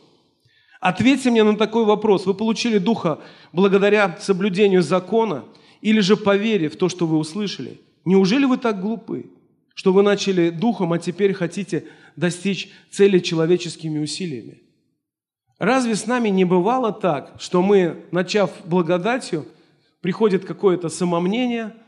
Ответьте 0.79 1.29
мне 1.29 1.43
на 1.43 1.57
такой 1.57 1.85
вопрос. 1.85 2.25
Вы 2.25 2.33
получили 2.33 2.77
Духа 2.77 3.19
благодаря 3.51 4.17
соблюдению 4.19 4.81
закона 4.81 5.43
или 5.81 5.99
же 5.99 6.15
по 6.15 6.35
вере 6.35 6.69
в 6.69 6.77
то, 6.77 6.87
что 6.87 7.05
вы 7.05 7.17
услышали? 7.17 7.81
Неужели 8.05 8.45
вы 8.45 8.57
так 8.57 8.79
глупы, 8.79 9.29
что 9.75 9.91
вы 9.91 10.01
начали 10.01 10.49
Духом, 10.49 10.93
а 10.93 10.99
теперь 10.99 11.33
хотите 11.33 11.85
достичь 12.15 12.69
цели 12.89 13.19
человеческими 13.19 13.99
усилиями? 13.99 14.61
Разве 15.59 15.95
с 15.95 16.07
нами 16.07 16.29
не 16.29 16.45
бывало 16.45 16.93
так, 16.93 17.35
что 17.39 17.61
мы, 17.61 18.05
начав 18.11 18.51
благодатью, 18.65 19.45
приходит 19.99 20.45
какое-то 20.45 20.87
самомнение– 20.87 21.75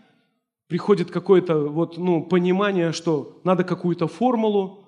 приходит 0.70 1.10
какое-то 1.10 1.68
вот, 1.68 1.98
ну, 1.98 2.24
понимание, 2.24 2.94
что 2.94 3.42
надо 3.44 3.64
какую-то 3.64 4.08
формулу, 4.08 4.86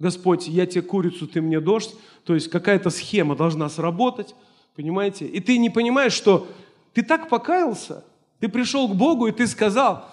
Господь, 0.00 0.48
я 0.48 0.66
тебе 0.66 0.82
курицу, 0.82 1.28
ты 1.28 1.40
мне 1.40 1.60
дождь, 1.60 1.94
то 2.24 2.34
есть 2.34 2.50
какая-то 2.50 2.90
схема 2.90 3.36
должна 3.36 3.68
сработать, 3.70 4.34
понимаете? 4.74 5.24
И 5.24 5.40
ты 5.40 5.58
не 5.58 5.70
понимаешь, 5.70 6.12
что 6.12 6.48
ты 6.92 7.02
так 7.02 7.28
покаялся, 7.28 8.04
ты 8.40 8.48
пришел 8.48 8.88
к 8.88 8.96
Богу 8.96 9.28
и 9.28 9.32
ты 9.32 9.46
сказал, 9.46 10.10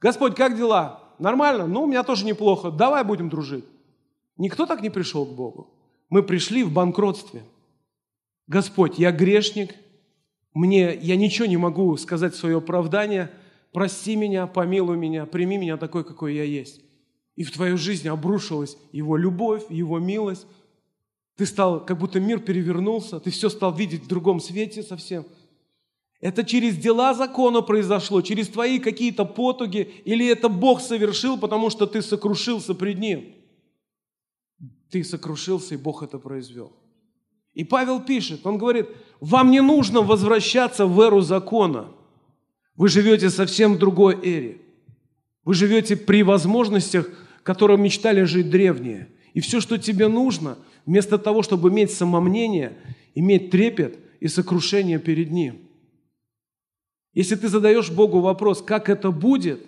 Господь, 0.00 0.36
как 0.36 0.56
дела? 0.56 1.00
Нормально? 1.18 1.66
Ну, 1.66 1.82
у 1.82 1.86
меня 1.86 2.04
тоже 2.04 2.24
неплохо, 2.24 2.70
давай 2.70 3.02
будем 3.02 3.28
дружить. 3.28 3.64
Никто 4.38 4.64
так 4.64 4.80
не 4.80 4.90
пришел 4.90 5.26
к 5.26 5.34
Богу. 5.34 5.74
Мы 6.08 6.22
пришли 6.22 6.62
в 6.62 6.72
банкротстве. 6.72 7.42
Господь, 8.46 8.96
я 8.98 9.10
грешник, 9.10 9.74
мне, 10.54 10.94
я 10.94 11.16
ничего 11.16 11.46
не 11.46 11.56
могу 11.56 11.96
сказать 11.96 12.32
в 12.32 12.38
свое 12.38 12.58
оправдание– 12.58 13.32
прости 13.72 14.16
меня, 14.16 14.46
помилуй 14.46 14.96
меня, 14.96 15.26
прими 15.26 15.56
меня 15.56 15.76
такой, 15.76 16.04
какой 16.04 16.34
я 16.34 16.44
есть. 16.44 16.80
И 17.36 17.44
в 17.44 17.52
твою 17.52 17.78
жизнь 17.78 18.08
обрушилась 18.08 18.76
Его 18.92 19.16
любовь, 19.16 19.64
Его 19.70 19.98
милость. 19.98 20.46
Ты 21.36 21.46
стал, 21.46 21.84
как 21.84 21.98
будто 21.98 22.20
мир 22.20 22.40
перевернулся, 22.40 23.18
ты 23.18 23.30
все 23.30 23.48
стал 23.48 23.74
видеть 23.74 24.04
в 24.04 24.08
другом 24.08 24.40
свете 24.40 24.82
совсем. 24.82 25.24
Это 26.20 26.44
через 26.44 26.76
дела 26.76 27.14
закона 27.14 27.62
произошло, 27.62 28.20
через 28.20 28.48
твои 28.48 28.78
какие-то 28.78 29.24
потуги, 29.24 29.88
или 30.04 30.26
это 30.26 30.50
Бог 30.50 30.82
совершил, 30.82 31.38
потому 31.38 31.70
что 31.70 31.86
ты 31.86 32.02
сокрушился 32.02 32.74
пред 32.74 32.98
Ним. 32.98 33.34
Ты 34.90 35.02
сокрушился, 35.02 35.74
и 35.74 35.78
Бог 35.78 36.02
это 36.02 36.18
произвел. 36.18 36.72
И 37.54 37.64
Павел 37.64 38.00
пишет, 38.00 38.44
он 38.44 38.58
говорит, 38.58 38.88
вам 39.20 39.50
не 39.50 39.62
нужно 39.62 40.02
возвращаться 40.02 40.86
в 40.86 41.00
эру 41.00 41.20
закона– 41.20 41.92
вы 42.80 42.88
живете 42.88 43.28
совсем 43.28 43.74
в 43.74 43.78
другой 43.78 44.14
эре. 44.26 44.56
Вы 45.44 45.52
живете 45.52 45.98
при 45.98 46.22
возможностях, 46.22 47.10
которые 47.42 47.76
мечтали 47.76 48.22
жить 48.22 48.48
древние. 48.48 49.10
И 49.34 49.40
все, 49.40 49.60
что 49.60 49.76
тебе 49.76 50.08
нужно, 50.08 50.56
вместо 50.86 51.18
того, 51.18 51.42
чтобы 51.42 51.68
иметь 51.68 51.90
самомнение, 51.90 52.78
иметь 53.14 53.50
трепет 53.50 53.98
и 54.20 54.28
сокрушение 54.28 54.98
перед 54.98 55.30
Ним. 55.30 55.58
Если 57.12 57.34
ты 57.34 57.48
задаешь 57.48 57.90
Богу 57.90 58.20
вопрос, 58.20 58.62
как 58.62 58.88
это 58.88 59.10
будет, 59.10 59.60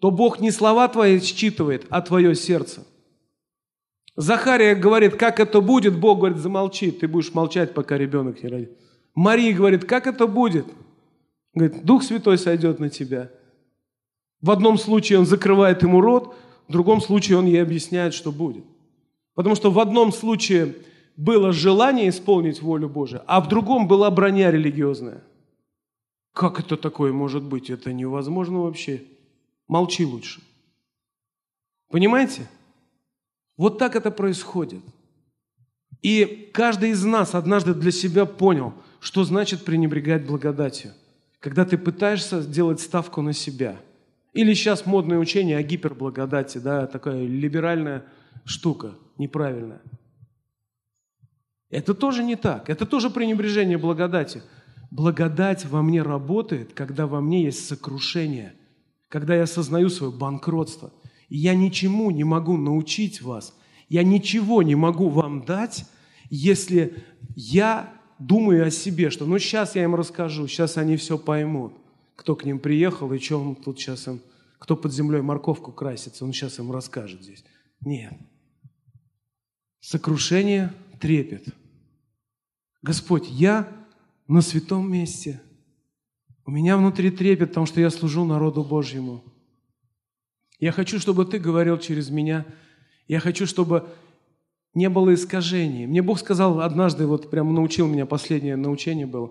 то 0.00 0.10
Бог 0.10 0.40
не 0.40 0.52
слова 0.52 0.88
твои 0.88 1.20
считывает, 1.20 1.84
а 1.90 2.00
твое 2.00 2.34
сердце. 2.34 2.86
Захария 4.16 4.74
говорит, 4.74 5.16
как 5.16 5.40
это 5.40 5.60
будет, 5.60 5.94
Бог 6.00 6.20
говорит, 6.20 6.38
замолчи, 6.38 6.90
ты 6.90 7.06
будешь 7.06 7.34
молчать, 7.34 7.74
пока 7.74 7.98
ребенок 7.98 8.42
не 8.42 8.48
родит. 8.48 8.70
Мария 9.14 9.54
говорит, 9.54 9.84
как 9.84 10.06
это 10.06 10.26
будет– 10.26 10.64
Говорит, 11.56 11.84
Дух 11.84 12.04
Святой 12.04 12.36
сойдет 12.36 12.78
на 12.80 12.90
тебя. 12.90 13.30
В 14.42 14.50
одном 14.50 14.76
случае 14.76 15.18
он 15.18 15.24
закрывает 15.24 15.82
ему 15.82 16.02
рот, 16.02 16.36
в 16.68 16.72
другом 16.72 17.00
случае 17.00 17.38
он 17.38 17.46
ей 17.46 17.62
объясняет, 17.62 18.12
что 18.12 18.30
будет. 18.30 18.64
Потому 19.34 19.54
что 19.54 19.70
в 19.70 19.78
одном 19.78 20.12
случае 20.12 20.76
было 21.16 21.52
желание 21.52 22.10
исполнить 22.10 22.60
волю 22.60 22.90
Божию, 22.90 23.22
а 23.26 23.40
в 23.40 23.48
другом 23.48 23.88
была 23.88 24.10
броня 24.10 24.50
религиозная. 24.50 25.22
Как 26.34 26.60
это 26.60 26.76
такое 26.76 27.14
может 27.14 27.42
быть? 27.42 27.70
Это 27.70 27.90
невозможно 27.94 28.60
вообще. 28.60 29.04
Молчи 29.66 30.04
лучше. 30.04 30.42
Понимаете? 31.88 32.46
Вот 33.56 33.78
так 33.78 33.96
это 33.96 34.10
происходит. 34.10 34.82
И 36.02 36.50
каждый 36.52 36.90
из 36.90 37.02
нас 37.02 37.34
однажды 37.34 37.72
для 37.72 37.92
себя 37.92 38.26
понял, 38.26 38.74
что 39.00 39.24
значит 39.24 39.64
пренебрегать 39.64 40.26
благодатью– 40.26 40.92
когда 41.46 41.64
ты 41.64 41.78
пытаешься 41.78 42.42
сделать 42.42 42.80
ставку 42.80 43.22
на 43.22 43.32
себя. 43.32 43.76
Или 44.32 44.52
сейчас 44.52 44.84
модное 44.84 45.16
учение 45.16 45.58
о 45.58 45.62
гиперблагодати, 45.62 46.58
да, 46.58 46.88
такая 46.88 47.24
либеральная 47.24 48.04
штука, 48.44 48.96
неправильная. 49.16 49.80
Это 51.70 51.94
тоже 51.94 52.24
не 52.24 52.34
так. 52.34 52.68
Это 52.68 52.84
тоже 52.84 53.10
пренебрежение 53.10 53.78
благодати. 53.78 54.42
Благодать 54.90 55.64
во 55.66 55.82
мне 55.82 56.02
работает, 56.02 56.72
когда 56.74 57.06
во 57.06 57.20
мне 57.20 57.44
есть 57.44 57.64
сокрушение, 57.68 58.54
когда 59.08 59.36
я 59.36 59.44
осознаю 59.44 59.88
свое 59.88 60.12
банкротство. 60.12 60.92
И 61.28 61.36
я 61.36 61.54
ничему 61.54 62.10
не 62.10 62.24
могу 62.24 62.56
научить 62.56 63.22
вас, 63.22 63.56
я 63.88 64.02
ничего 64.02 64.64
не 64.64 64.74
могу 64.74 65.10
вам 65.10 65.44
дать, 65.44 65.86
если 66.28 67.04
я 67.36 67.95
думаю 68.18 68.66
о 68.66 68.70
себе, 68.70 69.10
что 69.10 69.26
ну 69.26 69.38
сейчас 69.38 69.74
я 69.74 69.84
им 69.84 69.94
расскажу, 69.94 70.46
сейчас 70.46 70.76
они 70.76 70.96
все 70.96 71.18
поймут, 71.18 71.74
кто 72.14 72.34
к 72.34 72.44
ним 72.44 72.58
приехал 72.58 73.12
и 73.12 73.32
он 73.32 73.54
тут 73.54 73.78
сейчас 73.78 74.06
им, 74.08 74.20
кто 74.58 74.76
под 74.76 74.92
землей 74.92 75.20
морковку 75.20 75.72
красится, 75.72 76.24
он 76.24 76.32
сейчас 76.32 76.58
им 76.58 76.72
расскажет 76.72 77.22
здесь. 77.22 77.44
Нет. 77.80 78.14
Сокрушение, 79.80 80.72
трепет. 81.00 81.46
Господь, 82.82 83.28
я 83.28 83.68
на 84.26 84.40
святом 84.40 84.90
месте. 84.90 85.40
У 86.44 86.50
меня 86.50 86.76
внутри 86.76 87.10
трепет, 87.10 87.50
потому 87.50 87.66
что 87.66 87.80
я 87.80 87.90
служу 87.90 88.24
народу 88.24 88.62
Божьему. 88.62 89.24
Я 90.58 90.72
хочу, 90.72 90.98
чтобы 90.98 91.26
Ты 91.26 91.38
говорил 91.38 91.78
через 91.78 92.08
меня. 92.08 92.46
Я 93.08 93.20
хочу, 93.20 93.46
чтобы 93.46 93.88
не 94.76 94.90
было 94.90 95.14
искажений. 95.14 95.86
Мне 95.86 96.02
Бог 96.02 96.20
сказал 96.20 96.60
однажды, 96.60 97.06
вот 97.06 97.30
прям 97.30 97.54
научил 97.54 97.86
меня, 97.86 98.04
последнее 98.04 98.56
научение 98.56 99.06
было. 99.06 99.30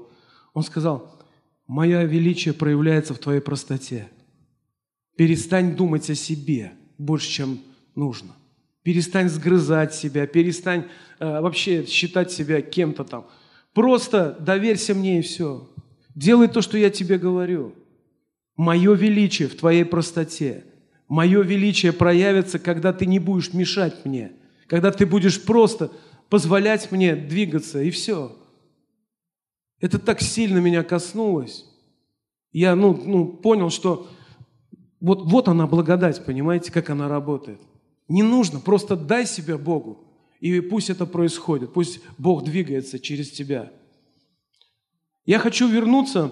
Он 0.56 0.64
сказал, 0.64 1.20
«Моя 1.68 2.04
величие 2.04 2.56
проявляется 2.56 3.14
в 3.14 3.20
твоей 3.20 3.42
простоте. 3.42 4.08
Перестань 5.16 5.76
думать 5.76 6.10
о 6.10 6.16
себе 6.16 6.72
больше, 6.98 7.30
чем 7.30 7.60
нужно. 7.94 8.32
Перестань 8.82 9.30
сгрызать 9.30 9.94
себя, 9.94 10.26
перестань 10.26 10.86
э, 11.20 11.40
вообще 11.42 11.86
считать 11.86 12.32
себя 12.32 12.62
кем-то 12.64 13.04
там. 13.04 13.28
Просто 13.74 14.36
доверься 14.40 14.96
мне 14.96 15.20
и 15.20 15.22
все. 15.22 15.70
Делай 16.16 16.48
то, 16.48 16.64
что 16.64 16.76
я 16.80 16.90
тебе 16.90 17.20
говорю. 17.20 17.76
Мое 18.58 18.96
величие 18.96 19.48
в 19.48 19.56
твоей 19.56 19.86
простоте. 19.86 20.64
Мое 21.08 21.44
величие 21.44 21.94
проявится, 21.94 22.58
когда 22.58 22.94
ты 22.94 23.06
не 23.06 23.20
будешь 23.20 23.54
мешать 23.54 24.06
мне– 24.06 24.32
когда 24.68 24.92
ты 24.92 25.06
будешь 25.06 25.44
просто 25.44 25.92
позволять 26.30 26.92
мне 26.92 27.16
двигаться, 27.16 27.82
и 27.82 27.92
все. 27.92 28.36
Это 29.80 30.00
так 30.00 30.22
сильно 30.22 30.60
меня 30.60 30.84
коснулось. 30.84 31.66
Я 32.52 32.76
ну, 32.76 32.94
ну, 32.94 33.28
понял, 33.28 33.70
что 33.70 34.08
вот, 35.00 35.24
вот 35.24 35.48
она 35.48 35.68
благодать, 35.68 36.26
понимаете, 36.26 36.72
как 36.72 36.90
она 36.90 37.08
работает. 37.08 37.60
Не 38.08 38.24
нужно, 38.24 38.60
просто 38.60 38.96
дай 38.96 39.26
себя 39.26 39.58
Богу, 39.58 40.06
и 40.40 40.60
пусть 40.62 40.90
это 40.90 41.06
происходит, 41.06 41.74
пусть 41.74 42.00
Бог 42.18 42.44
двигается 42.44 43.00
через 43.00 43.32
тебя. 43.32 43.72
Я 45.26 45.40
хочу 45.40 45.68
вернуться 45.68 46.32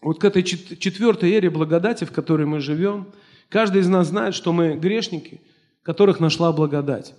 вот 0.00 0.20
к 0.20 0.24
этой 0.24 0.42
четвертой 0.42 1.32
эре 1.32 1.50
благодати, 1.50 2.04
в 2.04 2.12
которой 2.12 2.46
мы 2.46 2.60
живем. 2.60 3.08
Каждый 3.48 3.80
из 3.82 3.88
нас 3.88 4.08
знает, 4.08 4.34
что 4.34 4.52
мы 4.52 4.74
грешники, 4.74 5.40
которых 5.82 6.20
нашла 6.20 6.52
благодать. 6.52 7.14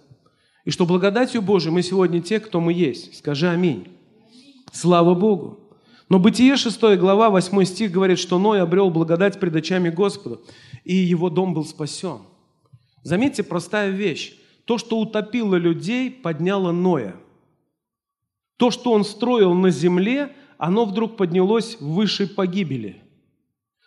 И 0.65 0.71
что 0.71 0.85
благодатью 0.85 1.41
Божией 1.41 1.73
мы 1.73 1.83
сегодня 1.83 2.21
те, 2.21 2.39
кто 2.39 2.59
мы 2.59 2.73
есть. 2.73 3.17
Скажи 3.17 3.47
аминь. 3.47 3.87
Слава 4.71 5.13
Богу. 5.13 5.59
Но 6.09 6.19
Бытие 6.19 6.55
6 6.57 6.79
глава, 6.97 7.29
8 7.29 7.63
стих 7.63 7.91
говорит, 7.91 8.19
что 8.19 8.37
Ной 8.37 8.61
обрел 8.61 8.89
благодать 8.89 9.39
пред 9.39 9.55
очами 9.55 9.89
Господа, 9.89 10.39
и 10.83 10.95
его 10.95 11.29
дом 11.29 11.53
был 11.53 11.65
спасен. 11.65 12.19
Заметьте, 13.03 13.43
простая 13.43 13.89
вещь. 13.89 14.35
То, 14.65 14.77
что 14.77 14.99
утопило 14.99 15.55
людей, 15.55 16.11
подняло 16.11 16.71
Ноя. 16.71 17.15
То, 18.57 18.71
что 18.71 18.91
он 18.91 19.03
строил 19.03 19.53
на 19.53 19.69
земле, 19.69 20.35
оно 20.57 20.85
вдруг 20.85 21.17
поднялось 21.17 21.77
в 21.79 21.93
высшей 21.93 22.27
погибели. 22.27 23.01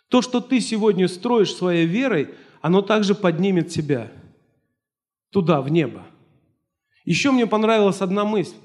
То, 0.07 0.21
что 0.21 0.39
ты 0.39 0.59
сегодня 0.61 1.07
строишь 1.07 1.53
своей 1.53 1.85
верой, 1.85 2.29
оно 2.61 2.81
также 2.81 3.15
поднимет 3.15 3.69
тебя 3.69 4.11
туда, 5.31 5.61
в 5.61 5.69
небо. 5.69 6.05
Еще 7.09 7.31
мне 7.31 7.47
понравилась 7.47 8.01
одна 8.01 8.23
мысль. 8.23 8.55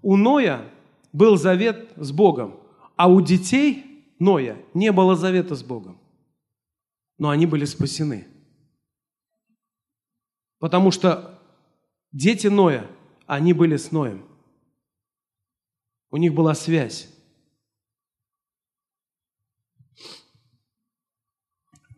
У 0.00 0.16
Ноя 0.16 0.66
был 1.12 1.36
завет 1.36 1.92
с 1.96 2.12
Богом, 2.12 2.58
а 2.96 3.10
у 3.10 3.20
детей 3.20 4.06
Ноя 4.18 4.56
не 4.72 4.90
было 4.90 5.14
завета 5.16 5.54
с 5.54 5.62
Богом. 5.62 6.00
Но 7.18 7.28
они 7.28 7.44
были 7.44 7.66
спасены. 7.66 8.26
Потому 10.60 10.92
что 10.92 11.38
дети 12.10 12.46
Ноя, 12.46 12.86
они 13.26 13.52
были 13.52 13.76
с 13.76 13.92
Ноем. 13.92 14.24
У 16.10 16.16
них 16.16 16.32
была 16.32 16.54
связь. 16.54 17.06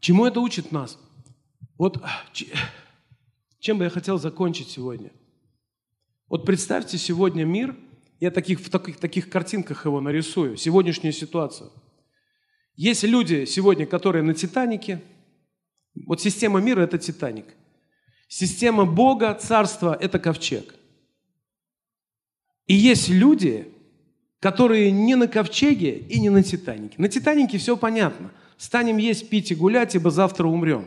Чему 0.01 0.27
это 0.27 0.41
учит 0.41 0.73
нас? 0.73 0.99
Вот 1.79 2.03
чем 3.61 3.79
бы 3.79 3.85
я 3.85 3.91
хотел 3.91 4.19
закончить 4.19 4.69
сегодня– 4.69 5.13
вот 6.33 6.47
представьте 6.47 6.97
сегодня 6.97 7.45
мир, 7.45 7.77
я 8.19 8.31
таких, 8.31 8.59
в 8.59 8.71
таких, 8.71 8.97
таких 8.97 9.29
картинках 9.29 9.85
его 9.85 10.01
нарисую, 10.01 10.57
сегодняшнюю 10.57 11.13
ситуацию. 11.13 11.71
Есть 12.75 13.03
люди 13.03 13.45
сегодня, 13.45 13.85
которые 13.85 14.23
на 14.23 14.33
Титанике. 14.33 15.03
Вот 16.07 16.23
система 16.23 16.63
мира– 16.63 16.81
это 16.85 16.97
Титаник. 16.97 17.45
Система 18.29 18.87
Бога, 18.87 19.35
Царства– 19.35 19.95
это 20.01 20.19
ковчег. 20.19 20.75
И 22.67 22.73
есть 22.73 23.11
люди, 23.11 23.69
которые 24.41 24.91
не 24.91 25.17
на 25.17 25.29
ковчеге 25.29 25.99
и 25.99 26.19
не 26.19 26.31
на 26.31 26.43
Титанике. 26.43 26.95
На 26.97 27.11
Титанике 27.11 27.59
все 27.59 27.77
понятно. 27.77 28.31
Станем 28.57 28.97
есть, 28.97 29.29
пить 29.29 29.51
и 29.51 29.55
гулять, 29.55 29.95
ибо 29.97 30.11
завтра 30.11 30.47
умрем. 30.47 30.87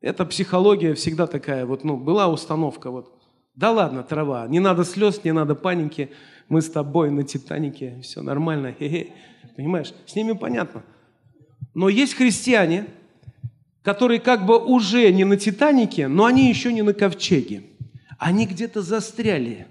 Это 0.00 0.24
психология 0.24 0.94
всегда 0.94 1.26
такая, 1.26 1.66
вот, 1.66 1.82
ну, 1.82 1.96
была 1.96 2.28
установка, 2.28 2.92
вот, 2.92 3.17
да 3.58 3.72
ладно, 3.72 4.04
трава, 4.04 4.46
не 4.46 4.60
надо 4.60 4.84
слез, 4.84 5.24
не 5.24 5.32
надо 5.32 5.56
паники, 5.56 6.10
мы 6.48 6.62
с 6.62 6.70
тобой 6.70 7.10
на 7.10 7.24
Титанике, 7.24 7.98
все 8.02 8.22
нормально, 8.22 8.72
хе-хе. 8.78 9.12
Понимаешь, 9.56 9.92
с 10.06 10.14
ними 10.14 10.30
понятно. 10.30 10.84
Но 11.74 11.88
есть 11.88 12.14
христиане, 12.14 12.86
которые 13.82 14.20
как 14.20 14.46
бы 14.46 14.64
уже 14.64 15.10
не 15.10 15.24
на 15.24 15.36
Титанике, 15.36 16.06
но 16.06 16.26
они 16.26 16.48
еще 16.48 16.72
не 16.72 16.82
на 16.82 16.94
Ковчеге. 16.94 17.64
Они 18.16 18.46
где-то 18.46 18.80
застряли. 18.80 19.66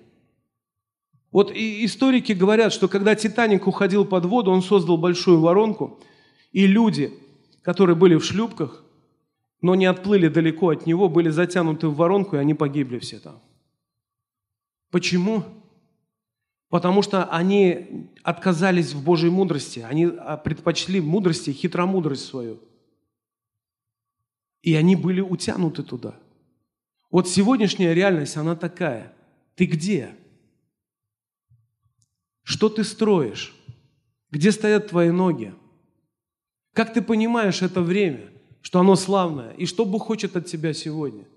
Вот 1.31 1.55
и 1.55 1.85
историки 1.85 2.33
говорят, 2.33 2.73
что 2.73 2.89
когда 2.89 3.15
Титаник 3.15 3.67
уходил 3.67 4.03
под 4.03 4.25
воду, 4.25 4.51
он 4.51 4.63
создал 4.63 4.97
большую 4.97 5.39
воронку, 5.39 5.97
и 6.51 6.67
люди, 6.67 7.13
которые 7.61 7.95
были 7.95 8.15
в 8.15 8.25
шлюпках, 8.25 8.83
но 9.61 9.75
не 9.75 9.85
отплыли 9.85 10.27
далеко 10.27 10.71
от 10.71 10.85
него, 10.85 11.07
были 11.07 11.29
затянуты 11.29 11.87
в 11.87 11.95
воронку, 11.95 12.35
и 12.35 12.39
они 12.39 12.53
погибли 12.53 12.99
все 12.99 13.19
там. 13.19 13.39
Почему? 14.91 15.43
Потому 16.69 17.01
что 17.01 17.25
они 17.25 18.09
отказались 18.23 18.93
в 18.93 19.03
Божьей 19.03 19.29
мудрости, 19.29 19.79
они 19.79 20.05
а, 20.05 20.37
предпочли 20.37 20.99
мудрости, 20.99 21.51
хитромудрость 21.51 22.25
свою. 22.25 22.59
И 24.61 24.75
они 24.75 24.95
были 24.95 25.21
утянуты 25.21 25.83
туда. 25.83 26.19
Вот 27.09 27.29
сегодняшняя 27.29 27.93
реальность, 27.93 28.35
она 28.35 28.55
такая. 28.55 29.13
Ты 29.55 29.65
где? 29.65 30.13
Что 32.43 32.67
ты 32.67 32.83
строишь? 32.83 33.55
Где 34.29 34.51
стоят 34.51 34.87
твои 34.87 35.09
ноги? 35.09 35.53
Как 36.73 36.93
ты 36.93 37.01
понимаешь 37.01 37.61
это 37.61 37.81
время, 37.81 38.29
что 38.61 38.79
оно 38.81 38.95
славное? 38.95 39.51
И 39.53 39.65
что 39.65 39.85
Бог 39.85 40.03
хочет 40.03 40.35
от 40.35 40.45
тебя 40.47 40.73
сегодня– 40.73 41.25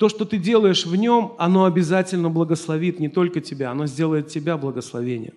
то, 0.00 0.08
что 0.08 0.24
ты 0.24 0.38
делаешь 0.38 0.86
в 0.86 0.96
нем, 0.96 1.34
оно 1.36 1.66
обязательно 1.66 2.30
благословит 2.30 3.00
не 3.00 3.10
только 3.10 3.42
тебя, 3.42 3.70
оно 3.70 3.86
сделает 3.86 4.28
тебя 4.28 4.56
благословением. 4.56 5.34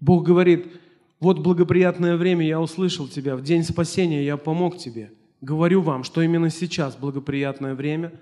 Бог 0.00 0.24
говорит, 0.24 0.68
вот 1.18 1.40
благоприятное 1.40 2.16
время 2.16 2.46
я 2.46 2.60
услышал 2.60 3.08
тебя, 3.08 3.34
в 3.34 3.42
день 3.42 3.64
спасения 3.64 4.24
я 4.24 4.36
помог 4.36 4.78
тебе. 4.78 5.10
Говорю 5.40 5.82
вам, 5.82 6.04
что 6.04 6.22
именно 6.22 6.48
сейчас 6.48 6.94
благоприятное 6.94 7.74
время, 7.74 8.12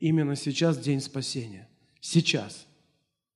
именно 0.00 0.34
сейчас 0.34 0.76
день 0.76 1.00
спасения. 1.00 1.68
Сейчас. 2.00 2.66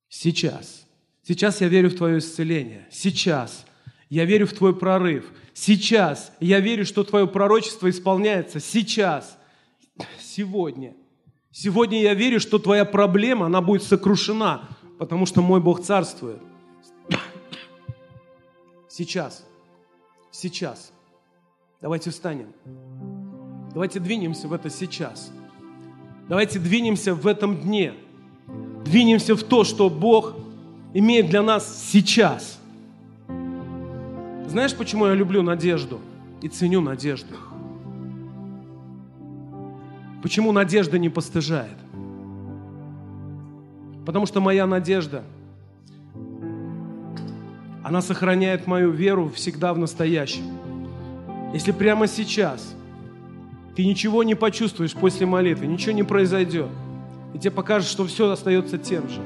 Сейчас. 0.09 0.85
Сейчас 1.23 1.61
я 1.61 1.69
верю 1.69 1.91
в 1.91 1.95
твое 1.95 2.19
исцеление. 2.19 2.89
Сейчас. 2.91 3.65
Я 4.11 4.25
верю 4.25 4.49
в 4.49 4.53
твой 4.53 4.77
прорыв. 4.77 5.31
Сейчас. 5.61 6.31
Я 6.39 6.61
верю, 6.61 6.87
что 6.87 7.03
твое 7.03 7.27
пророчество 7.27 7.91
исполняется. 7.91 8.61
Сейчас. 8.61 9.37
Сегодня. 10.21 10.95
Сегодня 11.51 12.01
я 12.01 12.15
верю, 12.15 12.39
что 12.39 12.61
твоя 12.61 12.85
проблема, 12.85 13.47
она 13.47 13.61
будет 13.61 13.83
сокрушена, 13.83 14.69
потому 15.01 15.27
что 15.27 15.43
мой 15.43 15.61
Бог 15.61 15.83
царствует. 15.83 16.39
Сейчас. 18.89 19.45
Сейчас. 20.31 20.93
Давайте 21.81 22.11
встанем. 22.11 22.53
Давайте 23.75 23.99
двинемся 23.99 24.47
в 24.47 24.53
это 24.53 24.71
сейчас. 24.71 25.33
Давайте 26.29 26.61
двинемся 26.61 27.17
в 27.17 27.27
этом 27.27 27.61
дне. 27.61 27.95
Двинемся 28.85 29.35
в 29.35 29.43
то, 29.43 29.65
что 29.65 29.91
Бог 29.91 30.37
имеет 30.95 31.29
для 31.31 31.43
нас 31.43 31.91
сейчас. 31.91 32.58
Знаешь, 34.49 34.75
почему 34.75 35.07
я 35.07 35.15
люблю 35.15 35.43
надежду 35.43 36.01
и 36.41 36.49
ценю 36.49 36.81
надежду? 36.81 37.35
Почему 40.23 40.53
надежда 40.53 40.99
не 40.99 41.11
постыжает? 41.11 41.77
Потому 44.07 44.25
что 44.25 44.41
моя 44.41 44.67
надежда, 44.67 45.23
она 47.85 48.01
сохраняет 48.01 48.67
мою 48.67 48.91
веру 48.91 49.29
всегда 49.29 49.75
в 49.75 49.79
настоящем. 49.79 50.45
Если 51.53 51.73
прямо 51.73 52.07
сейчас 52.07 52.75
ты 53.77 53.85
ничего 53.85 54.23
не 54.23 54.35
почувствуешь 54.35 54.95
после 54.95 55.27
молитвы, 55.27 55.67
ничего 55.67 55.93
не 55.93 56.05
произойдет, 56.05 56.71
и 57.35 57.39
тебе 57.39 57.51
покажет, 57.51 57.89
что 57.89 58.07
все 58.07 58.31
остается 58.31 58.79
тем 58.79 59.11
же, 59.11 59.21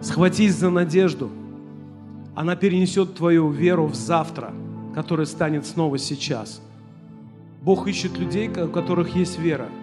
схватись 0.00 0.54
за 0.54 0.70
надежду. 0.70 1.30
Она 2.36 2.54
перенесет 2.54 3.16
твою 3.16 3.50
веру 3.50 3.86
в 3.86 3.96
завтра, 3.96 4.54
которая 4.94 5.26
станет 5.26 5.66
снова 5.66 5.98
сейчас. 5.98 6.62
Бог 7.62 7.88
ищет 7.88 8.16
людей, 8.16 8.48
у 8.48 8.68
которых 8.68 9.16
есть 9.16 9.40
вера– 9.40 9.68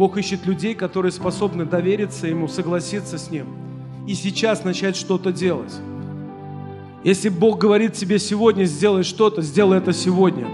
Бог 0.00 0.16
ищет 0.16 0.46
людей, 0.46 0.74
которые 0.74 1.12
способны 1.12 1.66
довериться 1.66 2.26
Ему, 2.26 2.48
согласиться 2.48 3.18
с 3.18 3.30
Ним 3.30 3.46
и 4.06 4.14
сейчас 4.14 4.64
начать 4.64 4.96
что-то 4.96 5.30
делать. 5.30 5.74
Если 7.04 7.28
Бог 7.28 7.58
говорит 7.58 7.92
тебе 7.92 8.18
сегодня, 8.18 8.64
сделай 8.64 9.02
что-то, 9.02 9.42
сделай 9.42 9.76
это 9.76 9.92
сегодня. 9.92 10.46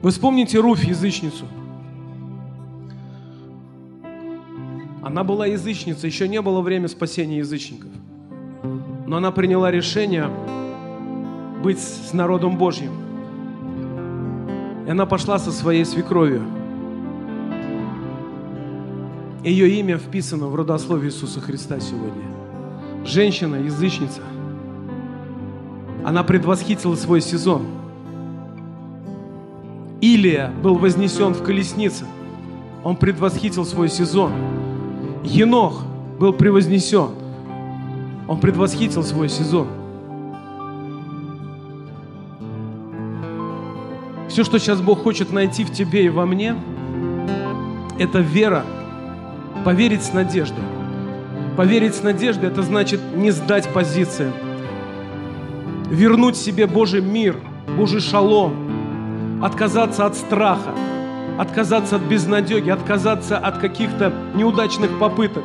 Вы 0.00 0.10
вспомните 0.12 0.60
Руфь, 0.60 0.84
язычницу. 0.84 1.46
Она 5.14 5.22
была 5.22 5.46
язычницей, 5.46 6.10
еще 6.10 6.26
не 6.26 6.42
было 6.42 6.60
время 6.60 6.88
спасения 6.88 7.38
язычников. 7.38 7.88
Но 9.06 9.18
она 9.18 9.30
приняла 9.30 9.70
решение 9.70 10.28
быть 11.62 11.78
с 11.78 12.12
народом 12.12 12.58
Божьим. 12.58 12.90
И 14.84 14.90
она 14.90 15.06
пошла 15.06 15.38
со 15.38 15.52
своей 15.52 15.84
свекровью. 15.84 16.42
Ее 19.44 19.70
имя 19.78 19.98
вписано 19.98 20.48
в 20.48 20.56
родословие 20.56 21.10
Иисуса 21.10 21.40
Христа 21.40 21.78
сегодня. 21.78 22.24
Женщина, 23.04 23.54
язычница. 23.54 24.20
Она 26.04 26.24
предвосхитила 26.24 26.96
свой 26.96 27.20
сезон. 27.20 27.66
Илия 30.00 30.50
был 30.60 30.74
вознесен 30.74 31.34
в 31.34 31.44
колеснице. 31.44 32.04
Он 32.82 32.96
предвосхитил 32.96 33.64
свой 33.64 33.88
сезон. 33.88 34.32
Енох 35.24 35.82
был 36.18 36.32
превознесен. 36.32 37.10
Он 38.28 38.40
предвосхитил 38.40 39.02
свой 39.02 39.28
сезон. 39.28 39.66
Все, 44.28 44.44
что 44.44 44.58
сейчас 44.58 44.80
Бог 44.80 45.02
хочет 45.02 45.32
найти 45.32 45.64
в 45.64 45.72
тебе 45.72 46.06
и 46.06 46.08
во 46.08 46.26
мне, 46.26 46.56
это 47.98 48.18
вера, 48.18 48.64
поверить 49.64 50.02
с 50.02 50.12
надеждой. 50.12 50.64
Поверить 51.56 51.94
с 51.94 52.02
надеждой– 52.02 52.48
это 52.50 52.62
значит 52.62 53.00
не 53.14 53.30
сдать 53.30 53.68
позиции, 53.72 54.32
вернуть 55.88 56.36
себе 56.36 56.66
Божий 56.66 57.00
мир, 57.00 57.36
Божий 57.76 58.00
шалом, 58.00 59.40
отказаться 59.40 60.04
от 60.04 60.16
страха, 60.16 60.74
отказаться 61.38 61.96
от 61.96 62.02
безнадеги, 62.02 62.70
отказаться 62.70 63.38
от 63.38 63.58
каких-то 63.58 64.12
неудачных 64.34 64.98
попыток. 64.98 65.44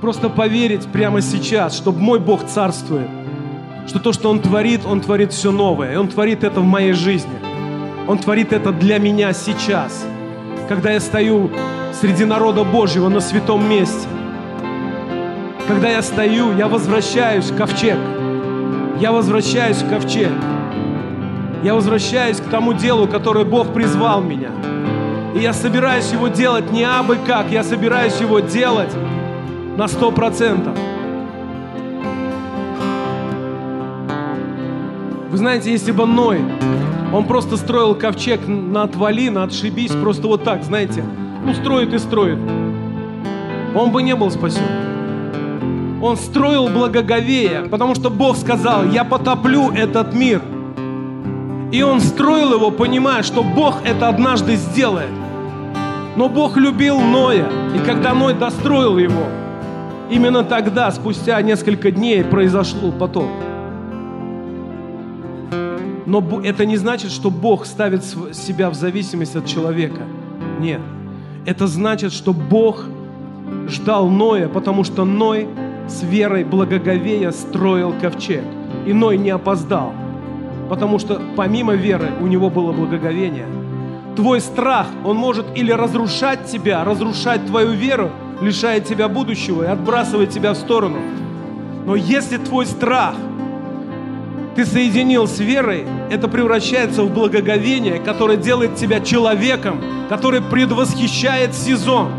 Просто 0.00 0.28
поверить 0.28 0.86
прямо 0.86 1.20
сейчас, 1.20 1.76
чтобы 1.76 2.00
мой 2.00 2.18
Бог 2.20 2.46
царствует, 2.46 3.08
что 3.86 3.98
то, 3.98 4.12
что 4.12 4.30
Он 4.30 4.40
творит, 4.40 4.82
Он 4.86 5.00
творит 5.00 5.32
все 5.32 5.50
новое, 5.50 5.94
и 5.94 5.96
Он 5.96 6.08
творит 6.08 6.44
это 6.44 6.60
в 6.60 6.66
моей 6.66 6.92
жизни– 6.92 7.32
он 8.08 8.16
творит 8.18 8.54
это 8.54 8.72
для 8.72 8.98
меня 8.98 9.34
сейчас, 9.34 10.06
когда 10.66 10.92
я 10.92 10.98
стою 10.98 11.50
среди 11.92 12.24
народа 12.24 12.64
Божьего 12.64 13.10
на 13.10 13.20
святом 13.20 13.68
месте. 13.68 14.08
Когда 15.66 15.90
я 15.90 16.00
стою, 16.00 16.56
я 16.56 16.68
возвращаюсь 16.68 17.50
в 17.50 17.56
ковчег. 17.58 17.98
Я 18.98 19.12
возвращаюсь 19.12 19.82
в 19.82 19.90
ковчег. 19.90 20.32
Я 21.62 21.74
возвращаюсь 21.74 22.38
к 22.38 22.44
тому 22.44 22.72
делу, 22.72 23.06
которое 23.06 23.44
Бог 23.44 23.72
призвал 23.72 24.20
меня. 24.22 24.50
И 25.34 25.40
я 25.40 25.52
собираюсь 25.52 26.10
его 26.12 26.28
делать 26.28 26.70
не 26.72 26.84
абы 26.84 27.18
как, 27.26 27.50
я 27.50 27.64
собираюсь 27.64 28.20
его 28.20 28.40
делать 28.40 28.94
на 29.76 29.88
сто 29.88 30.10
процентов. 30.10 30.76
Вы 35.30 35.36
знаете, 35.36 35.70
если 35.70 35.92
бы 35.92 36.06
Ной 36.06 36.40
он 37.12 37.24
просто 37.24 37.56
строил 37.56 37.94
ковчег 37.94 38.46
на 38.46 38.82
отвали, 38.82 39.30
на 39.30 39.44
отшибись, 39.44 39.92
просто 39.92 40.26
вот 40.26 40.44
так, 40.44 40.62
знаете. 40.62 41.02
Ну, 41.44 41.54
строит 41.54 41.94
и 41.94 41.98
строит. 41.98 42.38
Он 43.74 43.90
бы 43.90 44.02
не 44.02 44.14
был 44.14 44.30
спасен. 44.30 44.62
Он 46.02 46.16
строил 46.16 46.68
благоговея, 46.68 47.62
потому 47.68 47.94
что 47.94 48.10
Бог 48.10 48.36
сказал, 48.36 48.84
я 48.84 49.04
потоплю 49.04 49.70
этот 49.70 50.14
мир. 50.14 50.42
И 51.70 51.82
он 51.82 52.00
строил 52.00 52.54
его, 52.54 52.70
понимая, 52.70 53.22
что 53.22 53.42
Бог 53.42 53.84
это 53.84 54.08
однажды 54.08 54.56
сделает. 54.56 55.10
Но 56.16 56.28
Бог 56.28 56.56
любил 56.56 56.98
Ноя, 56.98 57.46
и 57.76 57.78
когда 57.86 58.14
Ной 58.14 58.34
достроил 58.34 58.98
его, 58.98 59.24
именно 60.10 60.44
тогда, 60.44 60.90
спустя 60.90 61.40
несколько 61.42 61.90
дней, 61.90 62.24
произошел 62.24 62.90
потоп. 62.90 63.28
Но 66.06 66.40
это 66.42 66.64
не 66.64 66.78
значит, 66.78 67.10
что 67.10 67.30
Бог 67.30 67.66
ставит 67.66 68.02
себя 68.02 68.70
в 68.70 68.74
зависимость 68.74 69.36
от 69.36 69.44
человека. 69.44 70.00
Нет. 70.58 70.80
Это 71.44 71.66
значит, 71.66 72.12
что 72.12 72.32
Бог 72.32 72.86
ждал 73.68 74.08
Ноя, 74.08 74.48
потому 74.48 74.84
что 74.84 75.04
Ной 75.04 75.46
с 75.86 76.02
верой 76.02 76.44
благоговея 76.44 77.30
строил 77.30 77.94
ковчег. 78.00 78.42
И 78.86 78.92
Ной 78.94 79.18
не 79.18 79.30
опоздал, 79.30 79.92
потому 80.68 80.98
что 80.98 81.20
помимо 81.36 81.74
веры 81.74 82.10
у 82.20 82.26
него 82.26 82.50
было 82.50 82.72
благоговение. 82.72 83.46
Твой 84.16 84.40
страх, 84.40 84.88
он 85.04 85.16
может 85.16 85.46
или 85.56 85.72
разрушать 85.72 86.46
тебя, 86.46 86.84
разрушать 86.84 87.46
твою 87.46 87.70
веру, 87.70 88.10
лишает 88.40 88.84
тебя 88.84 89.08
будущего 89.08 89.62
и 89.64 89.66
отбрасывает 89.66 90.30
тебя 90.30 90.54
в 90.54 90.56
сторону. 90.56 90.98
Но 91.86 91.96
если 91.96 92.36
твой 92.36 92.66
страх– 92.66 93.14
ты 94.58 94.66
соединил 94.66 95.28
с 95.28 95.38
верой, 95.38 95.86
это 96.10 96.26
превращается 96.26 97.04
в 97.04 97.14
благоговение, 97.14 98.00
которое 98.00 98.36
делает 98.36 98.74
тебя 98.74 98.98
человеком, 98.98 99.80
который 100.08 100.40
предвосхищает 100.40 101.54
сезон, 101.54 102.10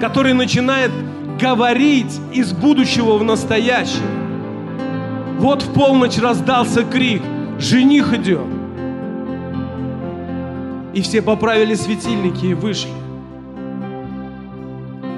который 0.00 0.32
начинает 0.32 0.90
говорить 1.38 2.18
из 2.32 2.54
будущего 2.54 3.18
в 3.18 3.24
настоящее. 3.24 4.00
Вот 5.40 5.60
в 5.60 5.74
полночь 5.74 6.16
раздался 6.16 6.84
крик, 6.84 7.20
жених 7.62 8.12
идет. 8.14 8.46
И 10.94 11.00
все 11.00 11.22
поправили 11.22 11.74
светильники 11.74 12.46
и 12.46 12.54
вышли. 12.54 12.90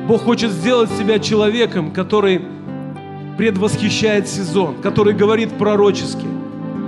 Бог 0.07 0.23
хочет 0.23 0.51
сделать 0.51 0.91
себя 0.91 1.19
человеком, 1.19 1.91
который 1.91 2.43
предвосхищает 3.39 4.29
сезон, 4.29 4.77
который 4.83 5.15
говорит 5.15 5.53
пророчески, 5.55 6.27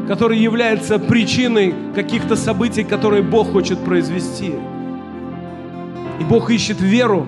который 0.06 0.38
является 0.38 0.98
причиной 0.98 1.74
каких-то 1.94 2.36
событий, 2.36 2.84
которые 2.84 3.22
Бог 3.22 3.52
хочет 3.52 3.78
произвести. 3.80 4.52
И 6.20 6.24
Бог 6.24 6.50
ищет 6.50 6.80
веру, 6.80 7.26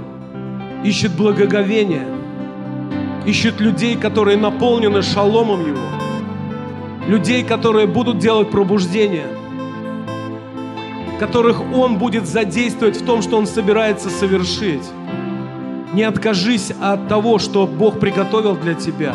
ищет 0.85 1.17
благоговение, 1.17 2.07
ищет 3.27 3.61
людей, 3.61 3.97
которые 3.97 4.37
наполнены 4.37 5.03
шаломом 5.03 5.67
Его, 5.67 6.08
людей, 7.09 7.43
которые 7.43 7.87
будут 7.87 8.19
делать 8.19 8.51
пробуждение, 8.51 9.27
которых 11.19 11.61
Он 11.75 11.99
будет 11.99 12.29
задействовать 12.29 13.01
в 13.01 13.05
том, 13.05 13.23
что 13.23 13.39
Он 13.39 13.47
собирается 13.47 14.11
совершить. 14.11 14.85
Не 15.95 16.03
откажись 16.03 16.71
от 16.81 17.09
того, 17.09 17.39
что 17.39 17.67
Бог 17.67 17.99
приготовил 17.99 18.55
для 18.57 18.75
тебя. 18.75 19.15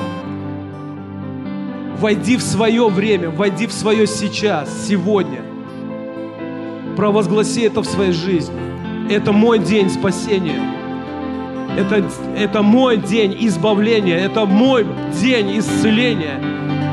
Войди 2.00 2.36
в 2.36 2.42
свое 2.42 2.90
время, 2.90 3.30
войди 3.30 3.68
в 3.68 3.72
свое 3.72 4.08
сейчас, 4.08 4.88
сегодня. 4.88 5.42
Провозгласи 6.98 7.62
это 7.62 7.82
в 7.82 7.86
своей 7.86 8.12
жизни. 8.12 8.60
Это 9.10 9.32
мой 9.32 9.60
день 9.60 9.90
спасения. 9.90 10.60
Это, 11.78 12.04
это 12.36 12.64
мой 12.64 12.98
день 12.98 13.38
избавления. 13.40 14.18
Это 14.18 14.46
мой 14.46 14.86
день 15.22 15.60
исцеления. 15.60 16.40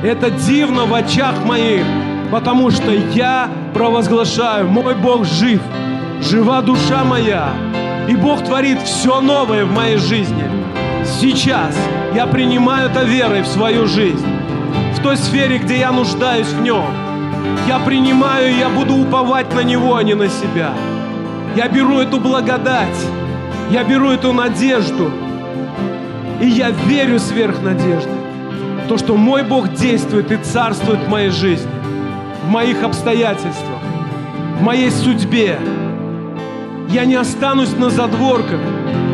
Это 0.02 0.30
дивно 0.30 0.86
в 0.86 0.94
очах 0.94 1.44
моих, 1.44 1.84
потому 2.32 2.70
что 2.70 2.90
я 2.90 3.50
провозглашаю, 3.74 4.66
мой 4.66 4.94
Бог 4.94 5.26
жив, 5.26 5.60
жива 6.22 6.62
душа 6.62 7.04
моя, 7.04 7.52
и 8.08 8.16
Бог 8.16 8.42
творит 8.42 8.80
все 8.80 9.20
новое 9.20 9.66
в 9.66 9.72
моей 9.72 9.98
жизни. 9.98 10.44
Сейчас 11.04 11.76
я 12.14 12.26
принимаю 12.26 12.88
это 12.88 13.02
верой 13.02 13.42
в 13.42 13.46
свою 13.46 13.86
жизнь, 13.86 14.26
в 14.94 15.02
той 15.02 15.18
сфере, 15.18 15.58
где 15.58 15.78
я 15.78 15.92
нуждаюсь 15.92 16.48
в 16.48 16.62
нем. 16.62 16.86
Я 17.68 17.78
принимаю, 17.78 18.50
и 18.50 18.58
я 18.58 18.70
буду 18.70 18.96
уповать 18.96 19.54
на 19.54 19.60
Него, 19.60 19.96
а 19.96 20.02
не 20.02 20.14
на 20.14 20.28
себя. 20.28 20.72
Я 21.56 21.68
беру 21.68 21.98
эту 21.98 22.18
благодать, 22.18 23.06
я 23.70 23.84
беру 23.84 24.10
эту 24.10 24.32
надежду, 24.32 25.10
и 26.40 26.46
я 26.46 26.70
верю 26.70 27.18
сверх 27.18 27.60
надежды. 27.60 28.19
То, 28.90 28.98
что 28.98 29.16
мой 29.16 29.44
Бог 29.44 29.72
действует 29.72 30.32
и 30.32 30.36
царствует 30.38 30.98
в 31.04 31.08
моей 31.08 31.30
жизни, 31.30 31.70
в 32.42 32.48
моих 32.48 32.82
обстоятельствах, 32.82 33.78
в 34.58 34.62
моей 34.62 34.90
судьбе. 34.90 35.60
Я 36.88 37.04
не 37.04 37.14
останусь 37.14 37.72
на 37.76 37.90
задворках. 37.90 38.58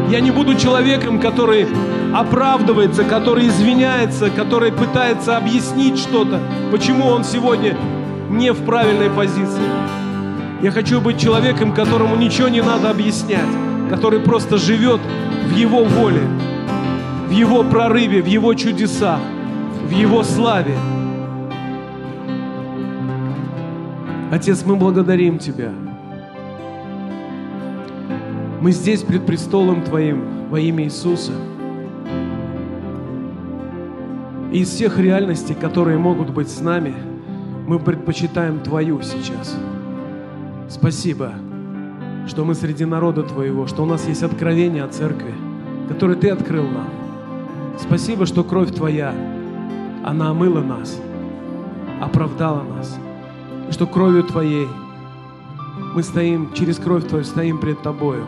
Я 0.08 0.20
не 0.20 0.30
буду 0.30 0.54
человеком, 0.54 1.20
который 1.20 1.68
оправдывается, 2.14 3.04
который 3.04 3.48
извиняется, 3.48 4.30
который 4.30 4.72
пытается 4.72 5.36
объяснить 5.36 5.98
что-то, 5.98 6.40
почему 6.72 7.08
он 7.08 7.22
сегодня 7.22 7.76
не 8.30 8.54
в 8.54 8.64
правильной 8.64 9.10
позиции. 9.10 9.68
Я 10.62 10.70
хочу 10.70 11.02
быть 11.02 11.20
человеком, 11.20 11.74
которому 11.74 12.16
ничего 12.16 12.48
не 12.48 12.62
надо 12.62 12.88
объяснять, 12.88 13.52
который 13.90 14.20
просто 14.20 14.56
живет 14.56 15.02
в 15.52 15.54
Его 15.54 15.84
воле, 15.84 16.22
в 17.28 17.30
Его 17.30 17.62
прорыве, 17.62 18.22
в 18.22 18.26
Его 18.26 18.54
чудесах, 18.54 19.20
в 19.86 19.90
Его 19.90 20.24
славе. 20.24 20.76
Отец, 24.32 24.64
мы 24.66 24.74
благодарим 24.76 25.38
Тебя. 25.38 25.70
Мы 28.60 28.72
здесь 28.72 29.02
пред 29.02 29.24
престолом 29.24 29.82
Твоим 29.82 30.48
во 30.50 30.58
имя 30.58 30.84
Иисуса. 30.84 31.32
И 34.52 34.60
из 34.60 34.70
всех 34.70 34.98
реальностей, 34.98 35.54
которые 35.54 35.98
могут 35.98 36.30
быть 36.30 36.50
с 36.50 36.60
нами, 36.60 36.94
мы 37.66 37.78
предпочитаем 37.78 38.60
Твою 38.60 39.02
сейчас. 39.02 39.56
Спасибо, 40.68 41.32
что 42.26 42.44
мы 42.44 42.54
среди 42.54 42.84
народа 42.84 43.22
Твоего, 43.22 43.68
что 43.68 43.84
у 43.84 43.86
нас 43.86 44.08
есть 44.08 44.24
откровение 44.24 44.82
о 44.82 44.88
Церкви, 44.88 45.32
которое 45.88 46.16
Ты 46.16 46.30
открыл 46.30 46.64
нам. 46.64 46.88
Спасибо, 47.78 48.26
что 48.26 48.42
кровь 48.42 48.74
Твоя, 48.74 49.14
она 50.06 50.30
омыла 50.30 50.60
нас, 50.60 51.00
оправдала 52.00 52.62
нас. 52.62 52.96
И 53.68 53.72
что 53.72 53.86
кровью 53.88 54.22
Твоей 54.22 54.68
мы 55.94 56.02
стоим, 56.04 56.52
через 56.54 56.78
кровь 56.78 57.06
Твою 57.08 57.24
стоим 57.24 57.58
пред 57.58 57.82
Тобою. 57.82 58.24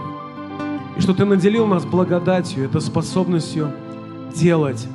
И 0.96 1.00
что 1.00 1.14
Ты 1.14 1.24
наделил 1.24 1.68
нас 1.68 1.86
благодатью, 1.86 2.64
это 2.64 2.80
способностью 2.80 3.70
делать, 4.34 4.88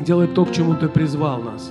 делать 0.00 0.32
то, 0.32 0.46
к 0.46 0.52
чему 0.52 0.74
Ты 0.74 0.88
призвал 0.88 1.42
нас. 1.42 1.70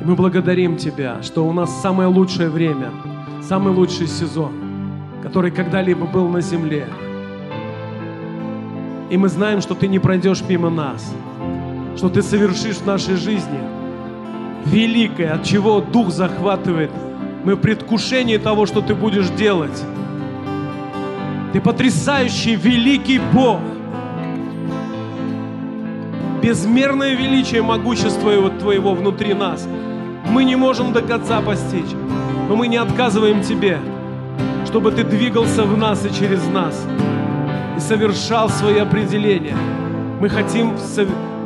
И 0.00 0.04
мы 0.04 0.14
благодарим 0.14 0.76
Тебя, 0.76 1.20
что 1.22 1.44
у 1.44 1.52
нас 1.52 1.82
самое 1.82 2.08
лучшее 2.08 2.48
время, 2.48 2.90
самый 3.42 3.74
лучший 3.74 4.06
сезон, 4.06 4.52
который 5.20 5.50
когда-либо 5.50 6.06
был 6.06 6.28
на 6.28 6.40
земле. 6.40 6.86
И 9.10 9.16
мы 9.16 9.28
знаем, 9.28 9.60
что 9.60 9.74
Ты 9.74 9.88
не 9.88 9.98
пройдешь 9.98 10.44
мимо 10.48 10.70
нас, 10.70 11.12
что 11.96 12.08
Ты 12.08 12.22
совершишь 12.22 12.76
в 12.76 12.86
нашей 12.86 13.16
жизни 13.16 13.60
великое, 14.66 15.34
от 15.34 15.44
чего 15.44 15.80
Дух 15.80 16.10
захватывает. 16.10 16.90
Мы 17.44 17.54
в 17.54 17.60
предвкушении 17.60 18.36
того, 18.36 18.66
что 18.66 18.80
Ты 18.80 18.94
будешь 18.94 19.28
делать. 19.30 19.82
Ты 21.52 21.60
потрясающий, 21.60 22.54
великий 22.54 23.20
Бог. 23.32 23.60
Безмерное 26.42 27.14
величие, 27.14 27.62
могущество 27.62 28.50
Твоего 28.50 28.94
внутри 28.94 29.34
нас. 29.34 29.68
Мы 30.30 30.44
не 30.44 30.56
можем 30.56 30.92
до 30.92 31.02
конца 31.02 31.40
постичь, 31.40 31.90
но 32.48 32.56
мы 32.56 32.68
не 32.68 32.76
отказываем 32.76 33.42
Тебе, 33.42 33.78
чтобы 34.66 34.92
Ты 34.92 35.04
двигался 35.04 35.64
в 35.64 35.76
нас 35.76 36.04
и 36.06 36.14
через 36.14 36.44
нас 36.48 36.86
и 37.76 37.80
совершал 37.80 38.48
свои 38.48 38.78
определения. 38.78 39.56
Мы 40.20 40.28
хотим 40.28 40.76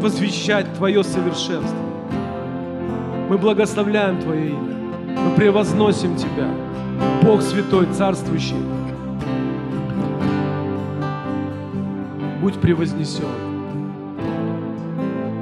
возвещать 0.00 0.72
Твое 0.74 1.02
совершенство. 1.02 1.78
Мы 3.28 3.38
благословляем 3.38 4.20
Твое 4.20 4.50
имя. 4.50 4.76
Мы 5.18 5.36
превозносим 5.36 6.16
Тебя. 6.16 6.48
Бог 7.22 7.42
Святой, 7.42 7.86
Царствующий. 7.92 8.56
Будь 12.40 12.60
превознесен. 12.60 13.24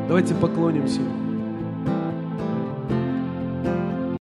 Давайте 0.08 0.34
поклонимся 0.34 1.00
Ему. 1.00 1.23